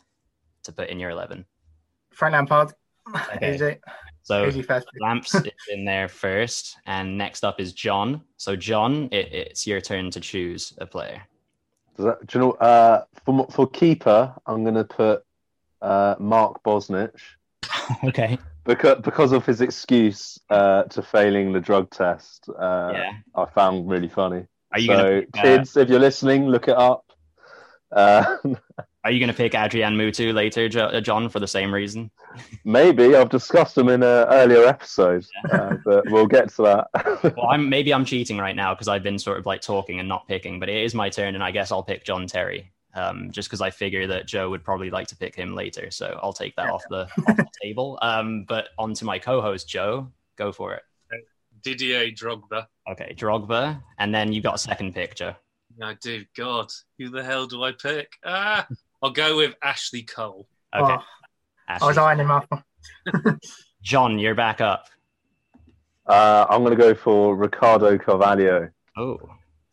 to 0.69 0.75
put 0.75 0.89
in 0.89 0.99
your 0.99 1.09
eleven. 1.09 1.45
Frank 2.11 2.33
Lampard. 2.33 2.73
Okay. 3.35 3.55
Easy. 3.55 3.77
So 4.21 4.45
Easy 4.45 4.63
Lamps 4.99 5.33
is 5.35 5.51
in 5.71 5.83
there 5.83 6.07
first, 6.07 6.77
and 6.85 7.17
next 7.17 7.43
up 7.43 7.59
is 7.59 7.73
John. 7.73 8.21
So 8.37 8.55
John, 8.55 9.09
it, 9.11 9.33
it's 9.33 9.65
your 9.65 9.81
turn 9.81 10.11
to 10.11 10.19
choose 10.19 10.73
a 10.77 10.85
player. 10.85 11.23
That, 11.97 12.27
do 12.27 12.37
you 12.37 12.45
know? 12.45 12.51
Uh, 12.51 13.05
for 13.25 13.47
for 13.49 13.67
keeper, 13.67 14.31
I'm 14.45 14.63
going 14.63 14.75
to 14.75 14.83
put 14.83 15.23
uh, 15.81 16.15
Mark 16.19 16.61
Bosnich. 16.63 17.19
okay. 18.03 18.37
Because 18.65 19.01
because 19.01 19.31
of 19.31 19.45
his 19.45 19.61
excuse 19.61 20.37
uh, 20.51 20.83
to 20.83 21.01
failing 21.01 21.51
the 21.51 21.59
drug 21.59 21.89
test, 21.89 22.47
uh, 22.49 22.91
yeah. 22.93 23.11
I 23.33 23.45
found 23.45 23.89
really 23.89 24.09
funny. 24.09 24.45
Are 24.71 24.79
you 24.79 24.87
so, 24.87 24.97
gonna, 24.97 25.21
uh, 25.21 25.41
kids, 25.41 25.75
if 25.75 25.89
you're 25.89 25.99
listening, 25.99 26.47
look 26.47 26.67
it 26.67 26.77
up. 26.77 27.05
Uh, 27.91 28.37
Are 29.05 29.11
you 29.11 29.19
going 29.19 29.29
to 29.29 29.35
pick 29.35 29.55
Adrian 29.55 29.95
Mutu 29.95 30.33
later, 30.33 30.67
uh, 30.77 30.99
John, 30.99 31.29
for 31.29 31.39
the 31.39 31.47
same 31.47 31.73
reason? 31.73 32.11
Maybe 32.65 33.15
I've 33.15 33.29
discussed 33.29 33.75
them 33.75 33.87
in 33.87 34.03
an 34.03 34.27
earlier 34.27 34.65
episode, 34.65 35.25
yeah. 35.47 35.55
uh, 35.55 35.77
but 35.85 36.09
we'll 36.09 36.27
get 36.27 36.49
to 36.55 36.63
that. 36.63 37.23
well, 37.37 37.47
I'm 37.47 37.69
maybe 37.69 37.93
I'm 37.93 38.03
cheating 38.03 38.37
right 38.37 38.55
now 38.55 38.73
because 38.73 38.89
I've 38.89 39.03
been 39.03 39.17
sort 39.17 39.37
of 39.37 39.45
like 39.45 39.61
talking 39.61 39.99
and 39.99 40.09
not 40.09 40.27
picking, 40.27 40.59
but 40.59 40.67
it 40.67 40.83
is 40.83 40.93
my 40.93 41.09
turn, 41.09 41.35
and 41.35 41.43
I 41.43 41.51
guess 41.51 41.71
I'll 41.71 41.83
pick 41.83 42.03
John 42.03 42.27
Terry, 42.27 42.73
um, 42.93 43.31
just 43.31 43.47
because 43.47 43.61
I 43.61 43.69
figure 43.69 44.05
that 44.07 44.27
Joe 44.27 44.49
would 44.49 44.65
probably 44.65 44.89
like 44.89 45.07
to 45.07 45.15
pick 45.15 45.33
him 45.33 45.55
later, 45.55 45.89
so 45.91 46.19
I'll 46.21 46.33
take 46.33 46.57
that 46.57 46.65
yeah. 46.65 46.71
off, 46.71 46.83
the, 46.89 47.03
off 47.27 47.37
the 47.37 47.47
table. 47.63 47.97
Um, 48.01 48.43
but 48.49 48.69
on 48.77 48.93
to 48.95 49.05
my 49.05 49.17
co-host 49.17 49.69
Joe, 49.69 50.11
go 50.35 50.51
for 50.51 50.73
it. 50.73 50.83
Didier 51.61 52.11
Drogba. 52.11 52.67
Okay, 52.89 53.13
Drogba, 53.17 53.81
and 53.97 54.13
then 54.13 54.33
you 54.33 54.41
got 54.41 54.55
a 54.55 54.59
second 54.59 54.93
picture. 54.93 55.35
Joe. 55.79 55.85
I 55.85 55.95
do. 56.01 56.25
God, 56.35 56.71
who 56.97 57.09
the 57.09 57.23
hell 57.23 57.47
do 57.47 57.63
I 57.63 57.71
pick? 57.71 58.11
Ah, 58.25 58.67
I'll 59.01 59.11
go 59.11 59.37
with 59.37 59.55
Ashley 59.61 60.03
Cole. 60.03 60.47
Okay. 60.75 60.93
Oh, 60.93 61.03
I 61.67 61.85
was 61.85 61.97
eyeing 61.97 62.19
him 62.19 62.31
up. 62.31 62.47
John, 63.81 64.19
you're 64.19 64.35
back 64.35 64.61
up. 64.61 64.85
Uh, 66.05 66.45
I'm 66.49 66.63
going 66.63 66.75
to 66.75 66.81
go 66.81 66.93
for 66.95 67.35
Ricardo 67.35 67.97
Carvalho. 67.97 68.69
Oh. 68.97 69.19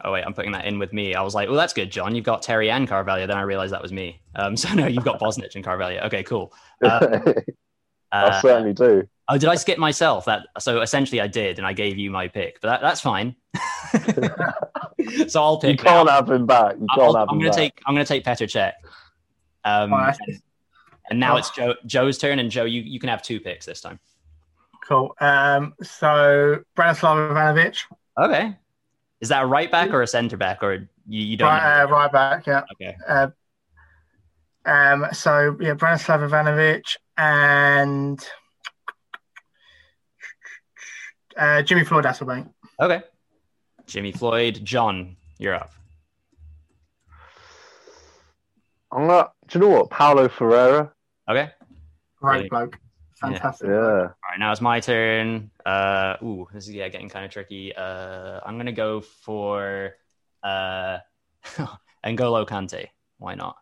Oh 0.05 0.13
wait, 0.13 0.25
I'm 0.25 0.35
putting 0.35 0.53
that 0.53 0.67
in 0.67 0.79
with 0.79 0.93
me. 0.93 1.15
I 1.15 1.23
was 1.23 1.35
like, 1.35 1.49
"Well, 1.49 1.57
that's 1.57 1.73
good, 1.73 1.91
John. 1.91 2.15
You've 2.15 2.25
got 2.25 2.43
Terry 2.43 2.71
and 2.71 2.87
Carvalho." 2.87 3.27
Then 3.27 3.39
I 3.39 3.43
realized 3.43 3.73
that 3.73 3.83
was 3.83 3.93
me. 3.93 4.21
Um, 4.35 4.57
so 4.57 4.73
no, 4.75 4.87
you've 4.87 5.05
got 5.05 5.19
Bosnich 5.19 5.55
and 5.55 5.65
Carvalho. 5.65 6.01
Okay, 6.03 6.23
cool. 6.23 6.53
Uh, 6.85 7.33
I 8.13 8.25
uh, 8.25 8.41
certainly 8.41 8.75
do. 8.75 9.09
Oh, 9.29 9.39
did 9.39 9.49
I 9.49 9.57
skip 9.57 9.79
myself? 9.79 10.27
That 10.27 10.47
so 10.61 10.83
essentially 10.83 11.21
I 11.21 11.27
did, 11.27 11.59
and 11.59 11.67
I 11.67 11.73
gave 11.73 11.99
you 11.99 12.11
my 12.11 12.29
pick, 12.29 12.61
but 12.61 12.69
that, 12.69 12.81
that's 12.83 13.01
fine. 13.01 13.35
so 15.29 15.43
I'll 15.43 15.59
pick. 15.59 15.81
You 15.81 15.85
can't 15.85 16.07
now. 16.07 16.13
have 16.13 16.31
him 16.31 16.47
back. 16.47 16.77
You 16.79 16.87
can't 16.95 17.17
i 17.17 17.21
have 17.21 17.29
I'm 17.31 17.39
gonna 17.39 17.51
back. 17.51 17.57
take. 17.57 17.81
I'm 17.87 17.95
gonna 17.95 18.05
take 18.05 18.25
Petr 18.25 18.47
Cech. 18.47 18.73
Um, 19.67 19.93
oh, 19.93 19.97
and, 19.97 20.41
and, 21.11 21.21
now 21.21 21.35
oh. 21.35 21.39
it's 21.39 21.51
Joe, 21.51 21.75
Joe's 21.85 22.19
turn, 22.19 22.39
and 22.39 22.51
Joe, 22.51 22.65
you, 22.65 22.83
you 22.83 23.01
can 23.01 23.09
have 23.09 23.21
two 23.21 23.41
picks 23.41 23.67
this 23.67 23.81
time. 23.81 23.99
Cool. 24.87 25.15
Um, 25.21 25.75
so 25.83 26.61
Branislav 26.77 27.33
Ivanovic. 27.33 27.79
Okay. 28.17 28.57
Is 29.21 29.31
that 29.31 29.43
a 29.43 29.47
right 29.47 29.71
back 29.71 29.91
or 29.91 30.03
a 30.03 30.07
centre 30.07 30.37
back, 30.37 30.63
or 30.63 30.89
you, 31.09 31.23
you 31.23 31.37
don't? 31.37 31.49
Right, 31.49 31.83
uh, 31.83 31.89
right 31.89 32.13
back. 32.13 32.47
Yeah. 32.47 32.63
Okay. 32.75 32.97
Uh, 33.09 33.29
um, 34.65 35.07
so 35.13 35.57
yeah, 35.61 35.75
Branislav 35.75 36.29
Ivanovic 36.29 36.97
and 37.17 38.25
uh, 41.37 41.63
Jimmy 41.63 41.83
Floyd 41.83 42.05
Hasselbaink. 42.05 42.49
Okay. 42.81 43.03
Jimmy 43.87 44.13
Floyd. 44.13 44.61
John, 44.63 45.17
you're 45.39 45.55
up. 45.55 45.73
I'm 48.97 49.07
not. 49.07 49.35
Do 49.49 49.59
you 49.59 49.65
know 49.67 49.71
what? 49.71 49.91
Paulo 49.91 50.27
Ferreira. 50.27 50.91
Okay. 51.29 51.51
Great 52.19 52.49
bloke. 52.49 52.79
Fantastic. 53.21 53.69
Yeah. 53.69 53.75
yeah. 53.75 53.81
All 53.81 54.31
right, 54.31 54.39
now 54.39 54.53
it's 54.53 54.63
my 54.63 54.81
turn. 54.81 55.51
Uh, 55.67 56.17
ooh, 56.23 56.47
this 56.55 56.67
is 56.67 56.75
yeah 56.75 56.89
getting 56.89 57.11
kind 57.11 57.25
of 57.25 57.31
tricky. 57.31 57.75
Uh, 57.77 58.41
I'm 58.45 58.57
gonna 58.57 58.73
go 58.73 59.03
for 59.03 59.93
uh, 60.43 60.99
N'Golo 62.05 62.47
Kante. 62.47 62.87
Why 63.19 63.35
not? 63.35 63.57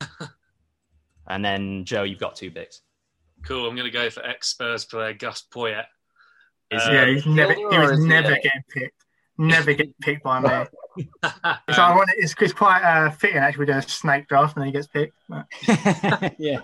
and 1.26 1.42
then 1.42 1.86
Joe, 1.86 2.02
you've 2.02 2.20
got 2.20 2.36
two 2.36 2.50
picks. 2.50 2.82
Cool. 3.44 3.66
I'm 3.66 3.76
gonna 3.76 3.90
go 3.90 4.10
for 4.10 4.24
ex 4.26 4.48
Spurs 4.48 4.84
player 4.84 5.14
Gus 5.14 5.42
Poyet. 5.50 5.84
Is 6.70 6.82
uh, 6.82 6.90
yeah, 6.92 7.06
he's 7.06 7.24
never, 7.24 7.54
he 7.54 7.64
was 7.64 8.04
never 8.04 8.34
getting 8.34 8.62
picked. 8.68 9.05
Never 9.38 9.74
getting 9.74 9.94
picked 10.00 10.22
by 10.22 10.40
me. 10.40 11.04
so 11.04 11.82
I 11.82 11.94
want 11.94 12.10
it's, 12.16 12.34
it's 12.40 12.52
quite 12.52 12.82
uh, 12.82 13.10
fitting 13.10 13.38
actually 13.38 13.66
doing 13.66 13.78
a 13.78 13.82
snake 13.82 14.28
draft 14.28 14.56
and 14.56 14.62
then 14.62 14.66
he 14.68 14.72
gets 14.72 14.86
picked. 14.86 15.14
yeah. 16.38 16.60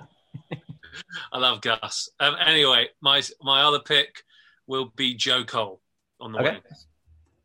I 1.32 1.38
love 1.38 1.60
Gus. 1.60 2.08
Um, 2.18 2.34
anyway, 2.44 2.88
my 3.00 3.22
my 3.42 3.62
other 3.62 3.80
pick 3.80 4.22
will 4.66 4.92
be 4.96 5.14
Joe 5.14 5.44
Cole 5.44 5.80
on 6.20 6.32
the 6.32 6.38
okay. 6.38 6.50
wing. 6.52 6.60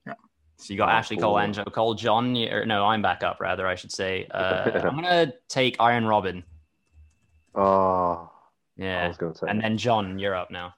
Yeah. 0.06 0.14
So 0.58 0.74
you 0.74 0.78
got 0.78 0.90
Ashley 0.90 1.18
Cole 1.18 1.40
and 1.40 1.54
Joe 1.54 1.66
Cole. 1.66 1.94
John, 1.94 2.36
or 2.38 2.66
no, 2.66 2.86
I'm 2.86 3.02
back 3.02 3.24
up 3.24 3.40
rather. 3.42 3.68
I 3.68 3.76
should 3.76 3.92
say. 3.92 4.28
Uh, 4.32 4.72
I'm 4.84 4.96
gonna 4.96 5.34
take 5.50 5.76
Arjen 5.80 6.06
Robben. 6.06 6.44
Oh. 7.54 8.32
Yeah. 8.78 9.04
I 9.04 9.08
was 9.10 9.18
gonna 9.18 9.36
say. 9.36 9.48
And 9.50 9.62
then 9.62 9.78
John, 9.78 10.20
you're 10.20 10.36
up 10.36 10.52
now 10.52 10.74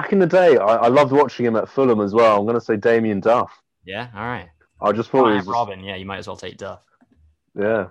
back 0.00 0.12
in 0.12 0.18
the 0.18 0.26
day, 0.26 0.56
I, 0.58 0.76
I 0.76 0.88
loved 0.88 1.12
watching 1.12 1.46
him 1.46 1.56
at 1.56 1.68
Fulham 1.68 2.00
as 2.00 2.12
well. 2.12 2.38
I'm 2.38 2.44
going 2.44 2.54
to 2.54 2.60
say 2.60 2.76
Damien 2.76 3.20
Duff. 3.20 3.62
Yeah, 3.84 4.08
all 4.14 4.20
right. 4.20 4.48
I 4.80 4.92
just 4.92 5.10
thought 5.10 5.30
he 5.30 5.36
was 5.36 5.46
Robben. 5.46 5.84
Yeah, 5.84 5.96
you 5.96 6.04
might 6.04 6.18
as 6.18 6.26
well 6.26 6.36
take 6.36 6.58
Duff. 6.58 6.80
Yeah. 7.58 7.88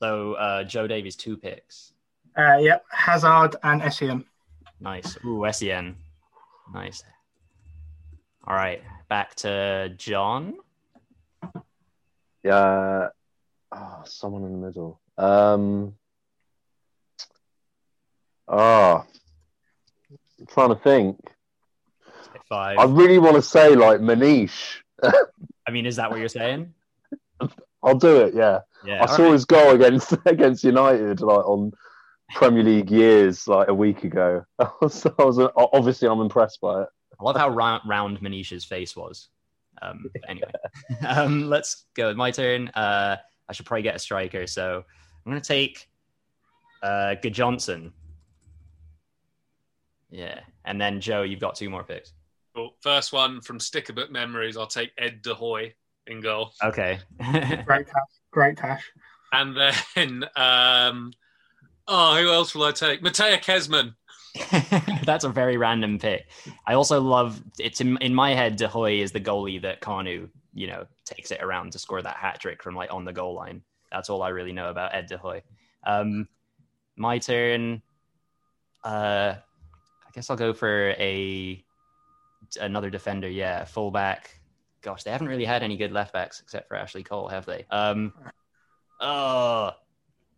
So 0.00 0.34
uh, 0.34 0.64
Joe 0.64 0.86
Davies, 0.86 1.16
two 1.16 1.36
picks. 1.36 1.92
Uh, 2.36 2.56
yep, 2.56 2.84
Hazard 2.90 3.56
and 3.62 3.82
Essien. 3.82 4.24
Nice. 4.80 5.18
Ooh, 5.24 5.46
Sen. 5.52 5.96
Nice. 6.72 7.04
All 8.44 8.56
right, 8.56 8.82
back 9.08 9.34
to 9.36 9.92
John. 9.96 10.54
Yeah. 12.42 13.08
Oh, 13.70 14.02
someone 14.04 14.44
in 14.44 14.52
the 14.52 14.66
middle. 14.66 15.00
Um. 15.18 15.94
Oh, 18.48 19.04
I'm 20.40 20.46
trying 20.46 20.70
to 20.70 20.74
think. 20.76 21.18
Five. 22.52 22.76
I 22.76 22.84
really 22.84 23.18
want 23.18 23.36
to 23.36 23.40
say 23.40 23.74
like 23.74 24.00
Manish. 24.00 24.74
I 25.02 25.70
mean, 25.70 25.86
is 25.86 25.96
that 25.96 26.10
what 26.10 26.18
you're 26.18 26.28
saying? 26.28 26.74
I'll 27.82 27.96
do 27.96 28.20
it. 28.20 28.34
Yeah. 28.34 28.58
Yeah. 28.84 29.02
I 29.02 29.06
saw 29.06 29.22
right. 29.22 29.32
his 29.32 29.46
goal 29.46 29.70
against 29.70 30.12
against 30.26 30.62
United 30.62 31.22
like 31.22 31.46
on 31.46 31.72
Premier 32.34 32.62
League 32.62 32.90
years 32.90 33.48
like 33.48 33.68
a 33.68 33.74
week 33.74 34.04
ago. 34.04 34.44
so 34.86 35.14
I 35.18 35.24
was 35.24 35.38
obviously 35.56 36.08
I'm 36.08 36.20
impressed 36.20 36.60
by 36.60 36.82
it. 36.82 36.88
I 37.18 37.24
love 37.24 37.36
how 37.36 37.48
round, 37.48 37.88
round 37.88 38.20
Manish's 38.20 38.66
face 38.66 38.94
was. 38.94 39.30
Um, 39.80 40.04
anyway, 40.28 40.52
um, 41.06 41.48
let's 41.48 41.86
go. 41.94 42.12
My 42.12 42.30
turn. 42.30 42.68
Uh, 42.68 43.16
I 43.48 43.52
should 43.54 43.64
probably 43.64 43.82
get 43.82 43.96
a 43.96 43.98
striker, 43.98 44.46
so 44.46 44.84
I'm 45.24 45.32
going 45.32 45.40
to 45.40 45.48
take 45.48 45.88
uh, 46.82 47.14
Gudjohnsen. 47.24 47.92
Yeah, 50.10 50.40
and 50.66 50.78
then 50.78 51.00
Joe, 51.00 51.22
you've 51.22 51.40
got 51.40 51.54
two 51.54 51.70
more 51.70 51.82
picks. 51.82 52.12
Cool. 52.54 52.74
First 52.80 53.12
one 53.12 53.40
from 53.40 53.58
Stickerbook 53.58 54.10
Memories. 54.10 54.56
I'll 54.56 54.66
take 54.66 54.92
Ed 54.98 55.22
De 55.22 55.34
Goey 55.34 55.72
in 56.06 56.20
goal. 56.20 56.52
Okay. 56.62 56.98
great 57.64 57.86
cash. 57.86 58.12
Great 58.30 58.56
cash. 58.58 58.90
And 59.32 59.56
then, 59.56 60.24
um, 60.36 61.12
oh, 61.88 62.16
who 62.16 62.30
else 62.30 62.54
will 62.54 62.64
I 62.64 62.72
take? 62.72 63.02
Mateja 63.02 63.38
Kežman. 63.38 63.94
That's 65.04 65.24
a 65.24 65.30
very 65.30 65.56
random 65.56 65.98
pick. 65.98 66.26
I 66.66 66.74
also 66.74 67.00
love 67.00 67.42
it's 67.58 67.80
in, 67.80 67.96
in 67.98 68.14
my 68.14 68.34
head. 68.34 68.56
De 68.56 68.68
Goey 68.68 69.00
is 69.00 69.12
the 69.12 69.20
goalie 69.20 69.60
that 69.62 69.80
Kanu, 69.80 70.28
you 70.54 70.66
know, 70.66 70.86
takes 71.04 71.30
it 71.30 71.42
around 71.42 71.72
to 71.72 71.78
score 71.78 72.02
that 72.02 72.16
hat 72.16 72.40
trick 72.40 72.62
from 72.62 72.74
like 72.74 72.92
on 72.92 73.04
the 73.04 73.12
goal 73.12 73.34
line. 73.34 73.62
That's 73.90 74.10
all 74.10 74.22
I 74.22 74.28
really 74.28 74.52
know 74.52 74.70
about 74.70 74.94
Ed 74.94 75.06
De 75.06 75.18
Goey. 75.18 75.42
Um, 75.84 76.28
my 76.96 77.18
turn. 77.18 77.82
Uh, 78.84 79.34
I 79.36 80.10
guess 80.12 80.28
I'll 80.28 80.36
go 80.36 80.52
for 80.52 80.90
a 80.98 81.64
another 82.56 82.90
defender. 82.90 83.28
Yeah, 83.28 83.64
fullback. 83.64 84.38
Gosh, 84.82 85.04
they 85.04 85.10
haven't 85.10 85.28
really 85.28 85.44
had 85.44 85.62
any 85.62 85.76
good 85.76 85.92
left 85.92 86.12
backs 86.12 86.40
except 86.40 86.68
for 86.68 86.76
Ashley 86.76 87.02
Cole, 87.04 87.28
have 87.28 87.46
they? 87.46 87.64
Um, 87.70 88.12
oh, 89.00 89.70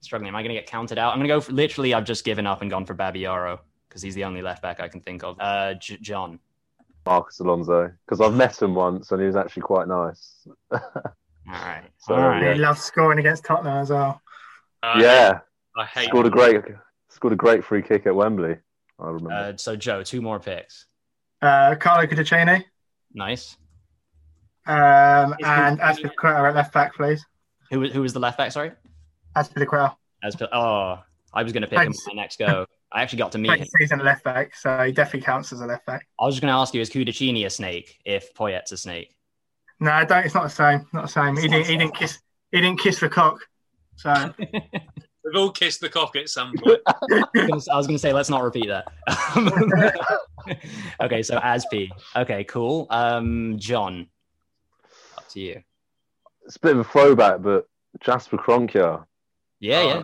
struggling. 0.00 0.29
Am 0.29 0.37
I 0.37 0.42
going 0.42 0.55
to 0.55 0.61
get 0.61 0.66
counted 0.66 0.98
out? 0.98 1.12
I'm 1.12 1.18
going 1.18 1.29
to 1.29 1.35
go 1.35 1.40
for 1.40 1.53
literally. 1.53 1.94
I've 1.94 2.05
just 2.05 2.24
given 2.24 2.46
up 2.46 2.61
and 2.62 2.70
gone 2.70 2.85
for 2.85 2.94
Babayaro 2.94 3.59
because 3.88 4.03
he's 4.03 4.14
the 4.14 4.24
only 4.24 4.42
left 4.42 4.62
back 4.62 4.81
I 4.81 4.88
can 4.88 5.00
think 5.00 5.22
of. 5.24 5.37
Uh, 5.40 5.74
J- 5.74 5.98
John. 6.00 6.38
Marcos 7.07 7.38
Alonso, 7.40 7.92
because 8.07 8.20
I've 8.20 8.35
met 8.35 8.61
him 8.61 8.74
once 8.74 9.12
and 9.12 9.20
he 9.20 9.27
was 9.27 9.37
actually 9.37 9.62
quite 9.62 9.88
nice. 9.88 10.46
All 10.72 10.81
right. 11.46 11.85
So, 11.98 12.14
All 12.14 12.29
right. 12.29 12.55
He 12.55 12.61
loves 12.61 12.83
scoring 12.83 13.18
against 13.18 13.44
Tottenham 13.44 13.79
as 13.79 13.90
well. 13.90 14.20
Uh, 14.83 14.98
yeah, 14.98 15.40
I 15.77 15.85
hate. 15.87 16.09
scored 16.09 16.27
a 16.27 16.31
great 16.31 16.62
scored 17.09 17.33
a 17.33 17.37
great 17.37 17.64
free 17.64 17.81
kick 17.83 18.07
at 18.07 18.14
Wembley. 18.14 18.57
I 18.98 19.07
remember. 19.07 19.33
Uh, 19.33 19.53
so 19.57 19.74
Joe, 19.77 20.03
two 20.03 20.20
more 20.20 20.38
picks. 20.38 20.87
Uh, 21.44 21.74
Carlo 21.76 22.07
Cudicini 22.07 22.64
Nice. 23.12 23.57
um, 24.66 25.35
and 25.44 25.78
Cudicini- 25.78 25.80
Azpilicueta 25.80 26.48
at 26.48 26.54
left 26.54 26.72
back, 26.72 26.94
please. 26.94 27.24
Who 27.70 27.80
was 27.80 27.92
who 27.92 28.00
was 28.02 28.12
the 28.12 28.20
left 28.20 28.38
back? 28.38 28.50
Sorry. 28.52 28.72
Azpilicueta. 29.37 29.94
As 30.22 30.37
oh, 30.40 31.02
I 31.35 31.42
was 31.42 31.52
going 31.52 31.62
to 31.62 31.68
pick 31.68 31.78
him 31.78 31.85
Thanks. 31.87 32.07
on 32.09 32.16
my 32.16 32.22
next 32.22 32.38
go. 32.38 32.66
I 32.90 33.02
actually 33.02 33.18
got 33.18 33.33
to 33.33 33.38
meet 33.38 33.50
him. 33.50 33.59
Great 33.59 33.70
season 33.78 33.98
left 33.98 34.24
back, 34.24 34.54
so 34.57 34.85
he 34.85 34.92
definitely 34.92 35.22
counts 35.22 35.52
as 35.52 35.61
a 35.61 35.66
left 35.66 35.85
back. 35.85 36.07
I 36.18 36.24
was 36.24 36.37
just 36.37 36.42
going 36.42 36.52
to 36.52 36.57
ask 36.57 36.72
you: 36.72 36.80
Is 36.80 36.88
Cudicini 36.88 37.44
a 37.44 37.50
snake? 37.50 37.98
If 38.04 38.33
Poyet's 38.35 38.72
a 38.72 38.76
snake? 38.76 39.14
No, 39.80 39.90
I 39.90 40.04
don't. 40.04 40.24
It's 40.24 40.35
not 40.35 40.44
the 40.44 40.48
same. 40.50 40.87
Not 40.92 41.02
the 41.02 41.09
same. 41.09 41.37
He 41.37 41.48
didn't. 41.48 41.66
He 41.66 41.76
didn't 41.76 41.94
kiss. 41.94 42.18
He 42.52 42.61
didn't 42.61 42.78
kiss 42.78 43.00
the 43.00 43.09
cock. 43.09 43.38
So 43.96 44.12
We've 45.24 45.37
all 45.37 45.50
kissed 45.50 45.80
the 45.80 45.88
cock 45.88 46.16
at 46.16 46.28
some 46.28 46.52
point. 46.56 46.80
I 46.87 47.26
was 47.52 47.66
going 47.87 47.94
to 47.94 47.98
say, 47.98 48.12
let's 48.12 48.28
not 48.28 48.42
repeat 48.42 48.68
that. 48.68 48.87
okay, 51.00 51.22
so 51.22 51.40
as 51.42 51.64
P. 51.70 51.90
Okay, 52.14 52.44
cool. 52.44 52.87
Um, 52.90 53.54
John, 53.58 54.08
up 55.16 55.28
to 55.30 55.40
you. 55.40 55.62
it's 56.44 56.56
a 56.56 56.60
bit 56.60 56.72
of 56.72 56.78
a 56.80 56.84
throwback, 56.84 57.40
but 57.42 57.66
Jasper 58.00 58.37
Gronkjar. 58.37 59.04
Yeah, 59.60 59.78
Oh, 59.80 59.88
yeah. 59.88 60.02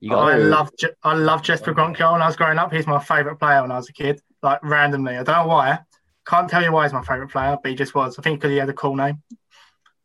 You 0.00 0.10
got 0.10 0.32
I 0.32 0.36
love. 0.36 0.70
Je- 0.80 0.88
I 1.04 1.14
love 1.14 1.42
Jesper 1.42 1.72
Gronk 1.72 1.98
when 2.00 2.20
I 2.22 2.26
was 2.26 2.34
growing 2.34 2.58
up. 2.58 2.72
He's 2.72 2.88
my 2.88 2.98
favourite 2.98 3.38
player 3.38 3.62
when 3.62 3.70
I 3.70 3.76
was 3.76 3.88
a 3.88 3.92
kid. 3.92 4.20
Like 4.42 4.60
randomly, 4.64 5.16
I 5.16 5.22
don't 5.22 5.36
know 5.36 5.46
why. 5.46 5.78
Can't 6.26 6.50
tell 6.50 6.60
you 6.60 6.72
why 6.72 6.84
he's 6.84 6.92
my 6.92 7.02
favourite 7.04 7.30
player, 7.30 7.56
but 7.62 7.70
he 7.70 7.76
just 7.76 7.94
was. 7.94 8.18
I 8.18 8.22
think 8.22 8.40
because 8.40 8.50
he 8.50 8.56
had 8.56 8.68
a 8.68 8.72
cool 8.72 8.96
name. 8.96 9.22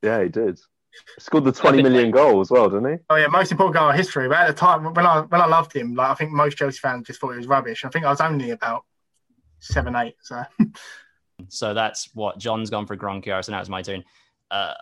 Yeah, 0.03 0.21
he 0.21 0.29
did. 0.29 0.59
Scored 1.19 1.43
the 1.45 1.51
20 1.51 1.81
million 1.83 2.11
goal 2.11 2.41
as 2.41 2.49
well, 2.51 2.69
didn't 2.69 2.91
he? 2.91 2.97
Oh 3.09 3.15
yeah, 3.15 3.27
most 3.27 3.51
important 3.51 3.75
goal 3.75 3.89
in 3.89 3.95
history. 3.95 4.27
But 4.27 4.37
at 4.37 4.47
the 4.47 4.53
time 4.53 4.93
when 4.93 5.05
I 5.05 5.21
when 5.21 5.41
I 5.41 5.47
loved 5.47 5.73
him, 5.73 5.95
like 5.95 6.09
I 6.09 6.13
think 6.15 6.31
most 6.31 6.57
Chelsea 6.57 6.79
fans 6.79 7.07
just 7.07 7.19
thought 7.19 7.31
he 7.31 7.37
was 7.37 7.47
rubbish. 7.47 7.85
I 7.85 7.89
think 7.89 8.05
I 8.05 8.09
was 8.09 8.21
only 8.21 8.51
about 8.51 8.83
seven, 9.59 9.95
eight. 9.95 10.15
So 10.21 10.43
So 11.49 11.73
that's 11.73 12.09
what 12.15 12.39
John's 12.39 12.69
gone 12.69 12.85
for 12.85 12.97
Gronkjar. 12.97 13.43
So 13.43 13.51
now 13.51 13.59
it's 13.59 13.69
my 13.69 13.81
turn. 13.81 14.03
Uh, 14.49 14.73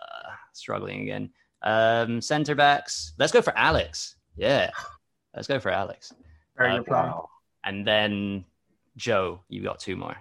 struggling 0.52 1.02
again. 1.02 1.30
Um, 1.62 2.20
center 2.20 2.54
backs. 2.54 3.12
Let's 3.18 3.32
go 3.32 3.42
for 3.42 3.56
Alex. 3.56 4.16
Yeah, 4.36 4.70
let's 5.34 5.48
go 5.48 5.58
for 5.58 5.70
Alex. 5.70 6.12
very 6.56 6.78
Uh, 6.78 6.82
good. 6.82 7.12
And 7.64 7.86
then 7.86 8.44
Joe, 8.96 9.40
you 9.48 9.62
got 9.62 9.80
two 9.80 9.96
more. 9.96 10.16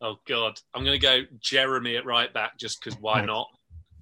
Oh 0.00 0.16
God, 0.26 0.58
I'm 0.74 0.84
going 0.84 0.98
to 0.98 1.06
go 1.06 1.22
Jeremy 1.40 1.96
at 1.96 2.04
right 2.04 2.32
back 2.32 2.58
just 2.58 2.82
because 2.82 2.98
why 3.00 3.24
not? 3.24 3.48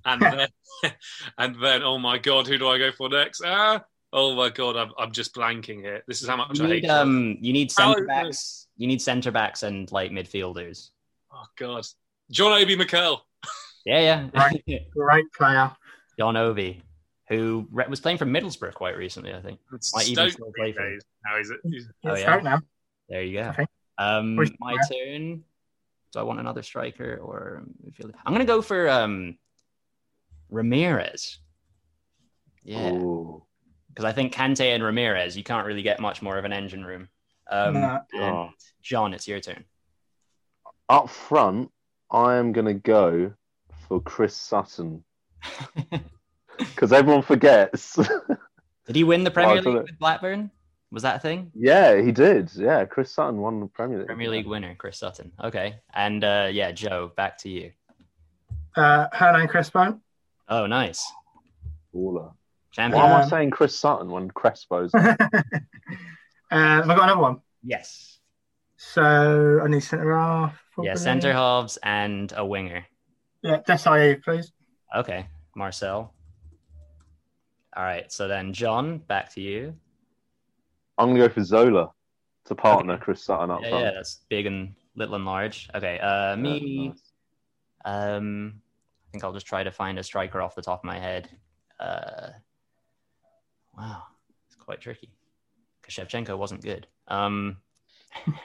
And 0.05 0.23
then, 0.23 0.49
and 1.39 1.57
then, 1.63 1.83
oh 1.83 1.99
my 1.99 2.19
God, 2.19 2.47
who 2.47 2.59
do 2.59 2.69
I 2.69 2.79
go 2.79 2.91
for 2.93 3.09
next? 3.09 3.43
Ah, 3.45 3.83
oh 4.13 4.35
my 4.35 4.49
God, 4.51 4.77
I'm, 4.77 4.93
I'm 4.99 5.13
just 5.13 5.35
blanking 5.35 5.81
here. 5.81 6.03
This 6.09 6.23
is 6.23 6.29
how 6.29 6.37
much 6.37 6.59
You 6.59 6.65
I 6.65 6.69
hate. 6.69 6.75
need 6.83 6.85
Chelsea. 6.89 7.01
um, 7.03 7.39
you 7.41 7.53
need 7.53 7.71
center 7.71 8.07
backs. 8.07 8.67
You 8.77 8.87
need 8.87 9.03
center 9.03 9.31
backs 9.31 9.63
and 9.63 9.91
like 9.93 10.11
midfielders. 10.11 10.91
Oh 11.33 11.45
God, 11.59 11.85
John 12.31 12.53
Obi 12.61 12.77
Mikel. 12.77 13.25
Yeah, 13.87 14.29
yeah. 14.35 14.49
Great 14.97 15.33
player. 15.33 15.71
John 16.19 16.37
Obi, 16.37 16.83
who 17.29 17.67
re- 17.71 17.87
was 17.89 18.01
playing 18.01 18.19
for 18.19 18.27
Middlesbrough 18.27 18.75
quite 18.75 18.97
recently, 18.97 19.33
I 19.35 19.41
think. 19.41 19.59
Might 19.95 20.09
even 20.09 20.29
Stoke 20.29 20.33
still 20.33 20.53
play 20.57 20.73
for 20.73 20.83
these 20.91 21.03
days. 21.03 21.03
Now 21.25 21.37
he's, 21.39 21.53
he's 21.73 21.89
Oh, 22.05 22.15
yeah. 22.15 22.35
out 22.35 22.45
now. 22.45 22.61
There 23.09 23.23
you 23.23 23.41
go. 23.43 23.49
Okay. 23.51 23.67
Um, 23.99 24.35
my 24.61 24.77
turn. 24.91 25.45
Do 26.13 26.19
I 26.19 26.23
want 26.23 26.41
another 26.41 26.63
striker 26.63 27.17
or 27.23 27.63
midfielder? 27.87 28.15
I'm 28.27 28.33
gonna 28.35 28.45
go 28.45 28.61
for 28.63 28.89
um, 28.91 29.39
Ramires. 30.53 31.37
Yeah, 32.63 32.91
because 32.91 34.05
I 34.05 34.13
think 34.13 34.35
Kante 34.35 34.75
and 34.75 34.83
Ramires, 34.83 35.35
you 35.37 35.43
can't 35.43 35.67
really 35.67 35.83
get 35.83 35.99
much 36.01 36.21
more 36.23 36.37
of 36.39 36.45
an 36.45 36.53
engine 36.53 36.85
room. 36.85 37.09
Um, 37.51 37.75
No. 37.75 38.01
and 38.13 38.23
Oh. 38.23 38.51
John, 38.83 39.15
it's 39.15 39.27
your 39.27 39.41
turn. 39.41 39.65
Up 40.89 41.09
front, 41.09 41.71
I 42.11 42.37
am 42.37 42.53
going 42.53 42.67
to 42.67 42.75
go 42.75 43.33
for 43.89 44.01
Chris 44.01 44.37
Sutton 44.37 45.05
because 46.59 46.93
everyone 46.93 47.23
forgets. 47.23 47.97
Did 48.87 48.97
he 48.97 49.05
win 49.05 49.25
the 49.25 49.31
Premier 49.31 49.53
Oh, 49.59 49.61
League 49.61 49.83
with 49.85 49.99
Blackburn? 49.99 50.51
Was 50.93 51.03
that 51.05 51.17
a 51.17 51.19
thing? 51.21 51.53
yeah, 51.55 52.01
he 52.01 52.11
did. 52.11 52.51
Yeah, 52.57 52.85
Chris 52.85 53.13
Sutton 53.13 53.41
won 53.41 53.61
the 53.61 53.67
Premier 53.67 53.99
League. 53.99 54.07
Premier 54.09 54.29
League 54.29 54.47
winner, 54.47 54.75
Chris 54.75 54.99
Sutton. 54.99 55.31
Okay, 55.43 55.77
and 55.95 56.25
uh, 56.25 56.49
yeah, 56.51 56.73
Joe, 56.73 57.13
back 57.17 57.39
to 57.39 57.49
you. 57.49 57.71
Uh, 58.75 59.07
Hernan 59.13 59.47
Crespo. 59.47 60.01
Oh, 60.51 60.67
nice. 60.67 61.05
Baller. 61.95 62.33
Champion. 62.73 63.01
Why 63.03 63.09
am 63.09 63.17
I 63.17 63.23
Um, 63.23 63.29
saying 63.31 63.51
Chris 63.51 63.77
Sutton 63.79 64.11
when 64.11 64.31
Crespo's? 64.31 64.93
uh, 64.95 65.15
I've 66.51 66.87
got 66.87 67.03
another 67.05 67.21
one. 67.21 67.41
Yes. 67.63 68.19
So 68.77 69.61
I 69.65 69.69
need 69.69 69.83
centre 69.83 70.15
half. 70.17 70.61
Yeah, 70.83 70.95
centre 70.95 71.33
halves 71.33 71.79
and 71.83 72.33
a 72.37 72.45
winger. 72.45 72.87
Yeah, 73.43 73.59
Desailly, 73.67 74.23
please. 74.23 74.53
Okay, 74.97 75.27
Marcel. 75.55 76.15
All 77.77 77.83
right, 77.83 78.11
so 78.11 78.27
then 78.29 78.53
John, 78.53 78.99
back 78.99 79.33
to 79.35 79.41
you. 79.41 79.75
I'm 80.99 81.09
going 81.11 81.21
to 81.21 81.29
go 81.29 81.35
for 81.35 81.45
Zola 81.45 81.91
to 82.47 82.55
partner 82.55 82.95
Okay. 82.95 83.03
Chris 83.05 83.25
Sutton 83.25 83.51
up 83.51 83.61
Yeah, 83.63 83.69
front. 83.71 83.85
yeah, 83.85 83.91
that's 83.95 84.21
big 84.29 84.47
and 84.47 84.75
little 84.97 85.15
and 85.15 85.25
large. 85.25 85.69
Okay, 85.75 85.99
uh, 86.01 86.37
me. 86.37 86.89
nice. 86.89 87.03
Um, 87.85 88.55
I 88.57 88.69
think 89.11 89.25
I'll 89.25 89.33
just 89.33 89.46
try 89.46 89.62
to 89.62 89.70
find 89.70 89.99
a 89.99 90.03
striker 90.03 90.40
off 90.40 90.55
the 90.55 90.62
top 90.62 90.81
of 90.81 90.85
my 90.85 90.99
head. 90.99 91.29
Uh, 91.79 92.29
wow, 93.77 94.03
it's 94.46 94.57
quite 94.57 94.81
tricky 94.81 95.11
because 95.81 95.94
Shevchenko 95.94 96.37
wasn't 96.38 96.62
good. 96.62 96.87
Um, 97.09 97.57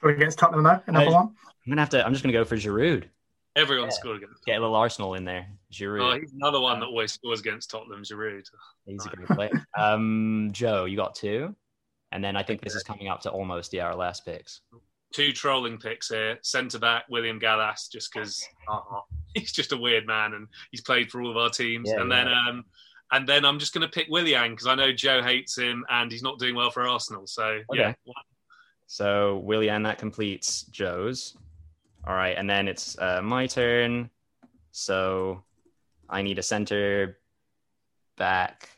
Or 0.00 0.10
against 0.10 0.38
Tottenham, 0.38 0.62
though. 0.62 0.80
Another 0.86 1.06
Hey. 1.06 1.12
one. 1.12 1.26
I'm 1.44 1.70
gonna 1.70 1.80
have 1.82 1.88
to. 1.90 2.06
I'm 2.06 2.12
just 2.12 2.22
gonna 2.22 2.32
go 2.32 2.44
for 2.44 2.54
Giroud. 2.54 3.08
Everyone 3.56 3.88
Yeah. 3.88 3.94
scored 3.94 4.16
against. 4.22 4.44
Get 4.44 4.56
a 4.56 4.60
little 4.60 4.76
Arsenal 4.76 5.14
in 5.14 5.24
there. 5.24 5.48
Giroud. 5.72 6.14
Oh, 6.14 6.20
he's 6.20 6.32
another 6.32 6.60
one 6.60 6.78
that 6.78 6.86
always 6.86 7.10
scores 7.10 7.40
against 7.40 7.68
Tottenham, 7.68 8.04
Giroud. 8.04 8.44
He's 8.86 9.04
a 9.04 9.08
great 9.08 9.28
player. 9.28 9.50
Um, 9.76 10.50
Joe, 10.52 10.84
you 10.84 10.96
got 10.96 11.16
two, 11.16 11.52
and 12.12 12.22
then 12.22 12.36
I 12.36 12.44
think 12.44 12.60
this 12.60 12.76
is 12.76 12.84
coming 12.84 13.08
up 13.08 13.22
to 13.22 13.30
almost 13.32 13.72
yeah 13.72 13.86
our 13.86 13.96
last 13.96 14.24
picks. 14.24 14.60
Two 15.12 15.32
trolling 15.32 15.78
picks 15.78 16.08
here. 16.08 16.38
Centre 16.42 16.78
back 16.78 17.04
William 17.08 17.38
Gallas, 17.38 17.88
just 17.90 18.12
because 18.12 18.46
he's 19.34 19.52
just 19.52 19.72
a 19.72 19.76
weird 19.76 20.06
man 20.06 20.34
and 20.34 20.48
he's 20.70 20.82
played 20.82 21.10
for 21.10 21.22
all 21.22 21.30
of 21.30 21.36
our 21.36 21.50
teams. 21.50 21.90
Yeah, 21.90 22.02
and 22.02 22.12
then 22.12 22.28
um, 22.28 22.64
and 23.12 23.26
then 23.26 23.44
I'm 23.44 23.58
just 23.58 23.72
going 23.72 23.86
to 23.86 23.92
pick 23.92 24.08
Willian 24.08 24.50
because 24.50 24.66
I 24.66 24.74
know 24.74 24.92
Joe 24.92 25.22
hates 25.22 25.56
him 25.56 25.84
and 25.88 26.12
he's 26.12 26.22
not 26.22 26.38
doing 26.38 26.54
well 26.54 26.70
for 26.70 26.86
Arsenal. 26.86 27.26
So 27.26 27.60
yeah, 27.72 27.94
So 28.86 29.38
Willian, 29.38 29.82
that 29.84 29.98
completes 29.98 30.62
Joe's. 30.64 31.36
All 32.06 32.14
right, 32.14 32.36
and 32.36 32.48
then 32.48 32.68
it's 32.68 32.98
uh, 32.98 33.20
my 33.22 33.46
turn. 33.46 34.10
So 34.72 35.42
I 36.08 36.22
need 36.22 36.38
a 36.38 36.42
center 36.42 37.18
back. 38.16 38.68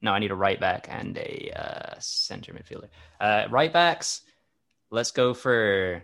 No, 0.00 0.12
I 0.12 0.18
need 0.18 0.30
a 0.30 0.36
right 0.36 0.60
back 0.60 0.86
and 0.90 1.16
a 1.18 1.52
uh, 1.56 1.94
center 1.98 2.52
midfielder. 2.52 2.88
Uh, 3.20 3.46
right 3.50 3.72
backs. 3.72 4.22
Let's 4.90 5.10
go 5.10 5.34
for 5.34 6.02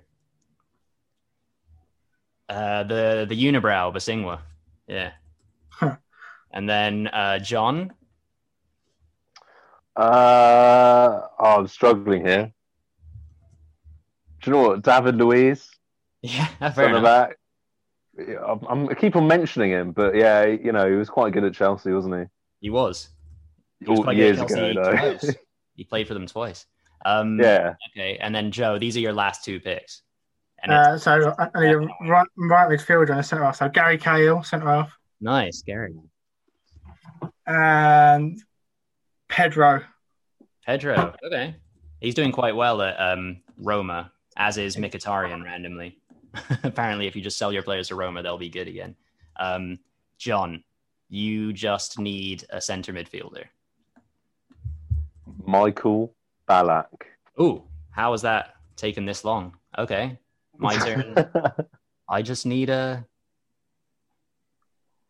uh, 2.48 2.82
the 2.84 3.26
the 3.28 3.34
unibrow 3.44 3.92
Bosingwa. 3.94 4.40
Yeah. 4.86 5.12
Huh. 5.70 5.96
And 6.52 6.68
then 6.68 7.06
uh, 7.08 7.38
John. 7.38 7.92
Uh, 9.96 11.20
oh, 11.38 11.60
I'm 11.60 11.66
struggling 11.68 12.26
here. 12.26 12.52
Do 14.42 14.50
you 14.50 14.52
know 14.56 14.68
what? 14.68 14.82
David 14.82 15.16
Luiz, 15.16 15.70
Yeah, 16.22 16.46
fair 16.58 16.72
centre 16.72 16.98
enough. 16.98 17.28
back. 17.28 17.38
I'm, 18.46 18.60
I'm- 18.68 18.88
I 18.90 18.94
keep 18.94 19.16
on 19.16 19.26
mentioning 19.26 19.70
him, 19.70 19.92
but 19.92 20.14
yeah, 20.14 20.44
you 20.44 20.72
know, 20.72 20.88
he 20.90 20.96
was 20.96 21.08
quite 21.08 21.32
good 21.32 21.44
at 21.44 21.54
Chelsea, 21.54 21.92
wasn't 21.92 22.14
he? 22.16 22.24
He 22.60 22.70
was. 22.70 23.08
He 23.80 23.86
was 23.88 23.98
All 23.98 24.04
quite 24.04 24.16
years 24.16 24.38
good 24.40 24.50
at 24.52 24.70
ago, 24.72 24.72
Chelsea 24.74 24.96
though. 24.96 25.16
twice. 25.18 25.36
He 25.76 25.82
played 25.84 26.06
for 26.06 26.14
them 26.14 26.26
twice. 26.26 26.66
Um, 27.04 27.38
yeah. 27.40 27.74
Okay, 27.92 28.16
and 28.18 28.34
then 28.34 28.50
Joe, 28.50 28.78
these 28.78 28.96
are 28.96 29.00
your 29.00 29.12
last 29.12 29.44
two 29.44 29.60
picks. 29.60 30.02
And 30.62 30.72
Uh, 30.72 30.98
so 30.98 31.34
I 31.38 31.48
I 31.54 31.60
need 31.66 31.72
a 31.74 31.78
right, 31.78 32.26
right 32.36 32.68
midfielder 32.70 33.10
and 33.10 33.20
a 33.20 33.22
centre 33.22 33.44
half. 33.44 33.56
So 33.56 33.68
Gary 33.68 33.98
Cahill, 33.98 34.42
centre 34.42 34.66
half, 34.66 34.96
nice, 35.20 35.62
Gary. 35.62 35.94
and 37.46 38.40
Pedro. 39.28 39.82
Pedro. 40.66 41.14
Okay, 41.26 41.54
he's 42.00 42.14
doing 42.14 42.32
quite 42.32 42.56
well 42.56 42.80
at 42.80 42.98
um, 42.98 43.42
Roma, 43.58 44.10
as 44.36 44.56
is 44.56 44.76
Mkhitaryan 44.76 45.44
randomly. 45.44 45.98
Apparently, 46.62 47.06
if 47.06 47.14
you 47.14 47.22
just 47.22 47.36
sell 47.38 47.52
your 47.52 47.62
players 47.62 47.88
to 47.88 47.94
Roma, 47.94 48.22
they'll 48.22 48.38
be 48.38 48.48
good 48.48 48.66
again. 48.68 48.96
Um, 49.36 49.78
John, 50.18 50.64
you 51.10 51.52
just 51.52 51.98
need 51.98 52.44
a 52.50 52.60
center 52.60 52.92
midfielder. 52.92 53.44
Michael 55.46 56.13
Ballack. 56.48 57.04
Ooh, 57.40 57.62
how 57.90 58.12
has 58.12 58.22
that 58.22 58.54
taken 58.76 59.06
this 59.06 59.24
long? 59.24 59.56
Okay, 59.78 60.18
my 60.56 60.76
turn. 60.84 61.14
I 62.08 62.22
just 62.22 62.46
need 62.46 62.70
a 62.70 63.06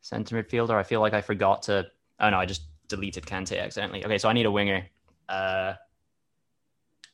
center 0.00 0.42
midfielder. 0.42 0.74
I 0.74 0.82
feel 0.82 1.00
like 1.00 1.14
I 1.14 1.20
forgot 1.20 1.62
to. 1.62 1.86
Oh 2.20 2.30
no, 2.30 2.38
I 2.38 2.46
just 2.46 2.62
deleted 2.88 3.24
Kante 3.24 3.60
accidentally. 3.60 4.04
Okay, 4.04 4.18
so 4.18 4.28
I 4.28 4.32
need 4.32 4.46
a 4.46 4.50
winger. 4.50 4.86
Uh, 5.28 5.74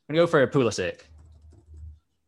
I'm 0.09 0.15
gonna 0.15 0.25
go 0.25 0.27
for 0.27 0.43
a 0.43 0.49
Pulisic. 0.49 1.01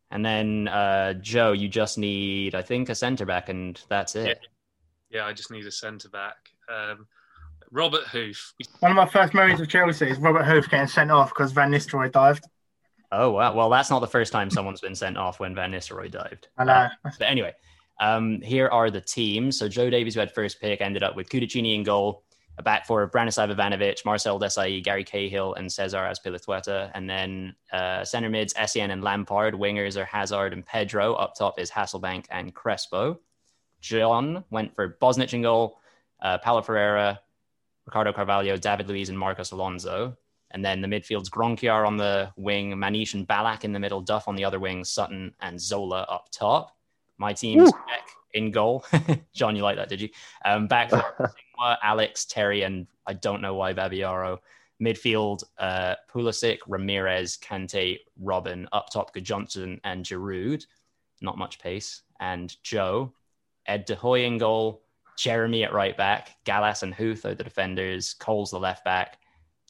And 0.09 0.23
then 0.23 0.67
uh, 0.67 1.13
Joe, 1.13 1.53
you 1.53 1.67
just 1.67 1.97
need, 1.97 2.53
I 2.53 2.61
think, 2.61 2.89
a 2.89 2.95
centre 2.95 3.25
back, 3.25 3.49
and 3.49 3.81
that's 3.89 4.15
it. 4.15 4.39
Yeah, 5.09 5.21
yeah 5.21 5.25
I 5.25 5.33
just 5.33 5.49
need 5.51 5.65
a 5.65 5.71
centre 5.71 6.09
back. 6.09 6.35
Um, 6.69 7.07
Robert 7.73 8.03
Huth. 8.03 8.53
One 8.79 8.91
of 8.91 8.95
my 8.95 9.07
first 9.07 9.33
memories 9.33 9.59
of 9.59 9.67
Chelsea 9.67 10.07
is 10.07 10.19
Robert 10.19 10.43
Huth 10.43 10.69
getting 10.69 10.87
sent 10.87 11.09
off 11.09 11.29
because 11.29 11.51
Van 11.51 11.71
Nistelrooy 11.71 12.11
dived. 12.11 12.45
Oh 13.11 13.31
wow! 13.31 13.53
Well, 13.53 13.69
that's 13.69 13.89
not 13.89 13.99
the 13.99 14.07
first 14.07 14.31
time 14.31 14.49
someone's 14.49 14.79
been 14.79 14.95
sent 14.95 15.17
off 15.17 15.39
when 15.39 15.55
Van 15.55 15.71
Nistelrooy 15.71 16.11
dived. 16.11 16.47
I 16.57 16.63
know. 16.65 16.73
Uh, 16.73 16.89
but 17.03 17.27
anyway, 17.27 17.53
um, 17.99 18.41
here 18.41 18.67
are 18.67 18.91
the 18.91 19.01
teams. 19.01 19.57
So 19.57 19.67
Joe 19.67 19.89
Davies, 19.89 20.13
who 20.13 20.19
had 20.19 20.31
first 20.33 20.61
pick, 20.61 20.81
ended 20.81 21.01
up 21.01 21.15
with 21.15 21.29
Cudicini 21.29 21.73
in 21.73 21.83
goal, 21.83 22.23
a 22.59 22.63
back 22.63 22.85
for 22.85 23.09
Branislav 23.09 23.53
Ivanovic, 23.55 24.05
Marcel 24.05 24.39
Desailly, 24.39 24.83
Gary 24.83 25.03
Cahill, 25.03 25.55
and 25.55 25.71
Cesar 25.71 25.97
Azpilicueta. 25.97 26.91
And 26.93 27.09
then 27.09 27.55
uh, 27.71 28.05
center 28.05 28.29
mids, 28.29 28.53
Essien 28.53 28.91
and 28.91 29.03
Lampard. 29.03 29.55
Wingers 29.55 29.97
are 29.99 30.05
Hazard 30.05 30.53
and 30.53 30.65
Pedro. 30.65 31.15
Up 31.15 31.33
top 31.35 31.59
is 31.59 31.71
Hasselbaink 31.71 32.25
and 32.29 32.53
Crespo. 32.53 33.19
John 33.81 34.43
went 34.51 34.75
for 34.75 34.97
Bosnich 35.01 35.33
in 35.33 35.41
goal, 35.41 35.79
uh, 36.21 36.37
Paulo 36.37 36.61
Ferreira, 36.61 37.19
Ricardo 37.85 38.13
Carvalho, 38.13 38.57
David 38.57 38.87
Luiz, 38.87 39.09
and 39.09 39.17
Marcos 39.17 39.51
Alonso. 39.51 40.17
And 40.51 40.63
then 40.63 40.81
the 40.81 40.87
midfield's 40.87 41.29
Gronkjar 41.29 41.85
on 41.85 41.97
the 41.97 42.31
wing, 42.35 42.73
Manish 42.73 43.15
and 43.15 43.27
Ballack 43.27 43.63
in 43.63 43.73
the 43.73 43.79
middle, 43.79 44.01
Duff 44.01 44.27
on 44.27 44.35
the 44.35 44.45
other 44.45 44.59
wing, 44.59 44.83
Sutton 44.83 45.33
and 45.41 45.59
Zola 45.59 46.03
up 46.09 46.27
top. 46.31 46.75
My 47.17 47.33
team's 47.33 47.71
back 47.71 48.07
in 48.33 48.51
goal. 48.51 48.85
John, 49.33 49.55
you 49.55 49.63
like 49.63 49.77
that, 49.77 49.89
did 49.89 50.01
you? 50.01 50.09
Um, 50.45 50.67
back 50.67 50.91
Alex, 51.83 52.25
Terry, 52.25 52.63
and 52.63 52.87
I 53.07 53.13
don't 53.13 53.41
know 53.41 53.55
why 53.55 53.73
Babayaro. 53.73 54.39
Midfield, 54.81 55.43
uh, 55.57 55.95
Pulisic, 56.11 56.59
Ramires, 56.67 57.39
Kante, 57.39 57.99
Robben. 58.21 58.67
Up 58.71 58.89
top, 58.91 59.15
Johnson 59.15 59.79
and 59.83 60.05
Giroud. 60.05 60.65
Not 61.21 61.37
much 61.37 61.59
pace. 61.59 62.01
And 62.19 62.55
Joe, 62.63 63.13
Ed 63.65 63.85
de 63.85 63.95
Goey 63.95 64.25
in 64.25 64.37
goal, 64.37 64.82
Jeremy 65.17 65.63
at 65.63 65.73
right 65.73 65.95
back, 65.95 66.35
Gallas 66.43 66.83
and 66.83 66.93
Huth 66.93 67.25
are 67.25 67.35
the 67.35 67.43
defenders, 67.43 68.13
Cole's 68.13 68.51
the 68.51 68.59
left 68.59 68.83
back, 68.83 69.17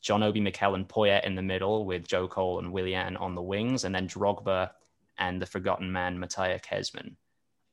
John 0.02 0.24
Obi 0.24 0.40
Mikel 0.40 0.76
and 0.76 0.88
Poyet 0.88 1.24
in 1.26 1.36
the 1.36 1.42
middle 1.42 1.86
with 1.86 2.08
Joe 2.08 2.28
Cole 2.28 2.60
and 2.60 2.72
Willian 2.72 3.18
on 3.18 3.36
the 3.36 3.42
wings, 3.42 3.84
and 3.84 3.94
then 3.94 4.08
Drogba 4.08 4.72
and 5.18 5.42
the 5.42 5.46
forgotten 5.46 5.92
man 5.92 6.20
Mateja 6.20 6.60
Kežman 6.60 7.16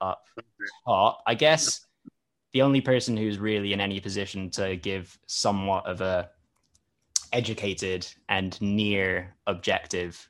up 0.01 0.27
top. 0.87 1.23
I 1.27 1.35
guess 1.35 1.87
the 2.53 2.62
only 2.62 2.81
person 2.81 3.16
who's 3.16 3.39
really 3.39 3.73
in 3.73 3.81
any 3.81 4.01
position 4.01 4.51
to 4.51 4.77
give 4.77 5.18
somewhat 5.27 5.87
of 5.87 6.01
a 6.01 6.31
educated 7.33 8.07
and 8.29 8.61
near 8.61 9.35
objective 9.47 10.29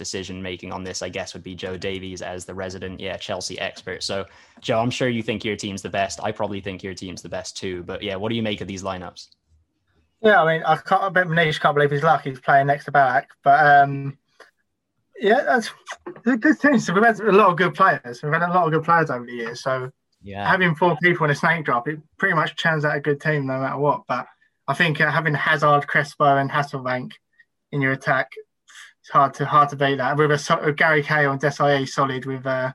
decision 0.00 0.42
making 0.42 0.72
on 0.72 0.82
this, 0.82 1.02
I 1.02 1.10
guess, 1.10 1.34
would 1.34 1.42
be 1.42 1.54
Joe 1.54 1.76
Davies 1.76 2.22
as 2.22 2.46
the 2.46 2.54
resident, 2.54 2.98
yeah, 2.98 3.18
Chelsea 3.18 3.60
expert. 3.60 4.02
So, 4.02 4.24
Joe, 4.60 4.80
I'm 4.80 4.90
sure 4.90 5.08
you 5.08 5.22
think 5.22 5.44
your 5.44 5.56
team's 5.56 5.82
the 5.82 5.90
best. 5.90 6.18
I 6.22 6.32
probably 6.32 6.62
think 6.62 6.82
your 6.82 6.94
team's 6.94 7.20
the 7.20 7.28
best 7.28 7.58
too. 7.58 7.82
But 7.82 8.02
yeah, 8.02 8.16
what 8.16 8.30
do 8.30 8.34
you 8.34 8.42
make 8.42 8.62
of 8.62 8.66
these 8.66 8.82
lineups? 8.82 9.28
Yeah, 10.22 10.42
I 10.42 10.52
mean, 10.52 10.62
I 10.64 10.76
can't. 10.76 11.02
I 11.02 11.08
bet 11.10 11.26
Manish 11.26 11.60
can't 11.60 11.74
believe 11.74 11.90
he's 11.90 12.02
lucky 12.02 12.30
he's 12.30 12.40
playing 12.40 12.66
next 12.66 12.86
to 12.86 12.92
back, 12.92 13.28
but 13.44 13.64
um, 13.64 14.18
yeah, 15.20 15.42
that's 15.42 15.70
a 16.26 16.36
good 16.36 16.58
thing. 16.58 16.78
So 16.78 16.94
we've 16.94 17.04
had 17.04 17.20
a 17.20 17.32
lot 17.32 17.50
of 17.50 17.56
good 17.58 17.74
players. 17.74 18.22
We've 18.22 18.32
had 18.32 18.42
a 18.42 18.48
lot 18.48 18.66
of 18.66 18.72
good 18.72 18.84
players 18.84 19.10
over 19.10 19.26
the 19.26 19.32
years. 19.32 19.62
So 19.62 19.90
yeah, 20.22 20.48
having 20.48 20.74
four 20.74 20.96
people 21.02 21.24
in 21.24 21.30
a 21.30 21.34
snake 21.34 21.64
drop, 21.64 21.88
it 21.88 22.00
pretty 22.18 22.34
much 22.34 22.56
turns 22.56 22.84
out 22.84 22.96
a 22.96 23.00
good 23.00 23.20
team 23.20 23.46
no 23.46 23.60
matter 23.60 23.78
what. 23.78 24.02
But 24.08 24.26
I 24.66 24.74
think 24.74 25.00
uh, 25.00 25.10
having 25.10 25.34
Hazard, 25.34 25.86
Crespo, 25.86 26.36
and 26.36 26.50
Hasselbaink 26.50 27.12
in 27.72 27.80
your 27.80 27.92
attack 27.92 28.30
it's 29.10 29.16
hard 29.16 29.34
to 29.34 29.44
hard 29.44 29.68
to 29.70 29.76
beat 29.76 29.96
that. 29.96 30.16
With 30.16 30.30
a, 30.30 30.60
a 30.62 30.72
Gary 30.72 31.02
Cahill 31.02 31.32
and 31.32 31.40
Desailly 31.40 31.88
solid 31.88 32.26
with 32.26 32.46
uh, 32.46 32.72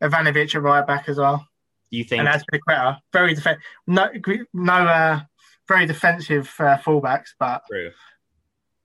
Ivanovic 0.00 0.54
at 0.54 0.62
right 0.62 0.86
back 0.86 1.08
as 1.08 1.18
well. 1.18 1.46
Do 1.90 1.98
you 1.98 2.04
think? 2.04 2.20
And 2.20 2.44
better. 2.66 2.98
Very 3.12 3.34
defensive. 3.34 3.62
No, 3.88 4.08
no, 4.52 4.72
uh, 4.72 5.20
very 5.66 5.86
defensive 5.86 6.52
uh, 6.60 6.78
fullbacks, 6.78 7.30
but 7.40 7.62
True. 7.68 7.90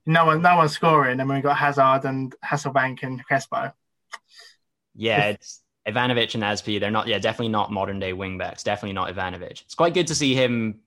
no 0.06 0.26
one, 0.26 0.42
no 0.42 0.56
one's 0.56 0.72
scoring. 0.72 1.20
And 1.20 1.30
we've 1.30 1.42
got 1.42 1.56
Hazard 1.56 2.04
and 2.04 2.34
Hasselbaink 2.44 3.04
and 3.04 3.24
Crespo. 3.24 3.72
Yeah, 4.96 5.26
it's 5.26 5.62
Ivanovic 5.86 6.34
and 6.34 6.42
Aspi. 6.42 6.80
They're 6.80 6.90
not. 6.90 7.06
Yeah, 7.06 7.20
definitely 7.20 7.50
not 7.50 7.70
modern 7.70 8.00
day 8.00 8.12
wingbacks. 8.12 8.64
Definitely 8.64 8.94
not 8.94 9.14
Ivanovic. 9.14 9.62
It's 9.62 9.76
quite 9.76 9.94
good 9.94 10.08
to 10.08 10.14
see 10.16 10.34
him 10.34 10.80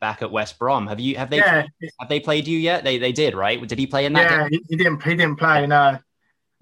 back 0.00 0.22
at 0.22 0.30
West 0.30 0.58
Brom. 0.58 0.86
Have 0.86 1.00
you 1.00 1.16
have 1.16 1.30
they 1.30 1.38
yeah. 1.38 1.66
have 2.00 2.08
they 2.08 2.20
played 2.20 2.46
you 2.46 2.58
yet? 2.58 2.84
They 2.84 2.98
they 2.98 3.12
did, 3.12 3.34
right? 3.34 3.66
Did 3.66 3.78
he 3.78 3.86
play 3.86 4.06
in 4.06 4.12
that? 4.14 4.30
Yeah, 4.30 4.48
game? 4.48 4.60
He, 4.68 4.76
didn't. 4.76 5.02
He 5.02 5.10
didn't 5.10 5.36
play. 5.36 5.66
No. 5.66 5.98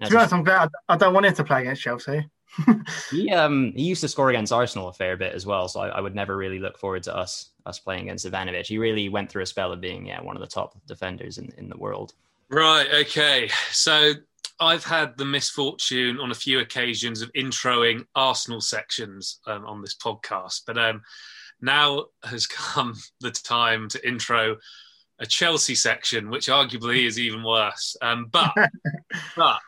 to 0.01 0.09
be 0.09 0.15
honest, 0.15 0.33
I'm 0.33 0.43
glad. 0.43 0.69
I 0.87 0.97
don't 0.97 1.13
want 1.13 1.25
him 1.25 1.33
to 1.33 1.43
play 1.43 1.61
against 1.61 1.81
Chelsea. 1.81 2.29
he 3.11 3.31
um 3.31 3.73
he 3.75 3.83
used 3.83 4.01
to 4.01 4.07
score 4.07 4.29
against 4.29 4.53
Arsenal 4.53 4.87
a 4.87 4.93
fair 4.93 5.17
bit 5.17 5.33
as 5.33 5.45
well, 5.45 5.67
so 5.67 5.81
I, 5.81 5.89
I, 5.89 5.99
would 5.99 6.15
never 6.15 6.37
really 6.37 6.59
look 6.59 6.77
forward 6.77 7.03
to 7.03 7.15
us 7.15 7.49
us 7.65 7.79
playing 7.79 8.03
against 8.03 8.25
Ivanovic. 8.25 8.65
He 8.65 8.77
really 8.77 9.09
went 9.09 9.29
through 9.29 9.43
a 9.43 9.45
spell 9.45 9.73
of 9.73 9.81
being 9.81 10.05
yeah 10.05 10.21
one 10.21 10.37
of 10.37 10.41
the 10.41 10.47
top 10.47 10.77
defenders 10.87 11.37
in, 11.37 11.51
in 11.57 11.67
the 11.67 11.77
world. 11.77 12.13
Right. 12.49 12.87
Okay. 13.01 13.49
So 13.71 14.13
I've 14.59 14.85
had 14.85 15.17
the 15.17 15.25
misfortune 15.25 16.19
on 16.19 16.31
a 16.31 16.35
few 16.35 16.59
occasions 16.59 17.21
of 17.21 17.31
introing 17.33 18.05
Arsenal 18.15 18.61
sections 18.61 19.39
um, 19.47 19.65
on 19.65 19.81
this 19.81 19.95
podcast, 19.95 20.61
but 20.65 20.77
um, 20.77 21.01
now 21.65 22.05
has 22.23 22.47
come 22.47 22.95
the 23.19 23.31
time 23.31 23.89
to 23.89 24.07
intro 24.07 24.57
a 25.19 25.25
Chelsea 25.25 25.75
section, 25.75 26.29
which 26.29 26.47
arguably 26.47 27.05
is 27.05 27.19
even 27.19 27.43
worse. 27.43 27.95
Um, 28.01 28.27
but 28.31 28.51
but 29.35 29.59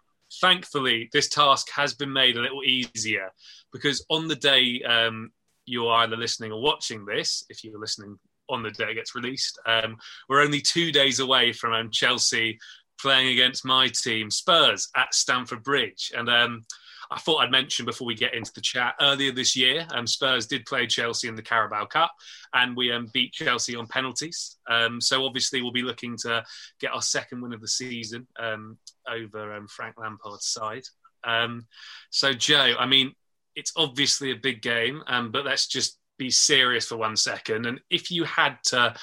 thankfully, 0.41 1.09
this 1.13 1.29
task 1.29 1.69
has 1.71 1.93
been 1.93 2.11
made 2.11 2.37
a 2.37 2.41
little 2.41 2.63
easier 2.63 3.31
because 3.71 4.05
on 4.09 4.27
the 4.27 4.35
day 4.35 4.81
um, 4.83 5.31
you 5.65 5.87
are 5.87 6.03
either 6.03 6.17
listening 6.17 6.51
or 6.51 6.61
watching 6.61 7.05
this, 7.05 7.45
if 7.49 7.63
you're 7.63 7.79
listening 7.79 8.17
on 8.49 8.63
the 8.63 8.71
day 8.71 8.91
it 8.91 8.95
gets 8.95 9.15
released, 9.15 9.59
um, 9.65 9.97
we're 10.29 10.41
only 10.41 10.61
two 10.61 10.91
days 10.91 11.19
away 11.19 11.51
from 11.51 11.73
um, 11.73 11.91
Chelsea 11.91 12.59
playing 12.99 13.29
against 13.29 13.65
my 13.65 13.87
team, 13.87 14.31
Spurs, 14.31 14.89
at 14.95 15.13
Stamford 15.13 15.63
Bridge, 15.63 16.11
and 16.15 16.29
um, 16.29 16.65
I 17.11 17.19
thought 17.19 17.37
I'd 17.37 17.51
mention 17.51 17.85
before 17.85 18.07
we 18.07 18.15
get 18.15 18.33
into 18.33 18.51
the 18.53 18.61
chat 18.61 18.95
earlier 18.99 19.31
this 19.31 19.55
year, 19.55 19.87
um, 19.93 20.07
Spurs 20.07 20.47
did 20.47 20.65
play 20.65 20.87
Chelsea 20.87 21.27
in 21.27 21.35
the 21.35 21.41
Carabao 21.41 21.85
Cup 21.85 22.11
and 22.53 22.75
we 22.75 22.91
um, 22.91 23.09
beat 23.13 23.33
Chelsea 23.33 23.75
on 23.75 23.87
penalties. 23.87 24.57
Um, 24.69 24.99
so 24.99 25.25
obviously, 25.25 25.61
we'll 25.61 25.71
be 25.71 25.83
looking 25.83 26.17
to 26.23 26.43
get 26.79 26.91
our 26.91 27.01
second 27.01 27.41
win 27.41 27.53
of 27.53 27.61
the 27.61 27.67
season 27.67 28.27
um, 28.39 28.77
over 29.09 29.53
um, 29.53 29.67
Frank 29.67 29.95
Lampard's 29.97 30.47
side. 30.47 30.83
Um, 31.23 31.65
so, 32.09 32.33
Joe, 32.33 32.75
I 32.77 32.85
mean, 32.85 33.13
it's 33.55 33.73
obviously 33.75 34.31
a 34.31 34.35
big 34.35 34.61
game, 34.61 35.01
but 35.07 35.45
let's 35.45 35.67
just 35.67 35.97
be 36.17 36.29
serious 36.29 36.87
for 36.87 36.97
one 36.97 37.15
second. 37.15 37.65
And 37.65 37.79
if 37.89 38.11
you 38.11 38.23
had 38.23 38.57
to 38.65 38.95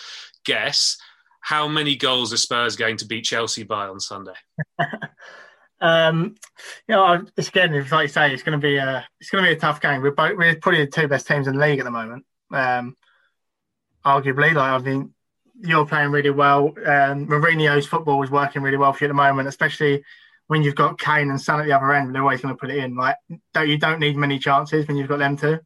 guess, 0.45 0.97
how 1.41 1.69
many 1.69 1.97
goals 1.97 2.33
are 2.33 2.39
Spurs 2.39 2.77
going 2.77 2.97
to 2.99 3.07
beat 3.07 3.25
Chelsea 3.25 3.65
by 3.65 3.87
on 3.87 4.01
Sunday? 4.01 4.33
Um, 5.81 6.37
you 6.89 6.95
know, 6.95 7.25
it's 7.37 7.49
again, 7.49 7.75
it's 7.75 7.93
like 7.93 8.05
you 8.05 8.09
say, 8.09 8.33
it's 8.33 8.43
going 8.43 8.59
to 8.59 8.65
be 8.65 8.77
a 8.77 9.07
it's 9.21 9.31
going 9.31 9.45
to 9.45 9.51
be 9.51 9.57
a 9.57 9.61
tough 9.61 9.81
game. 9.81 10.03
We're 10.03 10.13
both 10.13 10.37
we're 10.37 10.57
probably 10.57 10.85
the 10.85 10.91
two 10.91 11.09
best 11.09 11.27
teams 11.27 11.47
in 11.47 11.57
the 11.57 11.67
league 11.67 11.79
at 11.79 11.85
the 11.85 11.91
moment. 11.91 12.25
Um, 12.51 12.97
arguably, 14.05 14.55
like 14.55 14.59
I 14.59 14.79
think 14.79 15.11
you're 15.61 15.87
playing 15.87 16.11
really 16.11 16.31
well. 16.31 16.69
Um, 16.79 17.27
Mourinho's 17.27 17.87
football 17.87 18.23
is 18.23 18.31
working 18.31 18.63
really 18.63 18.77
well 18.77 18.93
for 18.93 19.05
you 19.05 19.09
at 19.09 19.11
the 19.11 19.15
moment, 19.15 19.49
especially 19.49 20.05
when 20.47 20.63
you've 20.63 20.75
got 20.75 20.99
Kane 20.99 21.31
and 21.31 21.41
Son 21.41 21.61
at 21.61 21.67
the 21.67 21.73
other 21.73 21.93
end. 21.93 22.15
They're 22.15 22.23
always 22.23 22.41
going 22.41 22.55
to 22.55 22.59
put 22.59 22.71
it 22.71 22.79
in. 22.79 22.97
Like, 22.97 23.17
don't 23.53 23.69
you 23.69 23.79
don't 23.79 24.01
need 24.01 24.17
many 24.17 24.39
chances 24.39 24.87
when 24.87 24.97
you've 24.97 25.09
got 25.09 25.19
them 25.19 25.37
too. 25.37 25.61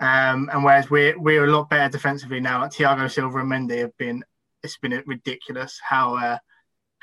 Um, 0.00 0.50
and 0.52 0.64
whereas 0.64 0.90
we're 0.90 1.18
we're 1.18 1.44
a 1.44 1.50
lot 1.50 1.70
better 1.70 1.90
defensively 1.90 2.40
now. 2.40 2.62
Like 2.62 2.72
Thiago 2.72 3.10
Silva 3.10 3.38
and 3.38 3.50
Mendy 3.50 3.78
have 3.78 3.96
been. 3.96 4.24
It's 4.62 4.78
been 4.78 5.02
ridiculous 5.06 5.78
how. 5.82 6.16
Uh, 6.16 6.38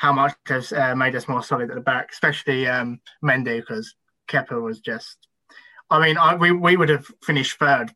how 0.01 0.11
much 0.11 0.33
has 0.47 0.73
uh, 0.73 0.95
made 0.95 1.15
us 1.15 1.27
more 1.27 1.43
solid 1.43 1.69
at 1.69 1.75
the 1.75 1.81
back, 1.81 2.09
especially 2.11 2.67
um, 2.67 2.99
Mendy, 3.23 3.59
because 3.59 3.93
Kepa 4.27 4.59
was 4.59 4.79
just. 4.79 5.27
I 5.91 6.01
mean, 6.01 6.17
I, 6.17 6.33
we 6.33 6.51
we 6.51 6.75
would 6.75 6.89
have 6.89 7.05
finished 7.21 7.59
third 7.59 7.93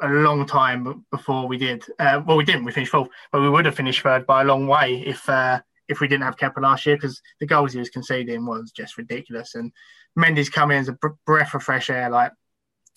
a 0.00 0.08
long 0.08 0.46
time 0.46 1.04
before 1.10 1.48
we 1.48 1.58
did. 1.58 1.84
Uh, 1.98 2.22
well, 2.24 2.36
we 2.36 2.44
didn't. 2.44 2.64
We 2.64 2.70
finished 2.70 2.92
fourth, 2.92 3.08
but 3.32 3.40
we 3.40 3.50
would 3.50 3.64
have 3.64 3.74
finished 3.74 4.02
third 4.02 4.24
by 4.24 4.42
a 4.42 4.44
long 4.44 4.68
way 4.68 5.02
if 5.04 5.28
uh, 5.28 5.58
if 5.88 5.98
we 5.98 6.06
didn't 6.06 6.22
have 6.22 6.36
Kepa 6.36 6.62
last 6.62 6.86
year, 6.86 6.94
because 6.94 7.20
the 7.40 7.46
goals 7.46 7.72
he 7.72 7.80
was 7.80 7.90
conceding 7.90 8.46
was 8.46 8.70
just 8.70 8.96
ridiculous. 8.96 9.56
And 9.56 9.72
Mendy's 10.16 10.50
come 10.50 10.70
in 10.70 10.78
as 10.78 10.88
a 10.88 10.98
breath 11.26 11.54
of 11.54 11.64
fresh 11.64 11.90
air. 11.90 12.08
Like 12.08 12.30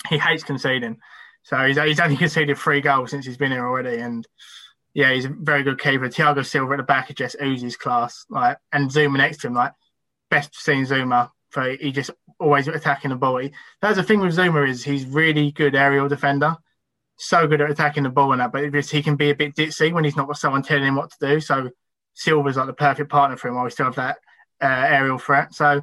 he 0.07 0.19
hates 0.19 0.43
conceding, 0.43 0.99
so 1.41 1.57
he's 1.65 1.79
he's 1.79 1.99
only 1.99 2.17
conceded 2.25 2.59
three 2.59 2.81
goals 2.81 3.09
since 3.09 3.25
he's 3.25 3.37
been 3.37 3.53
here 3.53 3.65
already, 3.65 3.97
and 3.97 4.27
yeah, 4.93 5.13
he's 5.13 5.25
a 5.25 5.29
very 5.29 5.63
good 5.63 5.79
keeper. 5.79 6.09
Thiago 6.09 6.45
Silva 6.45 6.73
at 6.73 6.77
the 6.77 6.83
back 6.83 7.13
just 7.15 7.35
oozes 7.41 7.77
class. 7.77 8.25
Like 8.29 8.57
and 8.71 8.89
Zouma 8.89 9.17
next 9.17 9.37
to 9.41 9.47
him, 9.47 9.53
like 9.53 9.73
best 10.29 10.55
seen 10.55 10.85
Zouma. 10.85 11.29
For 11.49 11.69
he 11.69 11.91
just 11.91 12.11
always 12.39 12.67
attacking 12.67 13.09
the 13.09 13.15
ball. 13.15 13.41
That's 13.81 13.97
the 13.97 14.03
thing 14.03 14.21
with 14.21 14.35
Zouma 14.35 14.67
is 14.67 14.83
he's 14.83 15.05
really 15.05 15.51
good 15.51 15.75
aerial 15.75 16.07
defender, 16.07 16.55
so 17.17 17.45
good 17.47 17.61
at 17.61 17.69
attacking 17.69 18.03
the 18.03 18.09
ball 18.09 18.31
and 18.31 18.41
that. 18.41 18.51
But 18.51 18.71
just, 18.71 18.91
he 18.91 19.03
can 19.03 19.15
be 19.15 19.31
a 19.31 19.35
bit 19.35 19.55
ditzy 19.55 19.91
when 19.91 20.03
he's 20.03 20.15
not 20.15 20.27
got 20.27 20.37
someone 20.37 20.63
telling 20.63 20.85
him 20.85 20.95
what 20.95 21.11
to 21.11 21.27
do. 21.27 21.39
So 21.41 21.69
Silva's 22.13 22.57
like 22.57 22.67
the 22.67 22.73
perfect 22.73 23.09
partner 23.09 23.37
for 23.37 23.49
him 23.49 23.55
while 23.55 23.65
we 23.65 23.69
still 23.69 23.85
have 23.85 23.95
that 23.95 24.17
uh, 24.61 24.87
aerial 24.87 25.17
threat. 25.17 25.53
So 25.53 25.81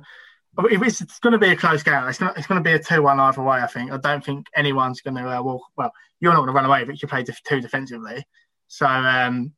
if 0.59 0.83
it's, 0.83 1.01
it's 1.01 1.19
going 1.19 1.33
to 1.33 1.39
be 1.39 1.51
a 1.51 1.57
close 1.57 1.83
game, 1.83 2.09
it's 2.09 2.19
going 2.19 2.33
to, 2.33 2.39
it's 2.39 2.49
to 2.49 2.61
be 2.61 2.73
a 2.73 2.79
2 2.79 3.03
1 3.03 3.21
either 3.21 3.43
way, 3.43 3.59
I 3.59 3.67
think. 3.67 3.93
I 3.93 3.97
don't 3.99 4.25
think 4.25 4.47
anyone's 4.57 5.01
going 5.01 5.17
to 5.17 5.39
uh, 5.39 5.43
walk. 5.43 5.63
Well, 5.77 5.93
you're 6.21 6.33
not 6.33 6.41
going 6.41 6.49
to 6.49 6.55
run 6.55 6.65
away, 6.65 6.85
but 6.85 7.01
you 7.01 7.09
play 7.09 7.25
two 7.25 7.61
defensively. 7.61 8.25
So, 8.69 8.87
um, 8.87 9.53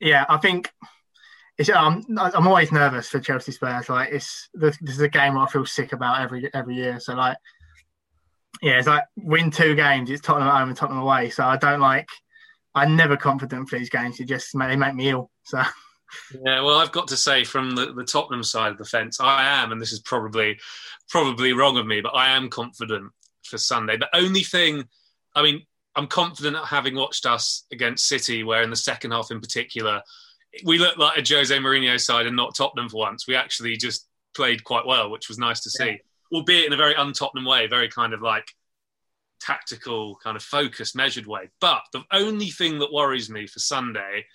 yeah, 0.00 0.24
I 0.28 0.38
think 0.38 0.72
it's, 1.58 1.68
um, 1.68 2.04
I'm 2.18 2.46
always 2.46 2.72
nervous 2.72 3.08
for 3.08 3.20
Chelsea 3.20 3.52
Spurs. 3.52 3.88
Like, 3.88 4.12
it's 4.12 4.48
this, 4.54 4.78
this 4.80 4.94
is 4.94 5.00
a 5.00 5.08
game 5.08 5.36
I 5.36 5.46
feel 5.46 5.66
sick 5.66 5.92
about 5.92 6.20
every 6.20 6.52
every 6.54 6.76
year. 6.76 7.00
So, 7.00 7.14
like, 7.14 7.36
yeah, 8.62 8.78
it's 8.78 8.86
like 8.86 9.04
win 9.16 9.50
two 9.50 9.74
games, 9.74 10.10
it's 10.10 10.22
Tottenham 10.22 10.48
at 10.48 10.58
home 10.58 10.68
and 10.68 10.76
Tottenham 10.76 11.02
away. 11.02 11.30
So, 11.30 11.44
I 11.44 11.56
don't 11.56 11.80
like, 11.80 12.08
I'm 12.74 12.96
never 12.96 13.16
confident 13.16 13.68
for 13.68 13.78
these 13.78 13.90
games. 13.90 14.18
It 14.20 14.26
just 14.26 14.56
they 14.58 14.76
make 14.76 14.94
me 14.94 15.10
ill. 15.10 15.30
So, 15.44 15.62
yeah, 16.44 16.60
well, 16.60 16.78
I've 16.78 16.92
got 16.92 17.08
to 17.08 17.16
say, 17.16 17.44
from 17.44 17.74
the, 17.74 17.92
the 17.92 18.04
Tottenham 18.04 18.44
side 18.44 18.72
of 18.72 18.78
the 18.78 18.84
fence, 18.84 19.20
I 19.20 19.62
am, 19.62 19.72
and 19.72 19.80
this 19.80 19.92
is 19.92 20.00
probably 20.00 20.58
probably 21.08 21.52
wrong 21.52 21.76
of 21.76 21.86
me, 21.86 22.00
but 22.00 22.14
I 22.14 22.30
am 22.36 22.48
confident 22.48 23.10
for 23.44 23.58
Sunday. 23.58 23.96
The 23.96 24.16
only 24.16 24.42
thing, 24.42 24.84
I 25.34 25.42
mean, 25.42 25.66
I'm 25.96 26.06
confident 26.06 26.56
having 26.64 26.94
watched 26.94 27.26
us 27.26 27.66
against 27.72 28.06
City, 28.06 28.42
where 28.42 28.62
in 28.62 28.70
the 28.70 28.76
second 28.76 29.12
half 29.12 29.30
in 29.30 29.40
particular, 29.40 30.02
we 30.64 30.78
looked 30.78 30.98
like 30.98 31.18
a 31.18 31.34
Jose 31.34 31.56
Mourinho 31.56 32.00
side 32.00 32.26
and 32.26 32.36
not 32.36 32.54
Tottenham 32.54 32.88
for 32.88 32.98
once. 32.98 33.26
We 33.26 33.36
actually 33.36 33.76
just 33.76 34.08
played 34.34 34.64
quite 34.64 34.86
well, 34.86 35.10
which 35.10 35.28
was 35.28 35.38
nice 35.38 35.60
to 35.60 35.70
see, 35.70 35.86
yeah. 35.86 35.96
albeit 36.32 36.66
in 36.66 36.72
a 36.72 36.76
very 36.76 36.96
un-Tottenham 36.96 37.44
way, 37.44 37.66
very 37.66 37.88
kind 37.88 38.12
of 38.12 38.22
like 38.22 38.52
tactical, 39.40 40.16
kind 40.22 40.36
of 40.36 40.42
focused, 40.42 40.96
measured 40.96 41.26
way. 41.26 41.50
But 41.60 41.82
the 41.92 42.02
only 42.12 42.50
thing 42.50 42.78
that 42.78 42.92
worries 42.92 43.30
me 43.30 43.46
for 43.46 43.60
Sunday 43.60 44.26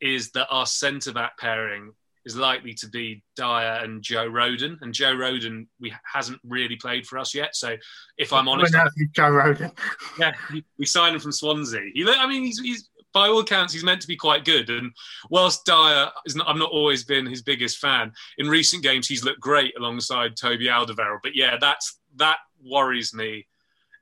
is 0.00 0.30
that 0.32 0.48
our 0.50 0.66
centre 0.66 1.12
back 1.12 1.38
pairing 1.38 1.92
is 2.30 2.36
likely 2.36 2.74
to 2.74 2.88
be 2.88 3.22
Dier 3.36 3.80
and 3.82 4.02
Joe 4.02 4.28
Rodon, 4.28 4.76
and 4.80 4.94
Joe 4.94 5.14
Rodon 5.14 5.66
we 5.80 5.92
hasn't 6.04 6.40
really 6.44 6.76
played 6.76 7.06
for 7.06 7.18
us 7.18 7.34
yet. 7.34 7.56
So 7.56 7.76
if 8.16 8.32
I'm 8.32 8.48
honest, 8.48 8.72
Joe 9.12 9.30
Rodon, 9.30 9.76
yeah, 10.18 10.32
we 10.78 10.86
signed 10.86 11.14
him 11.14 11.20
from 11.20 11.32
Swansea. 11.32 11.90
He, 11.92 12.06
I 12.08 12.26
mean, 12.26 12.44
he's, 12.44 12.60
he's 12.60 12.88
by 13.12 13.28
all 13.28 13.40
accounts 13.40 13.72
he's 13.72 13.84
meant 13.84 14.00
to 14.00 14.06
be 14.06 14.16
quite 14.16 14.44
good. 14.44 14.70
And 14.70 14.92
whilst 15.30 15.64
Dier, 15.64 16.08
is 16.26 16.36
not, 16.36 16.48
I've 16.48 16.56
not 16.56 16.70
always 16.70 17.04
been 17.04 17.26
his 17.26 17.42
biggest 17.42 17.78
fan. 17.78 18.12
In 18.38 18.48
recent 18.48 18.82
games, 18.82 19.08
he's 19.08 19.24
looked 19.24 19.40
great 19.40 19.74
alongside 19.76 20.36
Toby 20.36 20.66
Alderweireld. 20.66 21.20
But 21.22 21.34
yeah, 21.34 21.56
that's 21.60 21.98
that 22.16 22.38
worries 22.64 23.12
me 23.12 23.46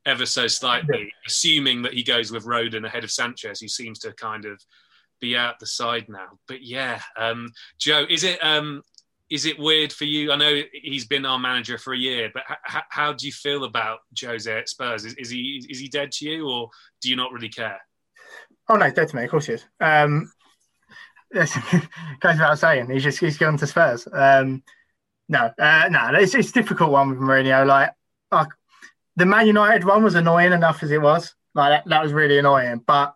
ever 0.06 0.26
so 0.26 0.46
slightly, 0.46 1.12
assuming 1.26 1.82
that 1.82 1.94
he 1.94 2.02
goes 2.02 2.30
with 2.30 2.44
Rodon 2.44 2.86
ahead 2.86 3.04
of 3.04 3.10
Sanchez, 3.10 3.60
who 3.60 3.68
seems 3.68 3.98
to 4.00 4.12
kind 4.14 4.44
of 4.44 4.60
be 5.20 5.36
out 5.36 5.58
the 5.58 5.66
side 5.66 6.06
now. 6.08 6.38
But 6.46 6.62
yeah, 6.62 7.00
um, 7.16 7.50
Joe, 7.78 8.04
is 8.08 8.24
it 8.24 8.42
um, 8.44 8.82
is 9.30 9.44
it 9.46 9.58
weird 9.58 9.92
for 9.92 10.04
you? 10.04 10.32
I 10.32 10.36
know 10.36 10.62
he's 10.72 11.06
been 11.06 11.26
our 11.26 11.38
manager 11.38 11.78
for 11.78 11.92
a 11.92 11.98
year, 11.98 12.30
but 12.32 12.44
h- 12.48 12.82
how 12.88 13.12
do 13.12 13.26
you 13.26 13.32
feel 13.32 13.64
about 13.64 14.00
Jose 14.20 14.50
at 14.50 14.68
Spurs? 14.68 15.04
Is, 15.04 15.14
is, 15.14 15.30
he 15.30 15.64
is 15.68 15.78
he 15.78 15.88
dead 15.88 16.12
to 16.12 16.28
you, 16.28 16.48
or 16.48 16.70
do 17.02 17.10
you 17.10 17.16
not 17.16 17.32
really 17.32 17.48
care? 17.48 17.80
Oh 18.68 18.76
no, 18.76 18.90
dead 18.90 19.08
to 19.08 19.16
me. 19.16 19.24
Of 19.24 19.30
course 19.30 19.46
he 19.46 19.54
is. 19.54 19.64
Um, 19.80 20.30
goes 21.34 21.52
without 22.22 22.58
saying, 22.58 22.90
he's 22.90 23.02
just 23.02 23.18
he's 23.18 23.36
gone 23.36 23.58
to 23.58 23.66
Spurs. 23.66 24.08
Um, 24.12 24.62
no, 25.28 25.50
uh, 25.58 25.88
no, 25.90 26.10
it's 26.14 26.34
it's 26.34 26.50
a 26.50 26.54
difficult 26.54 26.90
one 26.90 27.10
with 27.10 27.18
Mourinho. 27.18 27.66
Like, 27.66 27.90
like 28.32 28.48
the 29.16 29.26
Man 29.26 29.46
United 29.46 29.84
one 29.84 30.02
was 30.02 30.14
annoying 30.14 30.52
enough 30.52 30.82
as 30.82 30.90
it 30.90 31.02
was. 31.02 31.34
Like 31.54 31.84
that, 31.84 31.90
that 31.90 32.02
was 32.02 32.12
really 32.12 32.38
annoying, 32.38 32.82
but 32.86 33.14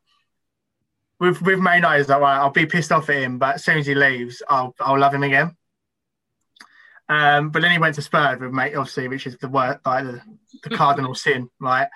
with 1.23 1.41
with 1.41 1.61
it's 1.65 2.09
like 2.09 2.21
right, 2.21 2.37
I'll 2.37 2.51
be 2.51 2.67
pissed 2.67 2.91
off 2.91 3.09
at 3.09 3.23
him, 3.23 3.39
but 3.39 3.55
as 3.55 3.65
soon 3.65 3.79
as 3.79 3.87
he 3.87 3.95
leaves, 3.95 4.43
I'll 4.49 4.75
I'll 4.81 4.99
love 4.99 5.15
him 5.15 5.23
again. 5.23 5.57
Um, 7.09 7.51
but 7.51 7.63
then 7.63 7.71
he 7.71 7.79
went 7.79 7.95
to 7.95 8.03
Spurs 8.03 8.41
with 8.41 8.51
mate, 8.51 8.75
obviously, 8.75 9.07
which 9.07 9.29
is 9.29 9.37
the 9.37 9.49
word 9.49 9.79
like 9.87 10.05
the, 10.05 10.21
the 10.65 10.71
cardinal 10.77 11.15
sin, 11.15 11.49
right? 11.61 11.87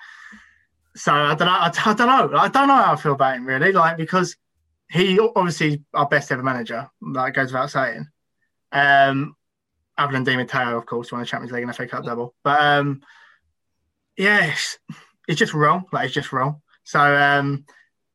So 0.95 1.11
I 1.13 1.35
don't 1.35 1.47
know. 1.47 1.51
I, 1.51 1.73
I, 1.85 1.93
don't 1.93 2.07
know. 2.07 2.37
I 2.37 2.47
don't 2.47 2.67
know 2.69 2.75
how 2.75 2.93
I 2.93 2.95
feel 2.95 3.13
about 3.13 3.35
him 3.35 3.45
really, 3.45 3.73
like 3.73 3.97
because 3.97 4.37
he 4.89 5.19
obviously 5.19 5.83
our 5.93 6.07
best 6.07 6.31
ever 6.31 6.41
manager. 6.41 6.89
That 7.13 7.33
goes 7.33 7.51
without 7.51 7.69
saying. 7.69 8.07
Um, 8.71 9.35
other 9.97 10.13
than 10.13 10.23
Di 10.23 10.37
Matteo, 10.37 10.77
of 10.77 10.85
course, 10.85 11.11
won 11.11 11.19
the 11.19 11.27
Champions 11.27 11.51
League 11.51 11.63
and 11.63 11.75
FA 11.75 11.85
Cup 11.85 12.05
double. 12.05 12.33
But 12.45 12.61
um, 12.61 13.01
yeah, 14.15 14.45
it's, 14.45 14.79
it's 15.27 15.39
just 15.39 15.53
wrong. 15.53 15.83
Like 15.91 16.05
it's 16.05 16.13
just 16.13 16.31
wrong. 16.31 16.61
So 16.85 16.99
um, 16.99 17.65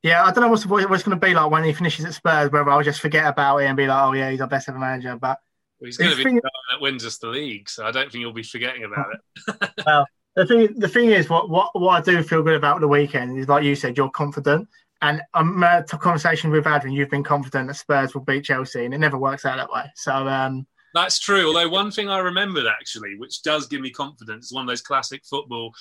yeah, 0.02 0.24
I 0.24 0.32
don't 0.32 0.42
know 0.42 0.48
what's 0.48 0.66
what 0.66 0.82
it's 0.82 1.02
going 1.04 1.18
to 1.18 1.26
be 1.26 1.32
like 1.32 1.50
when 1.50 1.62
he 1.64 1.72
finishes 1.72 2.04
at 2.04 2.14
Spurs. 2.14 2.50
Whether 2.50 2.70
I'll 2.70 2.82
just 2.82 3.00
forget 3.00 3.26
about 3.26 3.58
it 3.58 3.66
and 3.66 3.76
be 3.76 3.86
like, 3.86 4.02
oh 4.02 4.12
yeah, 4.12 4.30
he's 4.30 4.40
our 4.40 4.48
best 4.48 4.68
ever 4.68 4.78
manager. 4.78 5.16
But 5.16 5.38
well, 5.80 5.86
he's 5.86 5.96
going 5.96 6.10
to 6.10 6.16
be 6.16 6.24
the 6.24 6.50
that 6.72 6.80
wins 6.80 7.04
us 7.04 7.18
the 7.18 7.28
league, 7.28 7.68
so 7.68 7.86
I 7.86 7.92
don't 7.92 8.10
think 8.10 8.22
you'll 8.22 8.32
be 8.32 8.42
forgetting 8.42 8.84
about 8.84 9.06
it. 9.14 9.70
well, 9.86 10.06
the 10.34 10.46
thing 10.46 10.74
the 10.76 10.88
thing 10.88 11.10
is, 11.10 11.28
what 11.30 11.48
what 11.48 11.70
what 11.74 11.90
I 11.90 12.00
do 12.00 12.22
feel 12.22 12.42
good 12.42 12.56
about 12.56 12.80
the 12.80 12.88
weekend 12.88 13.38
is, 13.38 13.48
like 13.48 13.62
you 13.62 13.76
said, 13.76 13.96
you're 13.96 14.10
confident. 14.10 14.68
And 15.02 15.20
I'm 15.34 15.62
um, 15.62 15.84
to 15.88 15.98
conversation 15.98 16.50
with 16.50 16.66
Adrian, 16.66 16.94
you've 16.94 17.10
been 17.10 17.24
confident 17.24 17.66
that 17.68 17.74
Spurs 17.74 18.14
will 18.14 18.22
beat 18.22 18.44
Chelsea, 18.44 18.84
and 18.84 18.94
it 18.94 18.98
never 18.98 19.18
works 19.18 19.44
out 19.44 19.56
that 19.56 19.70
way. 19.70 19.90
So 19.96 20.12
um, 20.12 20.66
that's 20.94 21.18
true. 21.18 21.46
Although 21.46 21.68
one 21.68 21.90
thing 21.90 22.08
I 22.08 22.18
remembered 22.18 22.66
actually, 22.66 23.16
which 23.16 23.42
does 23.42 23.66
give 23.66 23.80
me 23.80 23.90
confidence, 23.90 24.52
one 24.52 24.64
of 24.64 24.68
those 24.68 24.82
classic 24.82 25.22
football 25.24 25.72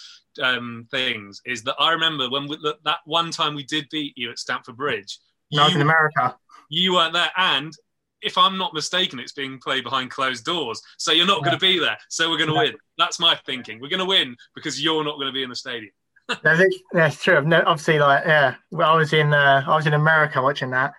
um, 0.41 0.87
things, 0.91 1.41
is 1.45 1.63
that 1.63 1.75
I 1.79 1.91
remember 1.91 2.29
when 2.29 2.47
we, 2.47 2.57
that 2.83 2.99
one 3.05 3.31
time 3.31 3.55
we 3.55 3.63
did 3.63 3.87
beat 3.91 4.17
you 4.17 4.31
at 4.31 4.39
Stamford 4.39 4.77
Bridge. 4.77 5.19
No, 5.51 5.67
in 5.67 5.81
America. 5.81 6.35
You 6.69 6.93
weren't 6.93 7.13
there, 7.13 7.31
and 7.35 7.73
if 8.21 8.37
I'm 8.37 8.57
not 8.57 8.73
mistaken, 8.73 9.19
it's 9.19 9.33
being 9.33 9.59
played 9.59 9.83
behind 9.83 10.11
closed 10.11 10.45
doors. 10.45 10.81
So 10.97 11.11
you're 11.11 11.25
not 11.25 11.39
yeah. 11.39 11.45
going 11.45 11.59
to 11.59 11.65
be 11.65 11.79
there. 11.79 11.97
So 12.09 12.29
we're 12.29 12.37
going 12.37 12.49
to 12.49 12.55
yeah. 12.55 12.61
win. 12.61 12.75
That's 12.97 13.19
my 13.19 13.35
thinking. 13.45 13.79
We're 13.81 13.89
going 13.89 13.99
to 13.99 14.05
win 14.05 14.35
because 14.55 14.81
you're 14.81 15.03
not 15.03 15.15
going 15.15 15.27
to 15.27 15.33
be 15.33 15.43
in 15.43 15.49
the 15.49 15.55
stadium. 15.55 15.91
that's, 16.43 16.75
that's 16.91 17.23
true. 17.23 17.41
No, 17.41 17.63
obviously, 17.65 17.99
like 17.99 18.23
yeah, 18.25 18.55
well, 18.69 18.91
I 18.91 18.95
was 18.95 19.13
in 19.13 19.33
uh, 19.33 19.63
I 19.67 19.75
was 19.75 19.87
in 19.87 19.93
America 19.93 20.41
watching 20.41 20.69
that, 20.71 20.93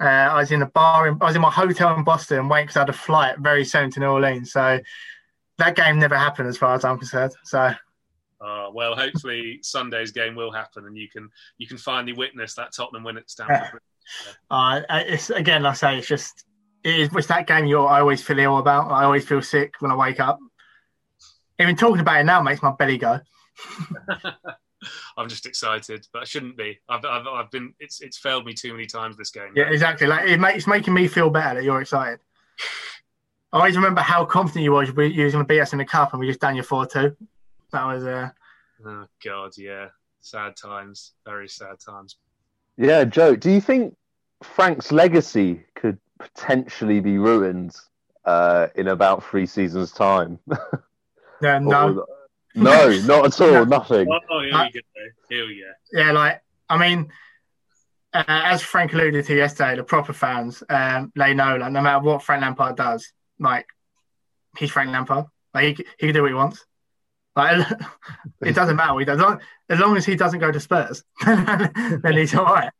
uh, 0.00 0.04
I 0.04 0.36
was 0.36 0.50
in 0.50 0.62
a 0.62 0.66
bar. 0.66 1.08
In, 1.08 1.18
I 1.20 1.26
was 1.26 1.36
in 1.36 1.42
my 1.42 1.50
hotel 1.50 1.94
in 1.94 2.04
Boston 2.04 2.48
waiting 2.48 2.66
because 2.66 2.76
I 2.76 2.80
had 2.80 2.88
a 2.88 2.94
flight 2.94 3.38
very 3.38 3.64
soon 3.64 3.90
to 3.90 4.00
New 4.00 4.06
Orleans. 4.06 4.52
So 4.52 4.80
that 5.58 5.76
game 5.76 5.98
never 5.98 6.16
happened, 6.16 6.48
as 6.48 6.56
far 6.56 6.74
as 6.74 6.84
I'm 6.84 6.98
concerned. 6.98 7.32
So. 7.44 7.72
Uh, 8.40 8.70
well, 8.72 8.96
hopefully 8.96 9.58
Sunday's 9.62 10.10
game 10.10 10.34
will 10.34 10.50
happen, 10.50 10.86
and 10.86 10.96
you 10.96 11.08
can 11.08 11.28
you 11.58 11.66
can 11.66 11.76
finally 11.76 12.14
witness 12.14 12.54
that 12.54 12.74
Tottenham 12.74 13.04
win 13.04 13.18
at 13.18 13.30
Stamford. 13.30 13.80
Uh, 14.50 14.80
it's 14.90 15.30
again, 15.30 15.62
like 15.62 15.72
I 15.72 15.76
say, 15.76 15.98
it's 15.98 16.08
just 16.08 16.44
it 16.82 16.98
is, 16.98 17.10
it's 17.14 17.28
that 17.28 17.46
game 17.46 17.66
you're 17.66 17.86
I 17.86 18.00
always 18.00 18.22
feel 18.22 18.40
ill 18.40 18.58
about. 18.58 18.90
I 18.90 19.04
always 19.04 19.24
feel 19.24 19.42
sick 19.42 19.74
when 19.78 19.92
I 19.92 19.94
wake 19.94 20.18
up. 20.18 20.38
Even 21.60 21.76
talking 21.76 22.00
about 22.00 22.18
it 22.20 22.24
now 22.24 22.42
makes 22.42 22.60
my 22.60 22.72
belly 22.72 22.98
go. 22.98 23.20
I'm 25.16 25.28
just 25.28 25.46
excited, 25.46 26.06
but 26.12 26.22
I 26.22 26.24
shouldn't 26.24 26.56
be. 26.56 26.78
I've, 26.88 27.04
I've, 27.04 27.26
I've 27.26 27.50
been. 27.50 27.74
It's 27.80 28.00
it's 28.00 28.18
failed 28.18 28.46
me 28.46 28.54
too 28.54 28.72
many 28.72 28.86
times 28.86 29.16
this 29.16 29.30
game. 29.30 29.52
Yeah, 29.54 29.70
exactly. 29.70 30.06
Like 30.06 30.28
it 30.28 30.40
makes 30.40 30.58
it's 30.58 30.66
making 30.66 30.94
me 30.94 31.08
feel 31.08 31.30
better 31.30 31.56
that 31.56 31.64
you're 31.64 31.80
excited. 31.80 32.20
I 33.52 33.58
always 33.58 33.76
remember 33.76 34.00
how 34.00 34.24
confident 34.24 34.64
you 34.64 34.72
was 34.72 34.88
you 34.88 34.94
were 34.94 35.08
going 35.08 35.32
to 35.32 35.44
beat 35.44 35.60
us 35.60 35.72
in 35.72 35.78
the 35.78 35.84
cup, 35.84 36.12
and 36.12 36.20
we 36.20 36.26
just 36.26 36.40
done 36.40 36.56
you 36.56 36.62
four 36.62 36.86
two. 36.86 37.16
That 37.72 37.84
was 37.84 38.04
uh. 38.04 38.30
Oh 38.86 39.06
God, 39.24 39.52
yeah, 39.56 39.88
sad 40.20 40.56
times, 40.56 41.12
very 41.24 41.48
sad 41.48 41.76
times. 41.84 42.16
Yeah, 42.76 43.04
Joe, 43.04 43.36
do 43.36 43.50
you 43.50 43.60
think 43.60 43.94
Frank's 44.42 44.90
legacy 44.90 45.64
could 45.74 45.98
potentially 46.18 47.00
be 47.00 47.18
ruined 47.18 47.74
uh, 48.24 48.68
in 48.74 48.88
about 48.88 49.22
three 49.24 49.46
seasons' 49.46 49.92
time? 49.92 50.38
Yeah, 51.42 51.58
no. 51.58 52.04
No, 52.54 52.90
not 53.04 53.26
at 53.26 53.40
all. 53.40 53.64
Nothing. 53.66 54.08
Oh, 54.30 54.40
here 54.40 54.52
we 54.52 54.70
go. 54.72 54.80
Here 55.28 55.46
we 55.46 55.60
go. 55.60 56.00
Yeah, 56.00 56.12
like 56.12 56.42
I 56.68 56.78
mean, 56.78 57.12
uh, 58.12 58.24
as 58.26 58.62
Frank 58.62 58.92
alluded 58.92 59.24
to 59.26 59.36
yesterday, 59.36 59.76
the 59.76 59.84
proper 59.84 60.12
fans, 60.12 60.62
um, 60.68 61.12
they 61.14 61.34
know 61.34 61.56
like 61.56 61.72
no 61.72 61.80
matter 61.80 62.00
what 62.00 62.22
Frank 62.22 62.42
Lampard 62.42 62.76
does, 62.76 63.12
like 63.38 63.66
he's 64.58 64.70
Frank 64.70 64.90
Lampard. 64.90 65.26
Like 65.54 65.76
he, 65.76 65.84
he 65.98 66.06
can 66.06 66.14
do 66.14 66.22
what 66.22 66.30
he 66.30 66.34
wants. 66.34 66.64
Like 67.36 67.66
it 68.42 68.54
doesn't 68.54 68.76
matter 68.76 68.94
what 68.94 69.00
he 69.00 69.04
does. 69.04 69.38
As 69.68 69.78
long 69.78 69.96
as 69.96 70.04
he 70.04 70.16
doesn't 70.16 70.40
go 70.40 70.50
to 70.50 70.60
Spurs, 70.60 71.04
then 71.24 72.14
he's 72.14 72.34
all 72.34 72.44
right. 72.44 72.72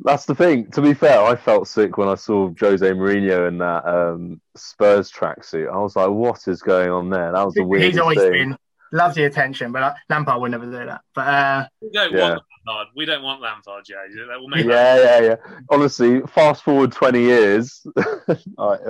That's 0.00 0.24
the 0.26 0.34
thing. 0.34 0.70
To 0.72 0.80
be 0.80 0.94
fair, 0.94 1.22
I 1.22 1.36
felt 1.36 1.68
sick 1.68 1.98
when 1.98 2.08
I 2.08 2.14
saw 2.14 2.52
Jose 2.60 2.86
Mourinho 2.86 3.48
in 3.48 3.58
that 3.58 3.86
um, 3.86 4.40
Spurs 4.54 5.10
tracksuit. 5.10 5.72
I 5.72 5.78
was 5.78 5.96
like, 5.96 6.10
"What 6.10 6.46
is 6.46 6.62
going 6.62 6.90
on 6.90 7.10
there?" 7.10 7.32
That 7.32 7.44
was 7.44 7.54
the 7.54 7.64
weirdest 7.64 7.92
He's 7.92 8.00
always 8.00 8.18
thing. 8.18 8.32
been 8.32 8.58
loves 8.92 9.14
the 9.14 9.24
attention, 9.24 9.72
but 9.72 9.82
uh, 9.82 9.94
Lampard 10.08 10.40
would 10.40 10.50
never 10.50 10.64
do 10.64 10.72
that. 10.72 11.00
But 11.14 11.28
uh, 11.28 11.68
we 11.80 11.90
don't 11.90 12.12
yeah. 12.12 12.30
want 12.30 12.42
Lampard. 12.66 12.88
We 12.96 13.04
don't 13.04 13.22
want 13.22 13.40
Lampard, 13.40 13.84
Jay. 13.84 13.94
That 14.28 14.40
will 14.40 14.48
make 14.48 14.64
yeah, 14.64 14.96
yeah, 14.96 15.20
yeah. 15.20 15.36
Honestly, 15.70 16.20
fast 16.22 16.62
forward 16.62 16.92
twenty 16.92 17.22
years. 17.22 17.86
right, 17.96 18.80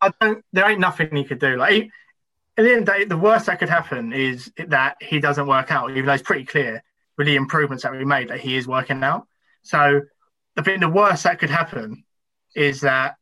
I 0.00 0.12
don't. 0.20 0.44
There 0.52 0.68
ain't 0.68 0.80
nothing 0.80 1.14
he 1.14 1.24
could 1.24 1.40
do. 1.40 1.56
Like 1.56 1.72
he, 1.72 1.90
at 2.56 2.62
the 2.64 2.70
end 2.70 2.80
of 2.80 2.86
the 2.86 2.92
day, 2.92 3.04
the 3.04 3.16
worst 3.16 3.46
that 3.46 3.58
could 3.58 3.68
happen 3.68 4.12
is 4.12 4.52
that 4.58 4.96
he 5.00 5.20
doesn't 5.20 5.46
work 5.46 5.70
out, 5.70 5.90
even 5.90 6.06
though 6.06 6.12
it's 6.12 6.22
pretty 6.22 6.44
clear 6.44 6.82
with 7.16 7.26
the 7.26 7.36
improvements 7.36 7.82
that 7.82 7.92
we 7.92 8.04
made 8.04 8.28
that 8.28 8.40
he 8.40 8.56
is 8.56 8.66
working 8.66 9.02
out. 9.02 9.26
So 9.62 10.02
I 10.60 10.62
think 10.62 10.80
the 10.80 10.88
worst 10.90 11.24
that 11.24 11.38
could 11.38 11.48
happen 11.48 12.04
is 12.54 12.82
that 12.82 13.16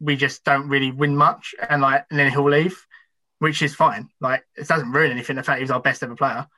we 0.00 0.16
just 0.16 0.42
don't 0.42 0.68
really 0.68 0.90
win 0.90 1.14
much, 1.14 1.54
and 1.68 1.82
like, 1.82 2.04
and 2.10 2.18
then 2.18 2.32
he'll 2.32 2.50
leave, 2.50 2.84
which 3.38 3.62
is 3.62 3.76
fine. 3.76 4.08
Like, 4.20 4.44
it 4.56 4.66
doesn't 4.66 4.90
ruin 4.90 5.12
anything. 5.12 5.36
The 5.36 5.44
fact 5.44 5.60
he's 5.60 5.70
our 5.70 5.80
best 5.80 6.02
ever 6.02 6.16
player. 6.16 6.48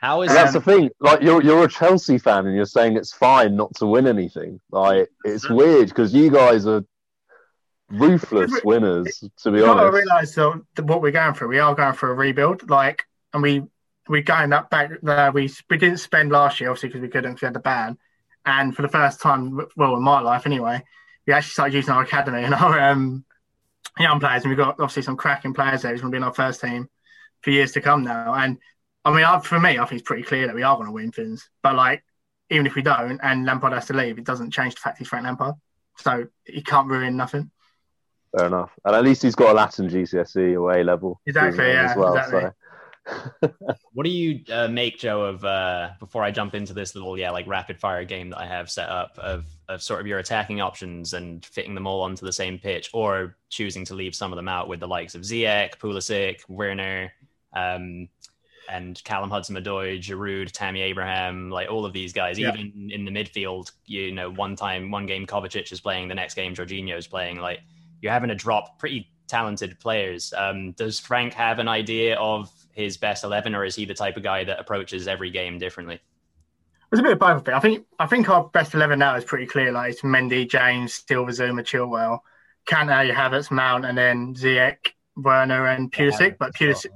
How 0.00 0.22
is 0.22 0.28
that? 0.28 0.34
that's 0.34 0.52
the 0.52 0.60
thing? 0.60 0.90
Like, 1.00 1.20
you're 1.20 1.42
you're 1.42 1.64
a 1.64 1.68
Chelsea 1.68 2.16
fan, 2.16 2.46
and 2.46 2.54
you're 2.54 2.64
saying 2.64 2.96
it's 2.96 3.12
fine 3.12 3.56
not 3.56 3.74
to 3.76 3.86
win 3.86 4.06
anything. 4.06 4.60
Like, 4.70 5.08
it's 5.24 5.50
weird 5.50 5.88
because 5.88 6.14
you 6.14 6.30
guys 6.30 6.64
are 6.66 6.84
ruthless 7.90 8.52
winners. 8.62 9.24
To 9.42 9.50
be 9.50 9.62
honest, 9.62 9.82
I 9.82 9.88
realise 9.88 10.34
that 10.36 10.84
what 10.84 11.02
we're 11.02 11.10
going 11.10 11.34
through, 11.34 11.48
we 11.48 11.58
are 11.58 11.74
going 11.74 11.94
for 11.94 12.12
a 12.12 12.14
rebuild. 12.14 12.70
Like, 12.70 13.02
and 13.32 13.42
we 13.42 13.64
we 14.08 14.22
going 14.22 14.52
up 14.52 14.70
back 14.70 14.92
there. 15.02 15.32
We 15.32 15.50
we 15.68 15.76
didn't 15.76 15.98
spend 15.98 16.30
last 16.30 16.60
year, 16.60 16.70
obviously, 16.70 16.90
because 16.90 17.00
we 17.00 17.08
couldn't 17.08 17.32
because 17.32 17.42
we 17.42 17.46
had 17.46 17.54
the 17.54 17.60
ban. 17.60 17.98
And 18.46 18.74
for 18.74 18.82
the 18.82 18.88
first 18.88 19.20
time, 19.20 19.60
well, 19.76 19.96
in 19.96 20.02
my 20.02 20.20
life 20.20 20.46
anyway, 20.46 20.82
we 21.26 21.32
actually 21.32 21.50
started 21.50 21.74
using 21.74 21.92
our 21.92 22.02
academy 22.02 22.44
and 22.44 22.54
our 22.54 22.78
um, 22.78 23.24
young 23.98 24.20
players, 24.20 24.42
and 24.42 24.50
we've 24.50 24.56
got 24.56 24.80
obviously 24.80 25.02
some 25.02 25.16
cracking 25.16 25.52
players 25.52 25.82
there 25.82 25.90
who's 25.90 26.00
going 26.00 26.12
to 26.12 26.14
be 26.14 26.18
in 26.18 26.22
our 26.22 26.32
first 26.32 26.60
team 26.60 26.88
for 27.42 27.50
years 27.50 27.72
to 27.72 27.80
come 27.80 28.04
now. 28.04 28.34
And 28.34 28.58
I 29.04 29.14
mean, 29.14 29.24
I, 29.24 29.40
for 29.40 29.60
me, 29.60 29.78
I 29.78 29.84
think 29.84 30.00
it's 30.00 30.08
pretty 30.08 30.22
clear 30.22 30.46
that 30.46 30.54
we 30.54 30.62
are 30.62 30.76
going 30.76 30.86
to 30.86 30.92
win 30.92 31.12
things. 31.12 31.48
But 31.62 31.74
like, 31.74 32.04
even 32.50 32.66
if 32.66 32.76
we 32.76 32.82
don't, 32.82 33.20
and 33.22 33.44
Lampard 33.44 33.72
has 33.72 33.86
to 33.86 33.94
leave, 33.94 34.18
it 34.18 34.24
doesn't 34.24 34.52
change 34.52 34.74
the 34.74 34.80
fact 34.80 34.98
he's 34.98 35.08
Frank 35.08 35.24
Lampard. 35.24 35.56
So 35.98 36.26
he 36.44 36.62
can't 36.62 36.88
ruin 36.88 37.16
nothing. 37.16 37.50
Fair 38.36 38.46
enough. 38.46 38.70
And 38.84 38.94
at 38.94 39.02
least 39.02 39.22
he's 39.22 39.34
got 39.34 39.50
a 39.50 39.54
Latin 39.54 39.88
GCSE 39.88 40.60
or 40.60 40.72
A 40.72 40.84
level. 40.84 41.20
Exactly. 41.26 41.66
Yeah. 41.66 41.90
As 41.90 41.96
well, 41.96 42.16
exactly. 42.16 42.40
So 42.42 42.52
what 43.92 44.04
do 44.04 44.10
you 44.10 44.40
uh, 44.52 44.68
make, 44.68 44.98
Joe, 44.98 45.22
of 45.24 45.44
uh, 45.44 45.90
before 46.00 46.24
I 46.24 46.30
jump 46.30 46.54
into 46.54 46.72
this 46.72 46.94
little 46.94 47.16
yeah 47.18 47.30
like 47.30 47.46
rapid 47.46 47.78
fire 47.78 48.04
game 48.04 48.30
that 48.30 48.38
I 48.38 48.46
have 48.46 48.70
set 48.70 48.88
up 48.88 49.18
of 49.18 49.46
of 49.68 49.82
sort 49.82 50.00
of 50.00 50.06
your 50.06 50.18
attacking 50.18 50.60
options 50.60 51.14
and 51.14 51.44
fitting 51.44 51.74
them 51.74 51.86
all 51.86 52.02
onto 52.02 52.26
the 52.26 52.32
same 52.32 52.58
pitch, 52.58 52.90
or 52.92 53.36
choosing 53.48 53.84
to 53.86 53.94
leave 53.94 54.14
some 54.14 54.32
of 54.32 54.36
them 54.36 54.48
out 54.48 54.68
with 54.68 54.80
the 54.80 54.88
likes 54.88 55.14
of 55.14 55.22
Ziyech, 55.22 55.78
Pulisic, 55.78 56.40
Werner, 56.48 57.12
um, 57.52 58.08
and 58.68 59.02
Callum 59.04 59.30
Hudson-Odoi, 59.30 60.00
Giroud, 60.00 60.50
Tammy 60.50 60.80
Abraham, 60.80 61.50
like 61.50 61.70
all 61.70 61.84
of 61.84 61.92
these 61.92 62.12
guys. 62.12 62.38
Yeah. 62.38 62.48
Even 62.48 62.90
in 62.90 63.04
the 63.04 63.10
midfield, 63.10 63.70
you 63.86 64.12
know, 64.12 64.30
one 64.30 64.56
time, 64.56 64.90
one 64.90 65.06
game 65.06 65.26
Kovacic 65.26 65.70
is 65.70 65.80
playing, 65.80 66.08
the 66.08 66.14
next 66.14 66.34
game 66.34 66.54
Jorginho 66.54 66.98
is 66.98 67.06
playing. 67.06 67.40
Like 67.40 67.60
you're 68.00 68.12
having 68.12 68.28
to 68.28 68.34
drop 68.34 68.78
pretty 68.78 69.08
talented 69.28 69.78
players. 69.80 70.32
Um, 70.36 70.72
does 70.72 70.98
Frank 70.98 71.34
have 71.34 71.58
an 71.58 71.68
idea 71.68 72.16
of 72.16 72.50
his 72.76 72.98
best 72.98 73.24
eleven, 73.24 73.54
or 73.54 73.64
is 73.64 73.74
he 73.74 73.86
the 73.86 73.94
type 73.94 74.16
of 74.16 74.22
guy 74.22 74.44
that 74.44 74.60
approaches 74.60 75.08
every 75.08 75.30
game 75.30 75.58
differently? 75.58 76.00
There's 76.90 77.00
a 77.00 77.02
bit 77.02 77.12
of 77.12 77.18
both. 77.18 77.48
I 77.48 77.58
think 77.58 77.86
I 77.98 78.06
think 78.06 78.28
our 78.28 78.44
best 78.44 78.74
eleven 78.74 78.98
now 78.98 79.16
is 79.16 79.24
pretty 79.24 79.46
clear. 79.46 79.72
Like 79.72 79.92
it's 79.92 80.02
Mendy, 80.02 80.48
James, 80.48 81.02
Silva, 81.08 81.32
Zouma, 81.32 81.62
Chilwell, 81.62 82.20
Kante, 82.68 83.12
Havertz, 83.12 83.50
Mount, 83.50 83.86
and 83.86 83.96
then 83.96 84.34
Ziyech, 84.34 84.92
Werner, 85.16 85.66
and 85.66 85.90
Pulisic. 85.90 86.20
Yeah, 86.20 86.36
but 86.38 86.54
Pulisic, 86.54 86.90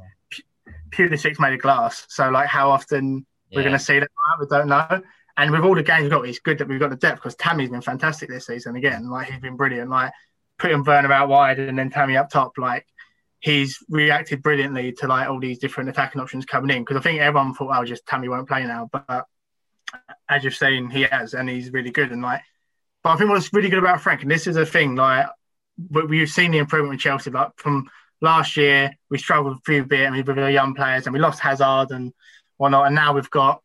Pulisic's 0.91 1.41
made 1.41 1.55
of 1.55 1.61
glass. 1.61 2.07
So 2.09 2.29
like, 2.29 2.49
how 2.49 2.71
often 2.71 3.27
yeah. 3.49 3.57
we're 3.57 3.63
going 3.63 3.73
to 3.73 3.79
see 3.79 3.99
that? 3.99 4.09
We 4.39 4.47
don't 4.47 4.69
know. 4.69 5.03
And 5.37 5.51
with 5.51 5.63
all 5.63 5.75
the 5.75 5.83
games 5.83 6.03
we've 6.03 6.11
got, 6.11 6.29
it's 6.29 6.39
good 6.39 6.59
that 6.59 6.69
we've 6.69 6.79
got 6.79 6.91
the 6.91 6.97
depth 6.97 7.17
because 7.17 7.35
Tammy's 7.37 7.71
been 7.71 7.81
fantastic 7.81 8.29
this 8.29 8.47
season. 8.47 8.77
Again, 8.77 9.09
like 9.09 9.29
he's 9.29 9.41
been 9.41 9.57
brilliant. 9.57 9.89
Like 9.89 10.13
putting 10.59 10.85
Werner 10.85 11.11
out 11.11 11.31
wide 11.31 11.59
and 11.59 11.79
then 11.79 11.89
Tammy 11.89 12.19
up 12.19 12.29
top, 12.29 12.59
like 12.59 12.87
he's 13.41 13.79
reacted 13.89 14.43
brilliantly 14.43 14.93
to 14.93 15.07
like 15.07 15.29
all 15.29 15.41
these 15.41 15.59
different 15.59 15.89
attacking 15.89 16.21
options 16.21 16.45
coming 16.45 16.77
in 16.77 16.83
because 16.83 16.97
I 16.97 17.01
think 17.01 17.21
everyone 17.21 17.55
thought, 17.55 17.75
oh, 17.75 17.85
just 17.85 18.07
Tammy 18.07 18.29
won't 18.29 18.49
play 18.49 18.65
now, 18.65 18.89
but 18.93 19.27
as 20.29 20.45
you've 20.45 20.55
seen, 20.55 20.91
he 20.91 21.03
has, 21.03 21.35
and 21.35 21.49
he's 21.49 21.73
really 21.73 21.91
good. 21.91 22.13
And 22.13 22.23
like, 22.23 22.43
but 23.03 23.11
I 23.11 23.17
think 23.17 23.31
what's 23.31 23.53
really 23.53 23.71
good 23.71 23.79
about 23.79 24.01
Frank, 24.01 24.23
and 24.23 24.31
this 24.31 24.47
is 24.47 24.57
a 24.57 24.67
thing, 24.67 24.95
like 24.95 25.27
we've 25.89 26.29
seen 26.29 26.51
the 26.51 26.59
improvement 26.59 26.91
with 26.91 27.01
Chelsea. 27.01 27.31
Like 27.31 27.53
from 27.57 27.89
last 28.21 28.57
year, 28.57 28.93
we 29.09 29.19
struggled 29.19 29.57
a 29.57 29.61
few 29.65 29.85
bit, 29.85 30.07
and 30.07 30.15
with 30.15 30.39
our 30.39 30.51
young 30.51 30.75
players, 30.75 31.07
and 31.07 31.15
we 31.15 31.21
lost 31.21 31.41
Hazard 31.41 31.91
and 31.91 32.13
whatnot, 32.59 32.87
and 32.87 32.95
now 32.95 33.15
we've 33.15 33.31
got. 33.31 33.63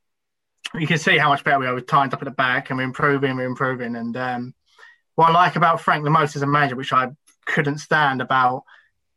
You 0.73 0.88
can 0.88 0.97
see 0.97 1.17
how 1.17 1.30
much 1.30 1.43
better 1.43 1.59
we 1.59 1.67
are. 1.67 1.73
We're 1.73 1.82
tightened 1.82 2.13
up 2.13 2.21
at 2.21 2.26
the 2.26 2.32
back, 2.32 2.69
and 2.69 2.78
we're 2.78 2.84
improving. 2.84 3.36
We're 3.36 3.45
improving, 3.45 3.95
and 3.95 4.15
um, 4.15 4.53
what 5.15 5.30
I 5.30 5.34
like 5.34 5.55
about 5.55 5.82
Frank 5.82 6.03
the 6.03 6.09
most 6.09 6.36
as 6.36 6.41
a 6.41 6.47
manager, 6.47 6.76
which 6.76 6.93
I 6.93 7.09
couldn't 7.45 7.78
stand 7.78 8.21
about 8.21 8.63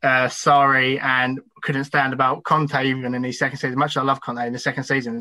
uh, 0.02 0.26
Sarri 0.28 1.02
and 1.02 1.40
couldn't 1.62 1.84
stand 1.84 2.12
about 2.12 2.44
Conte 2.44 2.84
even 2.84 3.14
in 3.14 3.24
his 3.24 3.38
second 3.38 3.58
season. 3.58 3.78
Much 3.78 3.92
as 3.92 3.98
I 3.98 4.02
love 4.02 4.20
Conte 4.20 4.46
in 4.46 4.52
the 4.52 4.58
second 4.58 4.84
season, 4.84 5.20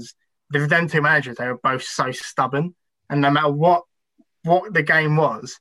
the 0.49 0.67
then 0.67 0.88
two 0.88 1.01
managers 1.01 1.38
they 1.38 1.47
were 1.47 1.59
both 1.61 1.84
so 1.84 2.11
stubborn, 2.11 2.75
and 3.09 3.21
no 3.21 3.32
matter 3.32 3.51
what 3.51 3.84
what 4.43 4.73
the 4.73 4.84
game 4.84 5.17
was, 5.17 5.59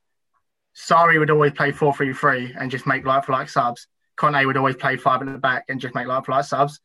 Sarri 0.76 1.18
would 1.18 1.30
always 1.30 1.52
play 1.52 1.72
four 1.72 1.94
three 1.94 2.12
three 2.12 2.54
and 2.58 2.70
just 2.70 2.86
make 2.86 3.04
like 3.04 3.24
for 3.24 3.32
like 3.32 3.48
subs. 3.48 3.86
Conte 4.16 4.44
would 4.44 4.56
always 4.56 4.76
play 4.76 4.96
five 4.96 5.22
in 5.22 5.32
the 5.32 5.38
back 5.38 5.64
and 5.68 5.80
just 5.80 5.94
make 5.94 6.06
like 6.06 6.24
for 6.24 6.32
like 6.32 6.44
subs. 6.44 6.80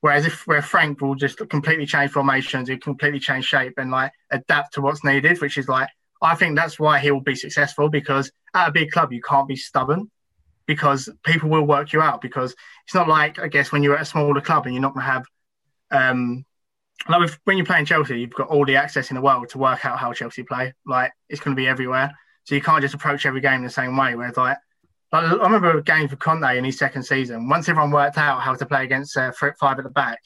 Whereas 0.00 0.26
if 0.26 0.46
where 0.46 0.60
Frank 0.60 1.00
will 1.00 1.14
just 1.14 1.38
completely 1.48 1.86
change 1.86 2.10
formations, 2.10 2.68
he 2.68 2.76
completely 2.76 3.20
change 3.20 3.46
shape 3.46 3.74
and 3.78 3.90
like 3.90 4.12
adapt 4.30 4.74
to 4.74 4.82
what's 4.82 5.04
needed, 5.04 5.40
which 5.40 5.56
is 5.56 5.68
like 5.68 5.88
I 6.20 6.34
think 6.34 6.56
that's 6.56 6.78
why 6.78 6.98
he 6.98 7.10
will 7.10 7.20
be 7.20 7.34
successful 7.34 7.88
because 7.88 8.30
at 8.54 8.68
a 8.68 8.72
big 8.72 8.90
club 8.90 9.12
you 9.12 9.20
can't 9.20 9.48
be 9.48 9.56
stubborn 9.56 10.10
because 10.66 11.08
people 11.24 11.48
will 11.48 11.64
work 11.64 11.92
you 11.92 12.00
out 12.00 12.20
because 12.20 12.54
it's 12.86 12.94
not 12.94 13.08
like 13.08 13.38
I 13.38 13.48
guess 13.48 13.72
when 13.72 13.82
you're 13.82 13.96
at 13.96 14.02
a 14.02 14.06
smaller 14.06 14.40
club 14.40 14.66
and 14.66 14.74
you're 14.74 14.82
not 14.82 14.94
going 14.94 15.06
to 15.06 15.12
have 15.12 15.24
um 15.90 16.44
like 17.08 17.30
when 17.44 17.56
you're 17.56 17.66
playing 17.66 17.86
Chelsea 17.86 18.20
you've 18.20 18.34
got 18.34 18.48
all 18.48 18.64
the 18.64 18.76
access 18.76 19.10
in 19.10 19.16
the 19.16 19.20
world 19.20 19.48
to 19.50 19.58
work 19.58 19.84
out 19.84 19.98
how 19.98 20.12
Chelsea 20.12 20.42
play. 20.42 20.72
Like 20.86 21.12
it's 21.28 21.40
going 21.40 21.56
to 21.56 21.60
be 21.60 21.68
everywhere. 21.68 22.12
So 22.44 22.54
you 22.54 22.60
can't 22.60 22.82
just 22.82 22.94
approach 22.94 23.26
every 23.26 23.40
game 23.40 23.62
the 23.62 23.70
same 23.70 23.96
way 23.96 24.14
whereas 24.14 24.36
like, 24.36 24.58
I 25.12 25.32
remember 25.32 25.78
a 25.78 25.82
game 25.82 26.08
for 26.08 26.16
Conte 26.16 26.58
in 26.58 26.64
his 26.64 26.76
second 26.76 27.04
season. 27.04 27.48
Once 27.48 27.68
everyone 27.68 27.92
worked 27.92 28.18
out 28.18 28.40
how 28.40 28.54
to 28.54 28.66
play 28.66 28.84
against 28.84 29.16
uh, 29.16 29.32
five 29.32 29.78
at 29.78 29.84
the 29.84 29.90
back 29.90 30.18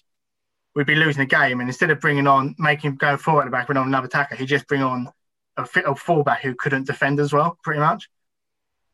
we'd 0.74 0.86
be 0.86 0.94
losing 0.94 1.20
the 1.20 1.26
game. 1.26 1.60
And 1.60 1.68
instead 1.68 1.90
of 1.90 2.00
bringing 2.00 2.26
on 2.26 2.54
making 2.58 2.96
go 2.96 3.16
forward 3.16 3.42
at 3.42 3.44
the 3.46 3.50
back 3.50 3.66
bring 3.66 3.76
on 3.76 3.88
another 3.88 4.06
attacker 4.06 4.36
he'd 4.36 4.46
just 4.46 4.68
bring 4.68 4.82
on 4.82 5.08
a, 5.56 5.66
a 5.86 5.94
fullback 5.94 6.42
who 6.42 6.54
couldn't 6.54 6.86
defend 6.86 7.20
as 7.20 7.32
well 7.32 7.58
pretty 7.62 7.80
much. 7.80 8.08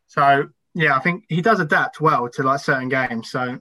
So 0.07 0.49
yeah, 0.75 0.97
I 0.97 1.01
think 1.01 1.25
he 1.29 1.41
does 1.41 1.61
adapt 1.61 2.01
well 2.01 2.29
to 2.29 2.43
like 2.43 2.61
certain 2.61 2.89
games. 2.89 3.31
So 3.31 3.59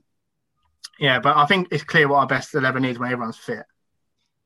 yeah, 0.99 1.19
but 1.19 1.37
I 1.37 1.45
think 1.45 1.67
it's 1.71 1.83
clear 1.83 2.07
what 2.07 2.17
our 2.17 2.27
best 2.27 2.53
eleven 2.55 2.85
is 2.85 2.99
when 2.99 3.11
everyone's 3.11 3.37
fit. 3.37 3.65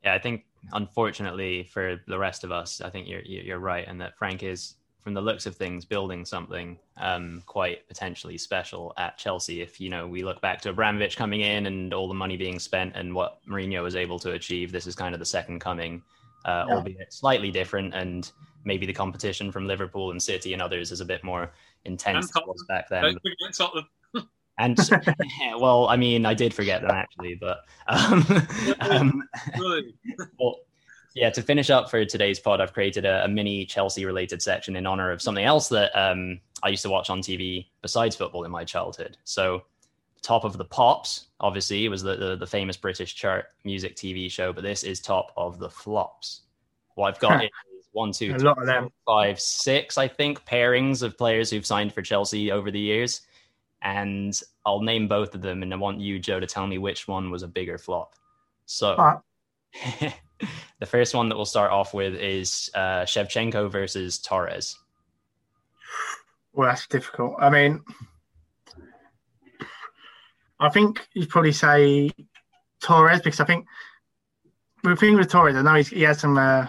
Yeah, 0.03 0.13
I 0.13 0.19
think 0.19 0.43
unfortunately 0.73 1.63
for 1.63 1.99
the 2.07 2.17
rest 2.17 2.43
of 2.43 2.51
us, 2.51 2.81
I 2.81 2.89
think 2.89 3.07
you're 3.07 3.21
you're 3.21 3.59
right, 3.59 3.87
and 3.87 3.99
that 4.01 4.17
Frank 4.17 4.43
is, 4.43 4.75
from 4.99 5.13
the 5.13 5.21
looks 5.21 5.45
of 5.45 5.55
things, 5.55 5.85
building 5.85 6.25
something 6.25 6.77
um, 6.97 7.41
quite 7.45 7.87
potentially 7.87 8.37
special 8.37 8.93
at 8.97 9.17
Chelsea. 9.17 9.61
If 9.61 9.79
you 9.79 9.89
know 9.89 10.07
we 10.07 10.23
look 10.23 10.41
back 10.41 10.61
to 10.61 10.69
Abramovich 10.69 11.15
coming 11.15 11.41
in 11.41 11.65
and 11.65 11.93
all 11.93 12.07
the 12.07 12.13
money 12.13 12.37
being 12.37 12.59
spent 12.59 12.95
and 12.95 13.15
what 13.15 13.39
Mourinho 13.47 13.81
was 13.81 13.95
able 13.95 14.19
to 14.19 14.31
achieve, 14.31 14.71
this 14.71 14.87
is 14.87 14.95
kind 14.95 15.13
of 15.13 15.19
the 15.19 15.25
second 15.25 15.59
coming, 15.59 16.03
uh, 16.45 16.65
yeah. 16.67 16.75
albeit 16.75 17.13
slightly 17.13 17.51
different, 17.51 17.93
and 17.93 18.31
maybe 18.65 18.85
the 18.85 18.93
competition 18.93 19.51
from 19.51 19.65
Liverpool 19.65 20.11
and 20.11 20.21
City 20.21 20.53
and 20.53 20.61
others 20.61 20.91
is 20.91 20.99
a 20.99 21.05
bit 21.05 21.23
more 21.23 21.51
intense 21.87 22.31
than 22.31 22.43
was 22.45 22.63
back 22.67 22.89
then. 22.89 23.17
and 24.59 24.77
well, 25.59 25.87
I 25.87 25.97
mean, 25.97 26.25
I 26.25 26.33
did 26.33 26.53
forget 26.53 26.81
them 26.81 26.91
actually, 26.91 27.35
but 27.35 27.59
um, 27.87 28.25
um, 28.79 29.29
well, 30.39 30.55
yeah. 31.15 31.29
To 31.31 31.41
finish 31.41 31.69
up 31.69 31.89
for 31.89 32.03
today's 32.05 32.39
pod, 32.39 32.61
I've 32.61 32.73
created 32.73 33.05
a, 33.05 33.25
a 33.25 33.27
mini 33.27 33.65
Chelsea-related 33.65 34.41
section 34.41 34.75
in 34.75 34.85
honor 34.85 35.11
of 35.11 35.21
something 35.21 35.45
else 35.45 35.69
that 35.69 35.97
um, 35.99 36.39
I 36.63 36.69
used 36.69 36.83
to 36.83 36.89
watch 36.89 37.09
on 37.09 37.21
TV 37.21 37.67
besides 37.81 38.15
football 38.15 38.43
in 38.43 38.51
my 38.51 38.63
childhood. 38.63 39.17
So, 39.23 39.63
top 40.21 40.43
of 40.43 40.57
the 40.57 40.65
pops, 40.65 41.27
obviously, 41.39 41.87
was 41.89 42.03
the, 42.03 42.15
the, 42.15 42.35
the 42.35 42.47
famous 42.47 42.77
British 42.77 43.15
chart 43.15 43.45
music 43.63 43.95
TV 43.95 44.29
show, 44.29 44.53
but 44.53 44.63
this 44.63 44.83
is 44.83 44.99
top 44.99 45.31
of 45.37 45.59
the 45.59 45.69
flops. 45.69 46.41
What 46.95 47.13
I've 47.13 47.19
got 47.19 47.43
one, 47.97 48.11
two, 48.11 48.33
a 48.33 48.37
three, 48.37 48.47
lot 48.47 48.59
of 48.59 48.65
them. 48.65 48.89
five, 49.05 49.39
six, 49.39 49.97
I 49.97 50.07
think, 50.07 50.45
pairings 50.45 51.01
of 51.01 51.17
players 51.17 51.49
who've 51.49 51.65
signed 51.65 51.93
for 51.93 52.01
Chelsea 52.01 52.51
over 52.51 52.71
the 52.71 52.79
years. 52.79 53.21
And 53.81 54.39
I'll 54.65 54.81
name 54.81 55.07
both 55.07 55.35
of 55.35 55.41
them, 55.41 55.63
and 55.63 55.73
I 55.73 55.77
want 55.77 55.99
you, 55.99 56.19
Joe, 56.19 56.39
to 56.39 56.47
tell 56.47 56.65
me 56.65 56.77
which 56.77 57.07
one 57.07 57.29
was 57.29 57.43
a 57.43 57.47
bigger 57.47 57.77
flop. 57.77 58.13
So, 58.65 58.95
right. 58.95 60.13
the 60.79 60.85
first 60.85 61.13
one 61.13 61.29
that 61.29 61.35
we'll 61.35 61.45
start 61.45 61.71
off 61.71 61.93
with 61.93 62.15
is 62.15 62.69
uh, 62.73 63.03
Shevchenko 63.03 63.71
versus 63.71 64.19
Torres. 64.19 64.77
Well, 66.53 66.69
that's 66.69 66.87
difficult. 66.87 67.35
I 67.39 67.49
mean, 67.49 67.83
I 70.59 70.69
think 70.69 71.07
you'd 71.13 71.29
probably 71.29 71.51
say 71.51 72.11
Torres 72.81 73.21
because 73.21 73.39
I 73.39 73.45
think 73.45 73.67
the 74.83 74.95
thing 74.95 75.15
with 75.15 75.29
Torres, 75.29 75.55
I 75.55 75.61
know 75.61 75.75
he's, 75.75 75.89
he 75.89 76.01
has 76.03 76.19
some 76.19 76.37
uh, 76.37 76.67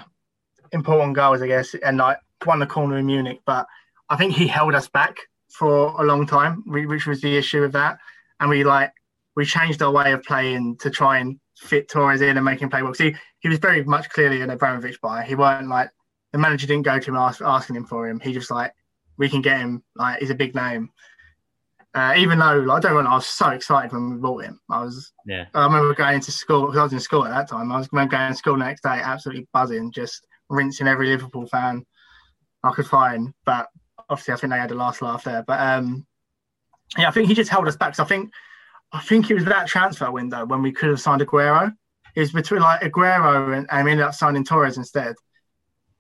important 0.73 1.15
goals, 1.15 1.43
I 1.43 1.47
guess, 1.47 1.75
and 1.75 1.99
like 1.99 2.19
won 2.47 2.59
the 2.59 2.67
corner 2.67 2.99
in 2.99 3.07
Munich, 3.07 3.41
but 3.47 3.67
I 4.09 4.17
think 4.17 4.35
he 4.35 4.47
held 4.47 4.75
us 4.75 4.89
back 4.89 5.17
for 5.51 6.01
a 6.01 6.05
long 6.05 6.27
time, 6.27 6.63
which 6.67 7.07
was 7.07 7.21
the 7.21 7.37
issue 7.37 7.61
with 7.61 7.73
that. 7.73 7.99
And 8.41 8.49
we 8.49 8.65
like 8.65 8.93
we 9.37 9.45
changed 9.45 9.83
our 9.83 9.93
way 9.93 10.13
of 10.13 10.23
playing 10.23 10.77
to 10.79 10.91
try 10.91 11.19
and 11.19 11.39
fit 11.57 11.89
Torres 11.89 12.21
in 12.21 12.37
and 12.37 12.45
make 12.45 12.61
him 12.61 12.71
play 12.71 12.83
well. 12.83 12.95
See, 12.95 13.11
he, 13.11 13.17
he 13.41 13.49
was 13.49 13.59
very 13.59 13.85
much 13.85 14.09
clearly 14.11 14.41
an 14.41 14.51
Abramovich 14.51 15.01
buy. 15.01 15.25
He 15.25 15.35
weren't 15.35 15.69
like 15.69 15.91
the 16.33 16.39
manager 16.39 16.67
didn't 16.67 16.85
go 16.85 16.99
to 16.99 17.11
him 17.11 17.17
ask, 17.17 17.41
asking 17.41 17.77
him 17.77 17.85
for 17.85 18.09
him. 18.09 18.21
He 18.21 18.33
just 18.33 18.51
like 18.51 18.73
we 19.17 19.29
can 19.29 19.43
get 19.43 19.61
him. 19.61 19.83
Like 19.97 20.21
he's 20.21 20.31
a 20.31 20.35
big 20.35 20.55
name. 20.55 20.91
Uh, 21.95 22.15
even 22.17 22.39
though 22.39 22.59
like, 22.59 22.85
I 22.85 22.89
don't 22.89 23.05
know, 23.05 23.11
I 23.11 23.15
was 23.15 23.27
so 23.27 23.49
excited 23.49 23.93
when 23.93 24.11
we 24.11 24.17
bought 24.19 24.45
him. 24.45 24.61
I 24.71 24.85
was. 24.85 25.13
Yeah. 25.27 25.47
I 25.55 25.65
remember 25.65 25.95
going 25.95 26.17
into 26.17 26.31
school 26.31 26.67
because 26.67 26.79
I 26.79 26.83
was 26.85 26.93
in 26.93 27.01
school 27.01 27.25
at 27.25 27.31
that 27.31 27.49
time. 27.49 27.73
I 27.73 27.79
was 27.79 27.89
going 27.89 28.09
to 28.09 28.35
school 28.35 28.55
the 28.55 28.65
next 28.65 28.83
day, 28.83 29.01
absolutely 29.03 29.49
buzzing, 29.53 29.91
just 29.91 30.25
rinsing 30.49 30.89
every 30.89 31.09
Liverpool 31.09 31.47
fan 31.47 31.85
I 32.63 32.71
could 32.73 32.87
find. 32.87 33.33
But 33.45 33.69
obviously, 34.09 34.35
I 34.35 34.37
think 34.37 34.53
they 34.53 34.59
had 34.59 34.71
the 34.71 34.75
last 34.75 35.03
laugh 35.03 35.25
there. 35.25 35.45
But 35.47 35.61
um, 35.61 36.07
yeah, 36.97 37.09
I 37.09 37.11
think 37.11 37.29
he 37.29 37.35
just 37.35 37.51
held 37.51 37.69
us 37.69 37.77
back. 37.77 37.95
So 37.95 38.03
I 38.03 38.07
think 38.07 38.31
I 38.93 39.01
think 39.01 39.31
it 39.31 39.35
was 39.35 39.45
that 39.45 39.67
transfer 39.67 40.11
window 40.11 40.47
when 40.47 40.63
we 40.63 40.73
could 40.73 40.89
have 40.89 41.01
signed 41.01 41.23
Aguero. 41.23 41.73
It 42.15 42.21
was 42.21 42.33
between 42.33 42.61
like 42.61 42.81
Aguero 42.81 43.57
and, 43.57 43.67
and 43.71 43.85
we 43.85 43.93
ended 43.93 44.07
up 44.07 44.15
signing 44.15 44.45
Torres 44.45 44.77
instead. 44.77 45.15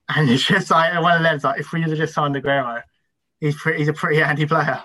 And 0.08 0.30
it's 0.30 0.44
just 0.44 0.70
like 0.70 1.00
one 1.02 1.18
of 1.18 1.22
them. 1.22 1.38
Like 1.42 1.60
if 1.60 1.72
we 1.72 1.82
had 1.82 1.94
just 1.94 2.14
signed 2.14 2.34
Aguero, 2.34 2.82
he's 3.40 3.56
pretty, 3.56 3.80
he's 3.80 3.88
a 3.88 3.92
pretty 3.92 4.20
handy 4.20 4.46
player. 4.46 4.82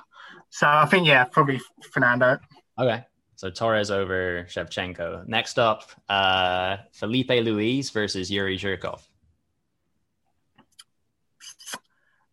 So 0.50 0.68
I 0.68 0.86
think 0.86 1.08
yeah, 1.08 1.24
probably 1.24 1.62
Fernando. 1.92 2.40
Okay. 2.78 3.06
So 3.38 3.50
Torres 3.50 3.90
over 3.90 4.46
Shevchenko. 4.50 5.28
Next 5.28 5.58
up, 5.60 5.90
uh, 6.10 6.78
Filipe 6.92 7.30
Luis 7.30 7.90
versus 7.90 8.30
Yuri 8.30 8.58
Zhirkov. 8.58 9.02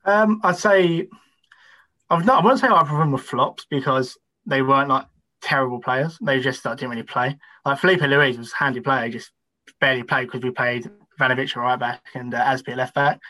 Um, 0.04 0.40
I'd 0.42 0.56
say 0.56 1.08
I've 2.08 2.24
not. 2.24 2.40
I 2.40 2.44
wouldn't 2.44 2.60
say 2.60 2.68
either 2.68 2.90
of 2.90 2.98
them 2.98 3.12
were 3.12 3.18
flops 3.18 3.66
because 3.70 4.16
they 4.46 4.62
weren't 4.62 4.88
like 4.88 5.06
terrible 5.40 5.80
players. 5.80 6.18
They 6.20 6.40
just 6.40 6.66
uh, 6.66 6.74
didn't 6.74 6.90
really 6.90 7.02
play. 7.02 7.38
Like 7.64 7.78
Filipe 7.78 8.00
Luis 8.00 8.36
was 8.36 8.52
a 8.52 8.56
handy 8.56 8.80
player, 8.80 9.06
he 9.06 9.12
just 9.12 9.30
barely 9.80 10.02
played 10.02 10.26
because 10.26 10.42
we 10.42 10.50
played 10.50 10.90
Ivanovic 11.18 11.50
at 11.50 11.56
right 11.56 11.78
back 11.78 12.02
and 12.14 12.34
uh, 12.34 12.56
left 12.68 12.94
back. 12.94 13.20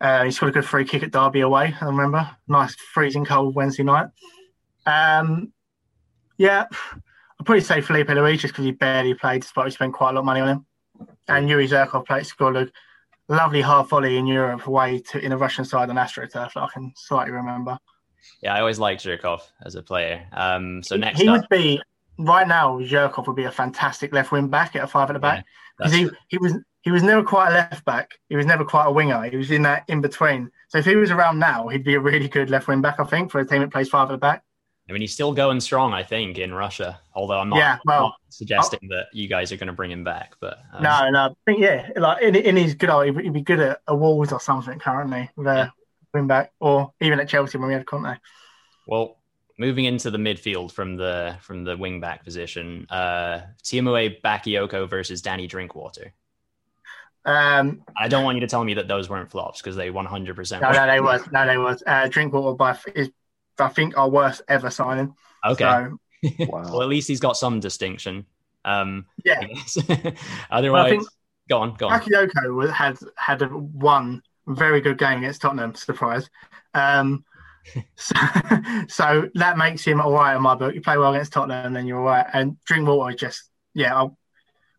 Uh, 0.00 0.24
he 0.24 0.30
scored 0.30 0.50
a 0.50 0.52
good 0.52 0.64
free 0.64 0.84
kick 0.84 1.02
at 1.02 1.10
Derby 1.10 1.40
away. 1.40 1.74
I 1.80 1.84
remember, 1.86 2.28
nice 2.46 2.74
freezing 2.74 3.24
cold 3.24 3.54
Wednesday 3.54 3.82
night. 3.82 4.08
Um, 4.86 5.52
yeah, 6.36 6.66
I'd 6.70 7.46
probably 7.46 7.62
say 7.62 7.80
Filipe 7.80 8.08
Luis 8.08 8.40
just 8.40 8.54
because 8.54 8.64
he 8.64 8.72
barely 8.72 9.14
played, 9.14 9.42
despite 9.42 9.64
we 9.64 9.70
spent 9.72 9.94
quite 9.94 10.10
a 10.10 10.12
lot 10.12 10.20
of 10.20 10.24
money 10.24 10.40
on 10.40 10.48
him. 10.48 10.66
And 11.26 11.48
Yuri 11.48 11.68
Zhirkov 11.68 12.06
played 12.06 12.26
scored 12.26 12.56
a 12.56 12.68
lovely 13.28 13.62
half 13.62 13.88
volley 13.88 14.16
in 14.16 14.26
Europe 14.26 14.66
away 14.66 15.00
to 15.00 15.18
in 15.18 15.32
a 15.32 15.36
Russian 15.36 15.64
side 15.64 15.90
on 15.90 15.96
AstroTurf 15.96 16.52
that 16.54 16.56
I 16.56 16.68
can 16.72 16.92
slightly 16.96 17.32
remember. 17.32 17.78
Yeah, 18.42 18.54
I 18.54 18.60
always 18.60 18.78
liked 18.78 19.04
Zhirkov 19.04 19.40
as 19.64 19.74
a 19.74 19.82
player. 19.82 20.26
Um, 20.32 20.82
so 20.82 20.96
next 20.96 21.20
he 21.20 21.28
up, 21.28 21.40
would 21.40 21.48
be 21.48 21.80
right 22.18 22.46
now. 22.46 22.78
Zhirkov 22.80 23.26
would 23.26 23.36
be 23.36 23.44
a 23.44 23.50
fantastic 23.50 24.12
left 24.12 24.32
wing 24.32 24.48
back 24.48 24.76
at 24.76 24.84
a 24.84 24.86
five 24.86 25.10
at 25.10 25.14
the 25.14 25.18
back 25.18 25.44
because 25.76 25.96
yeah, 25.96 26.06
he, 26.06 26.10
he 26.28 26.38
was 26.38 26.54
he 26.82 26.90
was 26.90 27.02
never 27.02 27.22
quite 27.22 27.50
a 27.50 27.54
left 27.54 27.84
back. 27.84 28.18
He 28.28 28.36
was 28.36 28.46
never 28.46 28.64
quite 28.64 28.86
a 28.86 28.92
winger. 28.92 29.22
He 29.24 29.36
was 29.36 29.50
in 29.50 29.62
that 29.62 29.84
in 29.88 30.00
between. 30.00 30.50
So 30.68 30.78
if 30.78 30.84
he 30.84 30.96
was 30.96 31.10
around 31.10 31.38
now, 31.38 31.68
he'd 31.68 31.84
be 31.84 31.94
a 31.94 32.00
really 32.00 32.28
good 32.28 32.50
left 32.50 32.68
wing 32.68 32.80
back. 32.80 33.00
I 33.00 33.04
think 33.04 33.30
for 33.30 33.40
a 33.40 33.46
team 33.46 33.60
that 33.60 33.72
plays 33.72 33.88
five 33.88 34.08
at 34.08 34.12
the 34.12 34.18
back. 34.18 34.44
I 34.88 34.92
mean, 34.92 35.02
he's 35.02 35.12
still 35.12 35.32
going 35.34 35.60
strong, 35.60 35.92
I 35.92 36.02
think, 36.02 36.38
in 36.38 36.54
Russia. 36.54 36.98
Although 37.14 37.38
I'm 37.38 37.50
not, 37.50 37.58
Yeah, 37.58 37.78
well, 37.84 38.00
not 38.00 38.14
suggesting 38.30 38.88
that 38.88 39.06
you 39.12 39.28
guys 39.28 39.52
are 39.52 39.56
going 39.56 39.66
to 39.66 39.72
bring 39.74 39.90
him 39.90 40.02
back, 40.02 40.34
but 40.40 40.58
um, 40.72 40.82
No, 40.82 41.10
no, 41.10 41.18
I 41.18 41.30
think 41.44 41.60
yeah, 41.60 41.90
like 41.96 42.22
in, 42.22 42.34
in 42.34 42.56
his 42.56 42.74
good, 42.74 42.88
old- 42.88 43.20
he'd 43.20 43.32
be 43.32 43.42
good 43.42 43.60
at 43.60 43.80
a 43.86 43.94
Wolves 43.94 44.32
or 44.32 44.40
something 44.40 44.78
currently 44.78 45.28
with 45.36 45.46
a 45.46 45.70
wing 46.14 46.26
back, 46.26 46.52
or 46.58 46.92
even 47.00 47.20
at 47.20 47.28
Chelsea 47.28 47.58
when 47.58 47.68
we 47.68 47.74
had 47.74 47.86
Conte. 47.86 48.16
Well, 48.86 49.18
moving 49.58 49.84
into 49.84 50.10
the 50.10 50.18
midfield 50.18 50.72
from 50.72 50.96
the 50.96 51.36
from 51.42 51.64
the 51.64 51.76
wing 51.76 52.00
back 52.00 52.24
position, 52.24 52.86
uh, 52.88 53.40
Tiemoué 53.62 54.20
Bakayoko 54.22 54.88
versus 54.88 55.20
Danny 55.20 55.46
Drinkwater. 55.46 56.14
Um, 57.24 57.82
I 57.94 58.08
don't 58.08 58.24
want 58.24 58.36
you 58.36 58.40
to 58.40 58.46
tell 58.46 58.64
me 58.64 58.74
that 58.74 58.88
those 58.88 59.10
weren't 59.10 59.30
flops 59.30 59.60
because 59.60 59.76
they 59.76 59.90
100 59.90 60.34
percent. 60.34 60.62
no, 60.62 60.70
no, 60.72 60.86
they 60.86 61.00
was, 61.00 61.20
no, 61.30 61.46
they 61.46 61.58
was. 61.58 61.82
Uh, 61.86 62.08
Drinkwater 62.08 62.56
by 62.56 62.78
is 62.94 63.10
I 63.60 63.68
think 63.68 63.96
our 63.96 64.08
worst 64.08 64.42
ever 64.48 64.70
signing. 64.70 65.14
Okay. 65.44 65.64
So, 65.64 65.98
Wow. 66.48 66.62
well, 66.72 66.82
at 66.82 66.88
least 66.88 67.08
he's 67.08 67.20
got 67.20 67.36
some 67.36 67.60
distinction. 67.60 68.26
Um, 68.64 69.06
yeah, 69.24 69.40
I. 69.40 70.14
Otherwise, 70.50 70.90
think- 70.90 71.08
go 71.48 71.58
on, 71.58 71.74
go 71.74 71.88
on. 71.88 72.00
Bakayoko 72.00 72.54
was- 72.54 72.70
had 72.70 72.98
had 73.16 73.42
a 73.42 73.46
one 73.46 74.22
very 74.46 74.80
good 74.80 74.98
game 74.98 75.18
against 75.18 75.42
Tottenham. 75.42 75.74
Surprise. 75.74 76.28
Um, 76.74 77.24
so, 77.96 78.14
so 78.88 79.28
that 79.34 79.58
makes 79.58 79.84
him 79.84 80.00
all 80.00 80.12
right 80.12 80.34
in 80.34 80.42
my 80.42 80.54
book. 80.54 80.74
You 80.74 80.80
play 80.80 80.98
well 80.98 81.14
against 81.14 81.32
Tottenham, 81.32 81.66
and 81.66 81.76
then 81.76 81.86
you're 81.86 81.98
all 81.98 82.04
right. 82.04 82.26
And 82.32 82.56
Drinkwater 82.64 83.16
just 83.16 83.48
yeah, 83.74 83.94
I'll, 83.94 84.18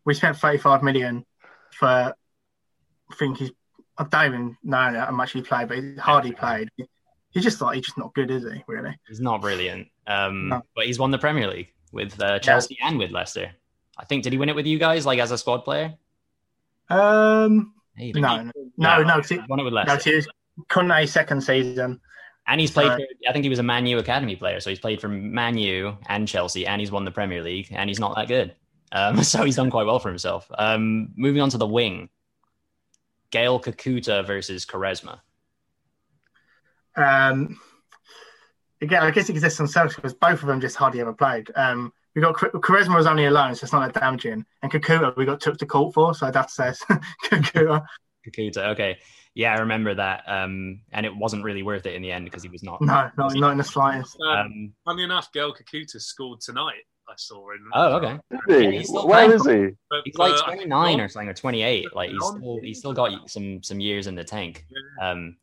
we 0.04 0.14
spent 0.14 0.36
35 0.36 0.82
million 0.82 1.24
for. 1.72 1.86
I 1.86 3.14
think 3.18 3.38
he's. 3.38 3.50
I 3.98 4.04
don't 4.04 4.26
even 4.26 4.56
know 4.62 4.76
how 4.76 5.10
much 5.10 5.32
he 5.32 5.42
played, 5.42 5.68
but 5.68 5.78
he 5.78 5.96
hardly 5.96 6.32
played. 6.32 6.70
He's 7.30 7.42
just 7.44 7.60
like 7.60 7.76
he's 7.76 7.84
just 7.86 7.98
not 7.98 8.12
good, 8.14 8.30
is 8.30 8.42
he? 8.44 8.62
Really? 8.66 8.96
He's 9.08 9.20
not 9.20 9.40
brilliant, 9.40 9.88
um, 10.06 10.48
No. 10.48 10.62
but 10.74 10.86
he's 10.86 10.98
won 10.98 11.10
the 11.10 11.18
Premier 11.18 11.48
League 11.48 11.72
with 11.92 12.20
uh, 12.22 12.38
Chelsea 12.40 12.76
and 12.82 12.98
with 12.98 13.10
Leicester. 13.12 13.52
I 13.98 14.04
think 14.04 14.24
did 14.24 14.32
he 14.32 14.38
win 14.38 14.48
it 14.48 14.54
with 14.56 14.66
you 14.66 14.78
guys, 14.78 15.06
like 15.06 15.18
as 15.18 15.30
a 15.30 15.38
squad 15.38 15.58
player? 15.58 15.94
Um, 16.88 17.74
Hey, 17.96 18.12
no, 18.12 18.20
no, 18.42 18.50
no, 18.78 19.02
no. 19.02 19.20
He 19.20 19.38
won 19.48 19.60
it 19.60 19.64
with 19.64 19.72
Leicester. 19.74 20.10
no. 20.10 20.16
'cause 20.16 20.28
Conte's 20.68 21.12
second 21.12 21.42
season. 21.42 22.00
And 22.46 22.60
he's 22.60 22.70
played 22.70 22.90
for, 22.90 22.98
I 23.28 23.32
think 23.32 23.44
he 23.44 23.48
was 23.48 23.58
a 23.58 23.62
Man 23.62 23.86
U 23.86 23.98
academy 23.98 24.34
player. 24.36 24.58
So 24.60 24.70
he's 24.70 24.78
played 24.80 25.00
for 25.00 25.08
Man 25.08 25.56
U 25.58 25.96
and 26.08 26.26
Chelsea, 26.26 26.66
and 26.66 26.80
he's 26.80 26.90
won 26.90 27.04
the 27.04 27.10
Premier 27.10 27.42
League, 27.42 27.68
and 27.70 27.88
he's 27.88 28.00
not 28.00 28.16
that 28.16 28.26
good. 28.28 28.54
Um, 28.92 29.22
so 29.22 29.44
he's 29.44 29.56
done 29.56 29.70
quite 29.70 29.86
well 29.86 29.98
for 29.98 30.08
himself. 30.08 30.50
Um, 30.58 31.10
moving 31.16 31.42
on 31.42 31.50
to 31.50 31.58
the 31.58 31.66
wing 31.66 32.08
Gaël 33.30 33.62
Kakuta 33.62 34.26
versus 34.26 34.64
Quaresma. 34.66 35.20
Um, 36.96 37.60
again, 38.80 39.02
I 39.02 39.10
guess 39.10 39.28
it 39.28 39.32
exists 39.32 39.60
on 39.60 39.68
Celtic 39.68 39.96
because 39.96 40.14
both 40.14 40.40
of 40.42 40.46
them 40.48 40.60
just 40.60 40.76
hardly 40.76 41.00
ever 41.00 41.12
played. 41.12 41.50
Um, 41.54 41.92
we 42.14 42.22
got 42.22 42.34
Quaresma 42.34 42.96
was 42.96 43.06
only 43.06 43.26
alone, 43.26 43.54
so 43.54 43.64
it's 43.64 43.72
not 43.72 43.92
that 43.92 44.00
damaging. 44.00 44.44
And 44.62 44.72
Kakuta 44.72 45.16
we 45.16 45.24
got 45.24 45.40
took 45.40 45.58
to 45.58 45.66
court 45.66 45.94
for, 45.94 46.14
so 46.14 46.26
I'd 46.26 46.34
have 46.36 46.48
to 46.48 46.52
say 46.52 46.72
Kakuta. 47.24 47.84
Kakuta, 48.26 48.68
okay. 48.72 48.98
Yeah, 49.34 49.54
I 49.54 49.58
remember 49.60 49.94
that. 49.94 50.24
Um, 50.26 50.80
and 50.92 51.06
it 51.06 51.14
wasn't 51.16 51.44
really 51.44 51.62
worth 51.62 51.86
it 51.86 51.94
in 51.94 52.02
the 52.02 52.10
end 52.10 52.24
because 52.24 52.42
he 52.42 52.48
was 52.48 52.64
not. 52.64 52.80
No, 52.82 53.08
not, 53.16 53.34
not 53.36 53.52
in 53.52 53.58
the 53.58 53.64
slightest. 53.64 54.16
Um, 54.20 54.36
Um, 54.38 54.72
funny 54.84 55.04
enough, 55.04 55.32
Gaël 55.32 55.54
Kakuta 55.56 56.00
scored 56.00 56.40
tonight. 56.40 56.82
I 57.08 57.14
saw 57.16 57.50
in. 57.52 57.58
oh, 57.74 57.96
okay. 57.96 58.18
Is 58.30 58.40
Yeah, 58.48 58.70
he? 58.70 58.78
he's 58.78 58.90
Where 58.90 59.02
playing. 59.04 59.32
is 59.32 59.46
he? 59.46 59.76
But, 59.88 60.00
He's 60.04 60.16
like 60.16 60.32
uh, 60.32 60.42
29 60.46 61.00
or 61.00 61.08
something, 61.08 61.28
or 61.28 61.34
28. 61.34 61.94
Like 61.94 62.10
he's 62.10 62.24
still 62.24 62.58
he's 62.62 62.78
still 62.78 62.92
got 62.92 63.28
some 63.30 63.62
some 63.64 63.80
years 63.80 64.06
in 64.06 64.14
the 64.14 64.22
tank. 64.24 64.64
Um, 65.00 65.36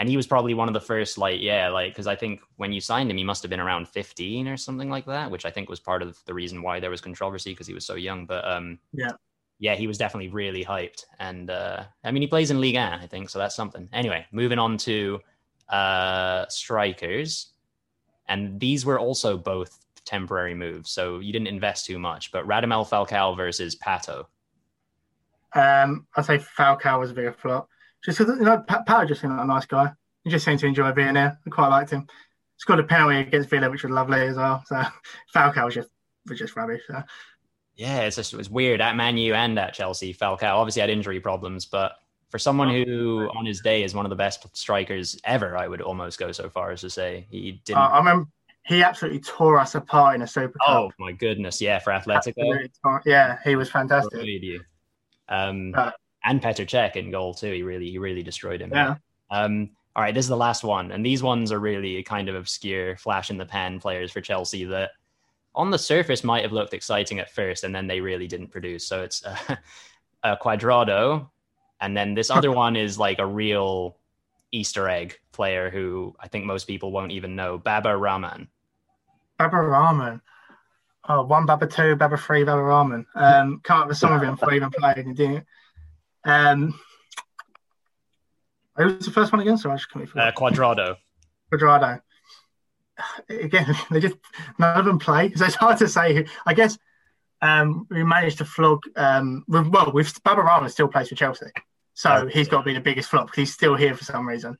and 0.00 0.08
he 0.08 0.16
was 0.16 0.26
probably 0.26 0.54
one 0.54 0.66
of 0.66 0.72
the 0.72 0.80
first, 0.80 1.18
like, 1.18 1.42
yeah, 1.42 1.68
like, 1.68 1.92
because 1.92 2.06
I 2.06 2.16
think 2.16 2.40
when 2.56 2.72
you 2.72 2.80
signed 2.80 3.10
him, 3.10 3.18
he 3.18 3.22
must 3.22 3.42
have 3.42 3.50
been 3.50 3.60
around 3.60 3.86
15 3.86 4.48
or 4.48 4.56
something 4.56 4.88
like 4.88 5.04
that, 5.04 5.30
which 5.30 5.44
I 5.44 5.50
think 5.50 5.68
was 5.68 5.78
part 5.78 6.00
of 6.00 6.18
the 6.24 6.32
reason 6.32 6.62
why 6.62 6.80
there 6.80 6.88
was 6.88 7.02
controversy 7.02 7.52
because 7.52 7.66
he 7.66 7.74
was 7.74 7.84
so 7.84 7.96
young. 7.96 8.24
But 8.24 8.48
um, 8.48 8.78
Yeah. 8.94 9.10
yeah, 9.58 9.74
he 9.74 9.86
was 9.86 9.98
definitely 9.98 10.30
really 10.30 10.64
hyped. 10.64 11.04
And 11.18 11.50
uh, 11.50 11.84
I 12.02 12.12
mean, 12.12 12.22
he 12.22 12.28
plays 12.28 12.50
in 12.50 12.62
Ligue 12.62 12.76
1, 12.76 12.82
I 12.94 13.06
think, 13.08 13.28
so 13.28 13.38
that's 13.38 13.54
something. 13.54 13.90
Anyway, 13.92 14.24
moving 14.32 14.58
on 14.58 14.78
to 14.78 15.20
uh, 15.68 16.46
strikers. 16.48 17.52
And 18.26 18.58
these 18.58 18.86
were 18.86 18.98
also 18.98 19.36
both 19.36 19.84
temporary 20.06 20.54
moves, 20.54 20.90
so 20.90 21.18
you 21.18 21.30
didn't 21.30 21.48
invest 21.48 21.84
too 21.84 21.98
much. 21.98 22.32
But 22.32 22.46
Radamel 22.46 22.88
Falcao 22.88 23.36
versus 23.36 23.76
Pato. 23.76 24.24
Um, 25.52 26.06
I'd 26.16 26.24
say 26.24 26.38
Falcao 26.38 26.98
was 27.00 27.10
a 27.10 27.14
bigger 27.14 27.34
flop. 27.34 27.68
Just 28.04 28.18
because, 28.18 28.38
you 28.38 28.44
know, 28.44 28.64
Pat 28.66 29.08
just 29.08 29.20
seemed 29.20 29.34
like 29.34 29.44
a 29.44 29.46
nice 29.46 29.66
guy. 29.66 29.92
He 30.24 30.30
just 30.30 30.44
seemed 30.44 30.60
to 30.60 30.66
enjoy 30.66 30.92
being 30.92 31.14
there. 31.14 31.38
I 31.46 31.50
quite 31.50 31.68
liked 31.68 31.90
him. 31.90 32.06
Scored 32.56 32.80
a 32.80 32.84
penalty 32.84 33.20
against 33.20 33.48
Villa, 33.48 33.70
which 33.70 33.82
was 33.82 33.92
lovely 33.92 34.20
as 34.20 34.36
well. 34.36 34.62
So 34.66 34.82
Falcao 35.34 35.64
was 35.66 35.74
just 35.74 35.88
was 36.28 36.38
just 36.38 36.56
rubbish. 36.56 36.82
So. 36.86 37.02
Yeah, 37.74 38.02
it's 38.02 38.16
just 38.16 38.34
it 38.34 38.36
was 38.36 38.50
weird 38.50 38.80
at 38.80 38.96
Man 38.96 39.16
U 39.16 39.34
and 39.34 39.58
at 39.58 39.72
Chelsea. 39.72 40.12
Falcao 40.12 40.54
obviously 40.54 40.80
had 40.80 40.90
injury 40.90 41.20
problems, 41.20 41.64
but 41.64 41.92
for 42.30 42.38
someone 42.38 42.68
who 42.68 43.28
on 43.34 43.44
his 43.44 43.60
day 43.60 43.82
is 43.82 43.94
one 43.94 44.06
of 44.06 44.10
the 44.10 44.16
best 44.16 44.46
strikers 44.56 45.18
ever, 45.24 45.56
I 45.56 45.66
would 45.66 45.80
almost 45.80 46.18
go 46.18 46.30
so 46.32 46.48
far 46.48 46.70
as 46.70 46.82
to 46.82 46.90
say 46.90 47.26
he 47.30 47.60
didn't. 47.64 47.78
Uh, 47.78 47.86
I 47.86 47.98
remember 47.98 48.28
he 48.66 48.82
absolutely 48.82 49.20
tore 49.20 49.58
us 49.58 49.74
apart 49.74 50.14
in 50.14 50.22
a 50.22 50.26
Super 50.26 50.58
Cup. 50.64 50.68
oh 50.68 50.92
my 50.98 51.12
goodness, 51.12 51.60
yeah, 51.60 51.78
for 51.78 51.92
Atletico, 51.92 52.34
Absolutely 52.36 52.70
Yeah, 53.06 53.38
he 53.44 53.56
was 53.56 53.70
fantastic. 53.70 54.20
Um, 55.28 55.72
Uh, 55.74 55.90
and 56.24 56.40
Petr 56.42 56.66
Cech 56.66 56.96
in 56.96 57.10
goal 57.10 57.34
too. 57.34 57.52
He 57.52 57.62
really, 57.62 57.90
he 57.90 57.98
really 57.98 58.22
destroyed 58.22 58.60
him. 58.60 58.70
Yeah. 58.72 58.96
Um, 59.30 59.70
all 59.96 60.02
right, 60.02 60.14
this 60.14 60.24
is 60.24 60.28
the 60.30 60.36
last 60.36 60.62
one, 60.62 60.92
and 60.92 61.04
these 61.04 61.22
ones 61.22 61.50
are 61.50 61.58
really 61.58 62.02
kind 62.02 62.28
of 62.28 62.36
obscure, 62.36 62.96
flash 62.96 63.30
in 63.30 63.38
the 63.38 63.44
pan 63.44 63.80
players 63.80 64.12
for 64.12 64.20
Chelsea 64.20 64.64
that 64.64 64.90
on 65.54 65.70
the 65.70 65.78
surface 65.78 66.22
might 66.22 66.42
have 66.42 66.52
looked 66.52 66.74
exciting 66.74 67.18
at 67.18 67.30
first, 67.30 67.64
and 67.64 67.74
then 67.74 67.86
they 67.86 68.00
really 68.00 68.28
didn't 68.28 68.48
produce. 68.48 68.86
So 68.86 69.02
it's 69.02 69.24
uh, 69.24 69.36
a 70.22 70.36
Cuadrado, 70.36 71.28
and 71.80 71.96
then 71.96 72.14
this 72.14 72.30
other 72.30 72.52
one 72.52 72.76
is 72.76 72.98
like 72.98 73.18
a 73.18 73.26
real 73.26 73.96
Easter 74.52 74.88
egg 74.88 75.18
player 75.32 75.70
who 75.70 76.14
I 76.20 76.28
think 76.28 76.44
most 76.44 76.66
people 76.66 76.92
won't 76.92 77.12
even 77.12 77.34
know, 77.34 77.58
Baba 77.58 77.96
Rahman. 77.96 78.48
Baba 79.38 79.56
Rahman. 79.56 80.20
Oh, 81.08 81.22
one 81.22 81.46
Baba 81.46 81.66
two, 81.66 81.96
Baba 81.96 82.16
three, 82.16 82.44
Baba 82.44 82.62
Rahman. 82.62 83.06
Um, 83.14 83.60
can't 83.64 83.78
remember 83.78 83.94
some 83.94 84.12
of 84.12 84.20
them 84.20 84.36
for 84.38 84.52
even 84.52 84.70
playing, 84.70 85.14
didn't 85.14 85.46
Um, 86.24 86.78
who 88.76 88.86
was 88.86 89.04
the 89.04 89.12
first 89.12 89.32
one 89.32 89.40
again? 89.40 89.58
Sorry, 89.58 89.74
I 89.74 89.76
just 89.76 89.90
uh, 89.94 90.32
Cuadrado. 90.32 90.96
Cuadrado. 91.52 92.00
Again, 93.28 93.74
they 93.90 94.00
just 94.00 94.16
none 94.58 94.78
of 94.78 94.84
them 94.84 94.98
play, 94.98 95.32
so 95.32 95.44
it's 95.44 95.54
hard 95.54 95.78
to 95.78 95.88
say. 95.88 96.26
I 96.46 96.54
guess 96.54 96.78
um, 97.42 97.86
we 97.90 98.04
managed 98.04 98.38
to 98.38 98.44
flog. 98.44 98.82
Um, 98.96 99.44
well, 99.48 99.92
with 99.92 100.22
Baba 100.22 100.42
Rahman 100.42 100.70
still 100.70 100.88
plays 100.88 101.08
for 101.08 101.14
Chelsea. 101.14 101.46
So 101.94 102.10
oh, 102.10 102.26
he's 102.26 102.48
got 102.48 102.58
to 102.58 102.64
be 102.64 102.74
the 102.74 102.80
biggest 102.80 103.10
flop 103.10 103.26
because 103.26 103.36
he's 103.36 103.52
still 103.52 103.74
here 103.74 103.94
for 103.94 104.04
some 104.04 104.26
reason. 104.26 104.56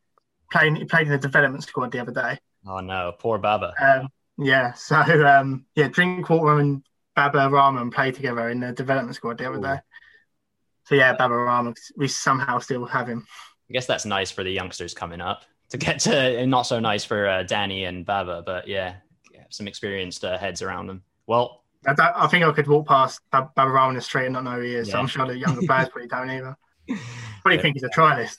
Playing, 0.53 0.77
he 0.77 0.85
played 0.85 1.07
in 1.07 1.13
the 1.13 1.19
development 1.19 1.63
squad 1.65 1.93
the 1.93 2.01
other 2.01 2.13
day. 2.13 2.39
Oh 2.67 2.81
no, 2.81 3.13
poor 3.19 3.39
Baba. 3.39 3.73
Um, 3.81 4.09
yeah, 4.37 4.73
so 4.73 4.97
um, 4.97 5.65
yeah, 5.75 5.89
Drinkwater 5.89 6.59
and 6.61 6.83
Baba 7.15 7.49
Rahman 7.49 7.91
played 7.91 8.15
together 8.15 8.49
in 8.49 8.61
the 8.61 8.73
development 8.73 9.17
squad 9.17 9.39
the 9.39 9.49
other 9.49 9.59
Ooh. 9.59 9.63
day. 9.63 9.81
So 10.91 10.97
yeah, 10.97 11.13
Baba 11.13 11.37
Rahman, 11.37 11.75
we 11.97 12.09
somehow 12.09 12.59
still 12.59 12.85
have 12.85 13.09
him. 13.09 13.25
I 13.71 13.73
guess 13.73 13.87
that's 13.87 14.05
nice 14.05 14.33
for 14.33 14.43
the 14.43 14.51
youngsters 14.51 14.93
coming 14.93 15.21
up 15.21 15.45
to 15.69 15.79
get 15.79 16.01
to, 16.01 16.13
and 16.13 16.51
not 16.51 16.63
so 16.63 16.81
nice 16.81 17.05
for 17.05 17.29
uh, 17.29 17.45
Danny 17.45 17.85
and 17.85 18.05
Baba, 18.05 18.43
but 18.45 18.67
yeah, 18.67 18.97
some 19.51 19.69
experienced 19.69 20.25
uh, 20.25 20.37
heads 20.37 20.63
around 20.63 20.89
them. 20.89 21.05
Well, 21.29 21.63
I, 21.87 21.95
I, 22.17 22.27
think 22.27 22.45
I 22.45 22.51
could 22.51 22.67
walk 22.67 22.89
past 22.89 23.21
Baba 23.31 23.71
Rahman 23.71 23.91
in 23.91 23.95
the 23.99 24.03
street 24.03 24.25
and 24.25 24.33
not 24.33 24.43
know 24.43 24.57
who 24.57 24.63
he 24.63 24.75
is. 24.75 24.89
Yeah. 24.89 24.95
So 24.95 24.99
I'm 24.99 25.07
sure 25.07 25.27
the 25.29 25.39
younger 25.39 25.65
players 25.65 25.89
probably 25.91 26.09
don't 26.09 26.29
either. 26.29 26.57
What 26.89 27.53
do 27.53 27.55
you 27.55 27.63
think 27.63 27.77
he's 27.77 27.85
a 27.85 27.89
trialist? 27.89 28.37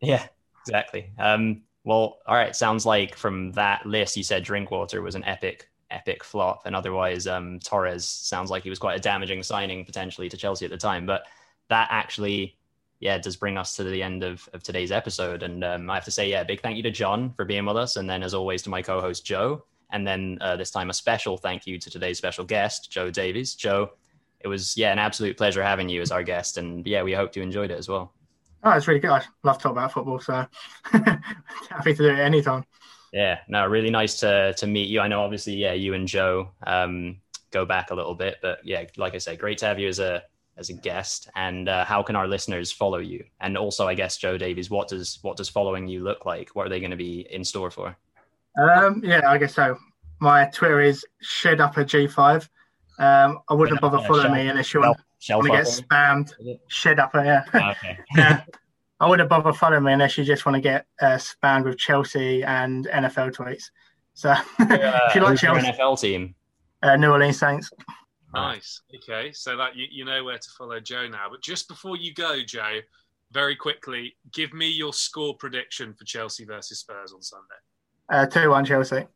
Yeah, 0.00 0.26
exactly. 0.66 1.12
Um, 1.18 1.60
well, 1.84 2.20
all 2.26 2.36
right. 2.36 2.56
Sounds 2.56 2.86
like 2.86 3.16
from 3.16 3.52
that 3.52 3.84
list, 3.84 4.16
you 4.16 4.22
said 4.22 4.44
Drinkwater 4.44 5.02
was 5.02 5.14
an 5.14 5.24
epic, 5.24 5.68
epic 5.90 6.24
flop, 6.24 6.62
and 6.64 6.74
otherwise, 6.74 7.26
um, 7.26 7.60
Torres 7.60 8.06
sounds 8.06 8.50
like 8.50 8.62
he 8.62 8.70
was 8.70 8.78
quite 8.78 8.96
a 8.96 9.00
damaging 9.00 9.42
signing 9.42 9.84
potentially 9.84 10.30
to 10.30 10.38
Chelsea 10.38 10.64
at 10.64 10.70
the 10.70 10.78
time. 10.78 11.04
But 11.04 11.26
that 11.70 11.88
actually, 11.90 12.56
yeah, 13.00 13.16
does 13.18 13.36
bring 13.36 13.56
us 13.56 13.74
to 13.76 13.84
the 13.84 14.02
end 14.02 14.22
of, 14.22 14.46
of 14.52 14.62
today's 14.62 14.92
episode. 14.92 15.42
And 15.42 15.64
um, 15.64 15.88
I 15.88 15.94
have 15.94 16.04
to 16.04 16.10
say, 16.10 16.28
yeah, 16.28 16.44
big 16.44 16.60
thank 16.60 16.76
you 16.76 16.82
to 16.82 16.90
John 16.90 17.32
for 17.32 17.44
being 17.44 17.64
with 17.64 17.76
us, 17.76 17.96
and 17.96 18.08
then 18.08 18.22
as 18.22 18.34
always 18.34 18.62
to 18.62 18.70
my 18.70 18.82
co-host 18.82 19.24
Joe, 19.24 19.64
and 19.92 20.06
then 20.06 20.38
uh, 20.40 20.56
this 20.56 20.70
time 20.70 20.90
a 20.90 20.94
special 20.94 21.36
thank 21.36 21.66
you 21.66 21.78
to 21.78 21.90
today's 21.90 22.18
special 22.18 22.44
guest, 22.44 22.90
Joe 22.90 23.10
Davies. 23.10 23.54
Joe, 23.54 23.92
it 24.40 24.48
was 24.48 24.76
yeah 24.76 24.92
an 24.92 24.98
absolute 24.98 25.36
pleasure 25.36 25.62
having 25.62 25.88
you 25.88 26.02
as 26.02 26.12
our 26.12 26.22
guest, 26.22 26.58
and 26.58 26.86
yeah, 26.86 27.02
we 27.02 27.12
hope 27.12 27.34
you 27.34 27.42
enjoyed 27.42 27.70
it 27.70 27.78
as 27.78 27.88
well. 27.88 28.12
Oh, 28.62 28.72
it's 28.72 28.86
really 28.86 29.00
good. 29.00 29.10
I 29.10 29.22
love 29.42 29.56
to 29.58 29.62
talk 29.62 29.72
about 29.72 29.92
football, 29.92 30.20
so 30.20 30.44
happy 30.84 31.94
to 31.94 32.02
do 32.02 32.08
it 32.10 32.18
anytime. 32.18 32.64
Yeah, 33.12 33.40
no, 33.48 33.66
really 33.66 33.90
nice 33.90 34.20
to 34.20 34.54
to 34.54 34.66
meet 34.66 34.88
you. 34.88 35.00
I 35.00 35.08
know, 35.08 35.22
obviously, 35.22 35.54
yeah, 35.54 35.72
you 35.72 35.94
and 35.94 36.06
Joe 36.06 36.50
um, 36.66 37.20
go 37.50 37.64
back 37.64 37.90
a 37.90 37.94
little 37.94 38.14
bit, 38.14 38.36
but 38.42 38.60
yeah, 38.64 38.84
like 38.96 39.14
I 39.14 39.18
said, 39.18 39.38
great 39.38 39.58
to 39.58 39.66
have 39.66 39.78
you 39.78 39.88
as 39.88 39.98
a 39.98 40.22
as 40.60 40.68
a 40.68 40.74
guest. 40.74 41.28
And 41.34 41.68
uh, 41.68 41.84
how 41.84 42.02
can 42.02 42.14
our 42.14 42.28
listeners 42.28 42.70
follow 42.70 42.98
you? 42.98 43.24
And 43.40 43.58
also, 43.58 43.88
I 43.88 43.94
guess, 43.94 44.18
Joe 44.18 44.38
Davies, 44.38 44.70
what 44.70 44.86
does 44.86 45.18
what 45.22 45.36
does 45.36 45.48
following 45.48 45.88
you 45.88 46.04
look 46.04 46.26
like? 46.26 46.50
What 46.54 46.66
are 46.66 46.68
they 46.68 46.78
going 46.78 46.92
to 46.92 46.96
be 46.96 47.26
in 47.30 47.44
store 47.44 47.70
for? 47.70 47.96
Um, 48.60 49.02
yeah, 49.04 49.28
I 49.28 49.38
guess 49.38 49.54
so. 49.54 49.76
My 50.20 50.44
Twitter 50.46 50.80
is 50.80 51.04
shed 51.20 51.60
up 51.60 51.76
a 51.78 51.84
G5. 51.84 52.48
Um, 52.98 53.38
I 53.48 53.54
wouldn't 53.54 53.80
bother 53.80 54.06
following 54.06 54.32
me 54.32 54.48
unless 54.48 54.74
you 54.74 54.80
want, 54.80 54.98
want 55.30 55.46
to 55.46 55.50
get 55.50 55.64
spammed. 55.64 56.32
Shed 56.68 57.00
up, 57.00 57.12
yeah. 57.14 57.44
Ah, 57.54 57.70
okay. 57.70 57.98
yeah. 58.16 58.44
I 59.00 59.08
wouldn't 59.08 59.30
bother 59.30 59.54
following 59.54 59.84
me 59.84 59.94
unless 59.94 60.18
you 60.18 60.24
just 60.24 60.44
want 60.44 60.56
to 60.56 60.60
get 60.60 60.86
uh, 61.00 61.16
spammed 61.16 61.64
with 61.64 61.78
Chelsea 61.78 62.42
and 62.42 62.86
NFL 62.86 63.34
tweets. 63.34 63.70
So 64.12 64.34
if 64.58 65.14
you 65.14 65.22
like 65.22 65.38
Chelsea, 65.38 65.66
NFL 65.66 65.98
team, 65.98 66.34
uh, 66.82 66.96
New 66.96 67.10
Orleans 67.10 67.38
Saints. 67.38 67.70
Nice. 68.34 68.82
Okay, 68.94 69.32
so 69.32 69.56
that 69.56 69.76
you, 69.76 69.86
you 69.90 70.04
know 70.04 70.24
where 70.24 70.38
to 70.38 70.50
follow 70.56 70.78
Joe 70.80 71.08
now. 71.08 71.26
But 71.30 71.42
just 71.42 71.68
before 71.68 71.96
you 71.96 72.14
go, 72.14 72.40
Joe, 72.46 72.80
very 73.32 73.56
quickly, 73.56 74.14
give 74.32 74.52
me 74.52 74.68
your 74.68 74.92
score 74.92 75.34
prediction 75.36 75.94
for 75.94 76.04
Chelsea 76.04 76.44
versus 76.44 76.80
Spurs 76.80 77.12
on 77.12 77.22
Sunday. 77.22 77.46
Uh, 78.08 78.26
two 78.26 78.50
one 78.50 78.64
Chelsea 78.64 79.06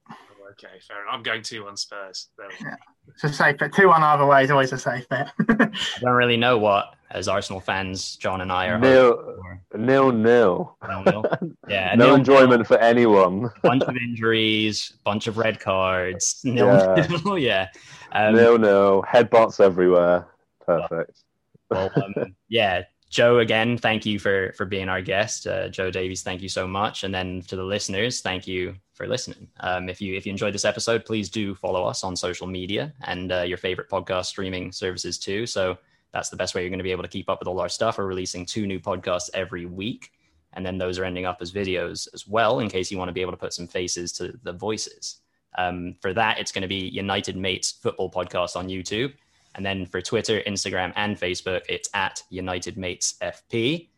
okay, 0.54 0.78
fair 0.86 1.02
enough. 1.02 1.14
I'm 1.14 1.22
going 1.22 1.42
2 1.42 1.64
1 1.64 1.76
Spurs. 1.76 2.28
Yeah. 2.60 2.76
It's 3.06 3.22
a 3.22 3.28
safe 3.32 3.58
bet. 3.58 3.72
2 3.74 3.86
1 3.88 4.02
either 4.02 4.24
way 4.24 4.44
is 4.44 4.50
always 4.50 4.72
a 4.72 4.78
safe 4.78 5.06
bet. 5.10 5.30
I 5.38 5.68
don't 6.00 6.12
really 6.14 6.38
know 6.38 6.56
what, 6.58 6.94
as 7.10 7.28
Arsenal 7.28 7.60
fans, 7.60 8.16
John 8.16 8.40
and 8.40 8.50
I 8.50 8.68
are. 8.68 8.78
Nil, 8.78 9.36
nil, 9.76 10.10
nil. 10.10 10.76
nil, 11.04 11.24
Yeah. 11.68 11.94
no 11.96 12.06
nil, 12.06 12.14
enjoyment 12.14 12.60
nil. 12.60 12.64
for 12.64 12.78
anyone. 12.78 13.50
bunch 13.62 13.82
of 13.82 13.94
injuries, 13.96 14.94
bunch 15.04 15.26
of 15.26 15.36
red 15.36 15.60
cards. 15.60 16.40
Nil, 16.44 16.66
yeah. 16.66 17.06
nil. 17.24 17.38
yeah. 17.38 17.68
Um, 18.12 18.34
nil, 18.34 18.58
nil. 18.58 19.04
Headbutts 19.06 19.60
everywhere. 19.60 20.26
Perfect. 20.66 21.22
Well, 21.70 21.90
um, 21.96 22.34
yeah. 22.48 22.84
Joe, 23.14 23.38
again, 23.38 23.78
thank 23.78 24.04
you 24.04 24.18
for 24.18 24.52
for 24.56 24.64
being 24.64 24.88
our 24.88 25.00
guest. 25.00 25.46
Uh, 25.46 25.68
Joe 25.68 25.88
Davies, 25.88 26.24
thank 26.24 26.42
you 26.42 26.48
so 26.48 26.66
much. 26.66 27.04
And 27.04 27.14
then 27.14 27.42
to 27.42 27.54
the 27.54 27.62
listeners, 27.62 28.20
thank 28.20 28.44
you 28.44 28.74
for 28.92 29.06
listening. 29.06 29.46
Um, 29.60 29.88
if 29.88 30.00
you 30.00 30.16
if 30.16 30.26
you 30.26 30.32
enjoyed 30.32 30.52
this 30.52 30.64
episode, 30.64 31.04
please 31.04 31.28
do 31.28 31.54
follow 31.54 31.84
us 31.84 32.02
on 32.02 32.16
social 32.16 32.48
media 32.48 32.92
and 33.02 33.30
uh, 33.30 33.42
your 33.42 33.56
favorite 33.56 33.88
podcast 33.88 34.24
streaming 34.24 34.72
services 34.72 35.16
too. 35.16 35.46
So 35.46 35.78
that's 36.12 36.28
the 36.28 36.36
best 36.36 36.56
way 36.56 36.62
you're 36.62 36.70
going 36.70 36.80
to 36.80 36.90
be 36.90 36.90
able 36.90 37.04
to 37.04 37.08
keep 37.08 37.30
up 37.30 37.38
with 37.38 37.46
all 37.46 37.60
our 37.60 37.68
stuff. 37.68 37.98
We're 37.98 38.06
releasing 38.06 38.44
two 38.44 38.66
new 38.66 38.80
podcasts 38.80 39.30
every 39.32 39.64
week, 39.64 40.10
and 40.54 40.66
then 40.66 40.76
those 40.76 40.98
are 40.98 41.04
ending 41.04 41.24
up 41.24 41.38
as 41.40 41.52
videos 41.52 42.08
as 42.14 42.26
well, 42.26 42.58
in 42.58 42.68
case 42.68 42.90
you 42.90 42.98
want 42.98 43.10
to 43.10 43.14
be 43.14 43.20
able 43.20 43.30
to 43.30 43.38
put 43.38 43.52
some 43.52 43.68
faces 43.68 44.10
to 44.14 44.36
the 44.42 44.52
voices. 44.52 45.20
Um, 45.56 45.94
for 46.02 46.12
that, 46.14 46.40
it's 46.40 46.50
going 46.50 46.62
to 46.62 46.68
be 46.68 46.88
United 46.88 47.36
Mates 47.36 47.70
Football 47.70 48.10
Podcast 48.10 48.56
on 48.56 48.66
YouTube. 48.66 49.12
And 49.54 49.64
then 49.64 49.86
for 49.86 50.00
Twitter, 50.00 50.40
Instagram, 50.46 50.92
and 50.96 51.16
Facebook, 51.18 51.62
it's 51.68 51.88
at 51.94 52.22
United 52.30 52.76
Mates 52.76 53.14
FP. 53.22 53.88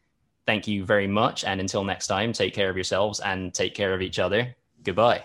Thank 0.46 0.68
you 0.68 0.84
very 0.84 1.06
much. 1.06 1.44
And 1.44 1.60
until 1.60 1.84
next 1.84 2.06
time, 2.06 2.32
take 2.32 2.54
care 2.54 2.70
of 2.70 2.76
yourselves 2.76 3.20
and 3.20 3.52
take 3.52 3.74
care 3.74 3.94
of 3.94 4.02
each 4.02 4.18
other. 4.18 4.54
Goodbye. 4.82 5.24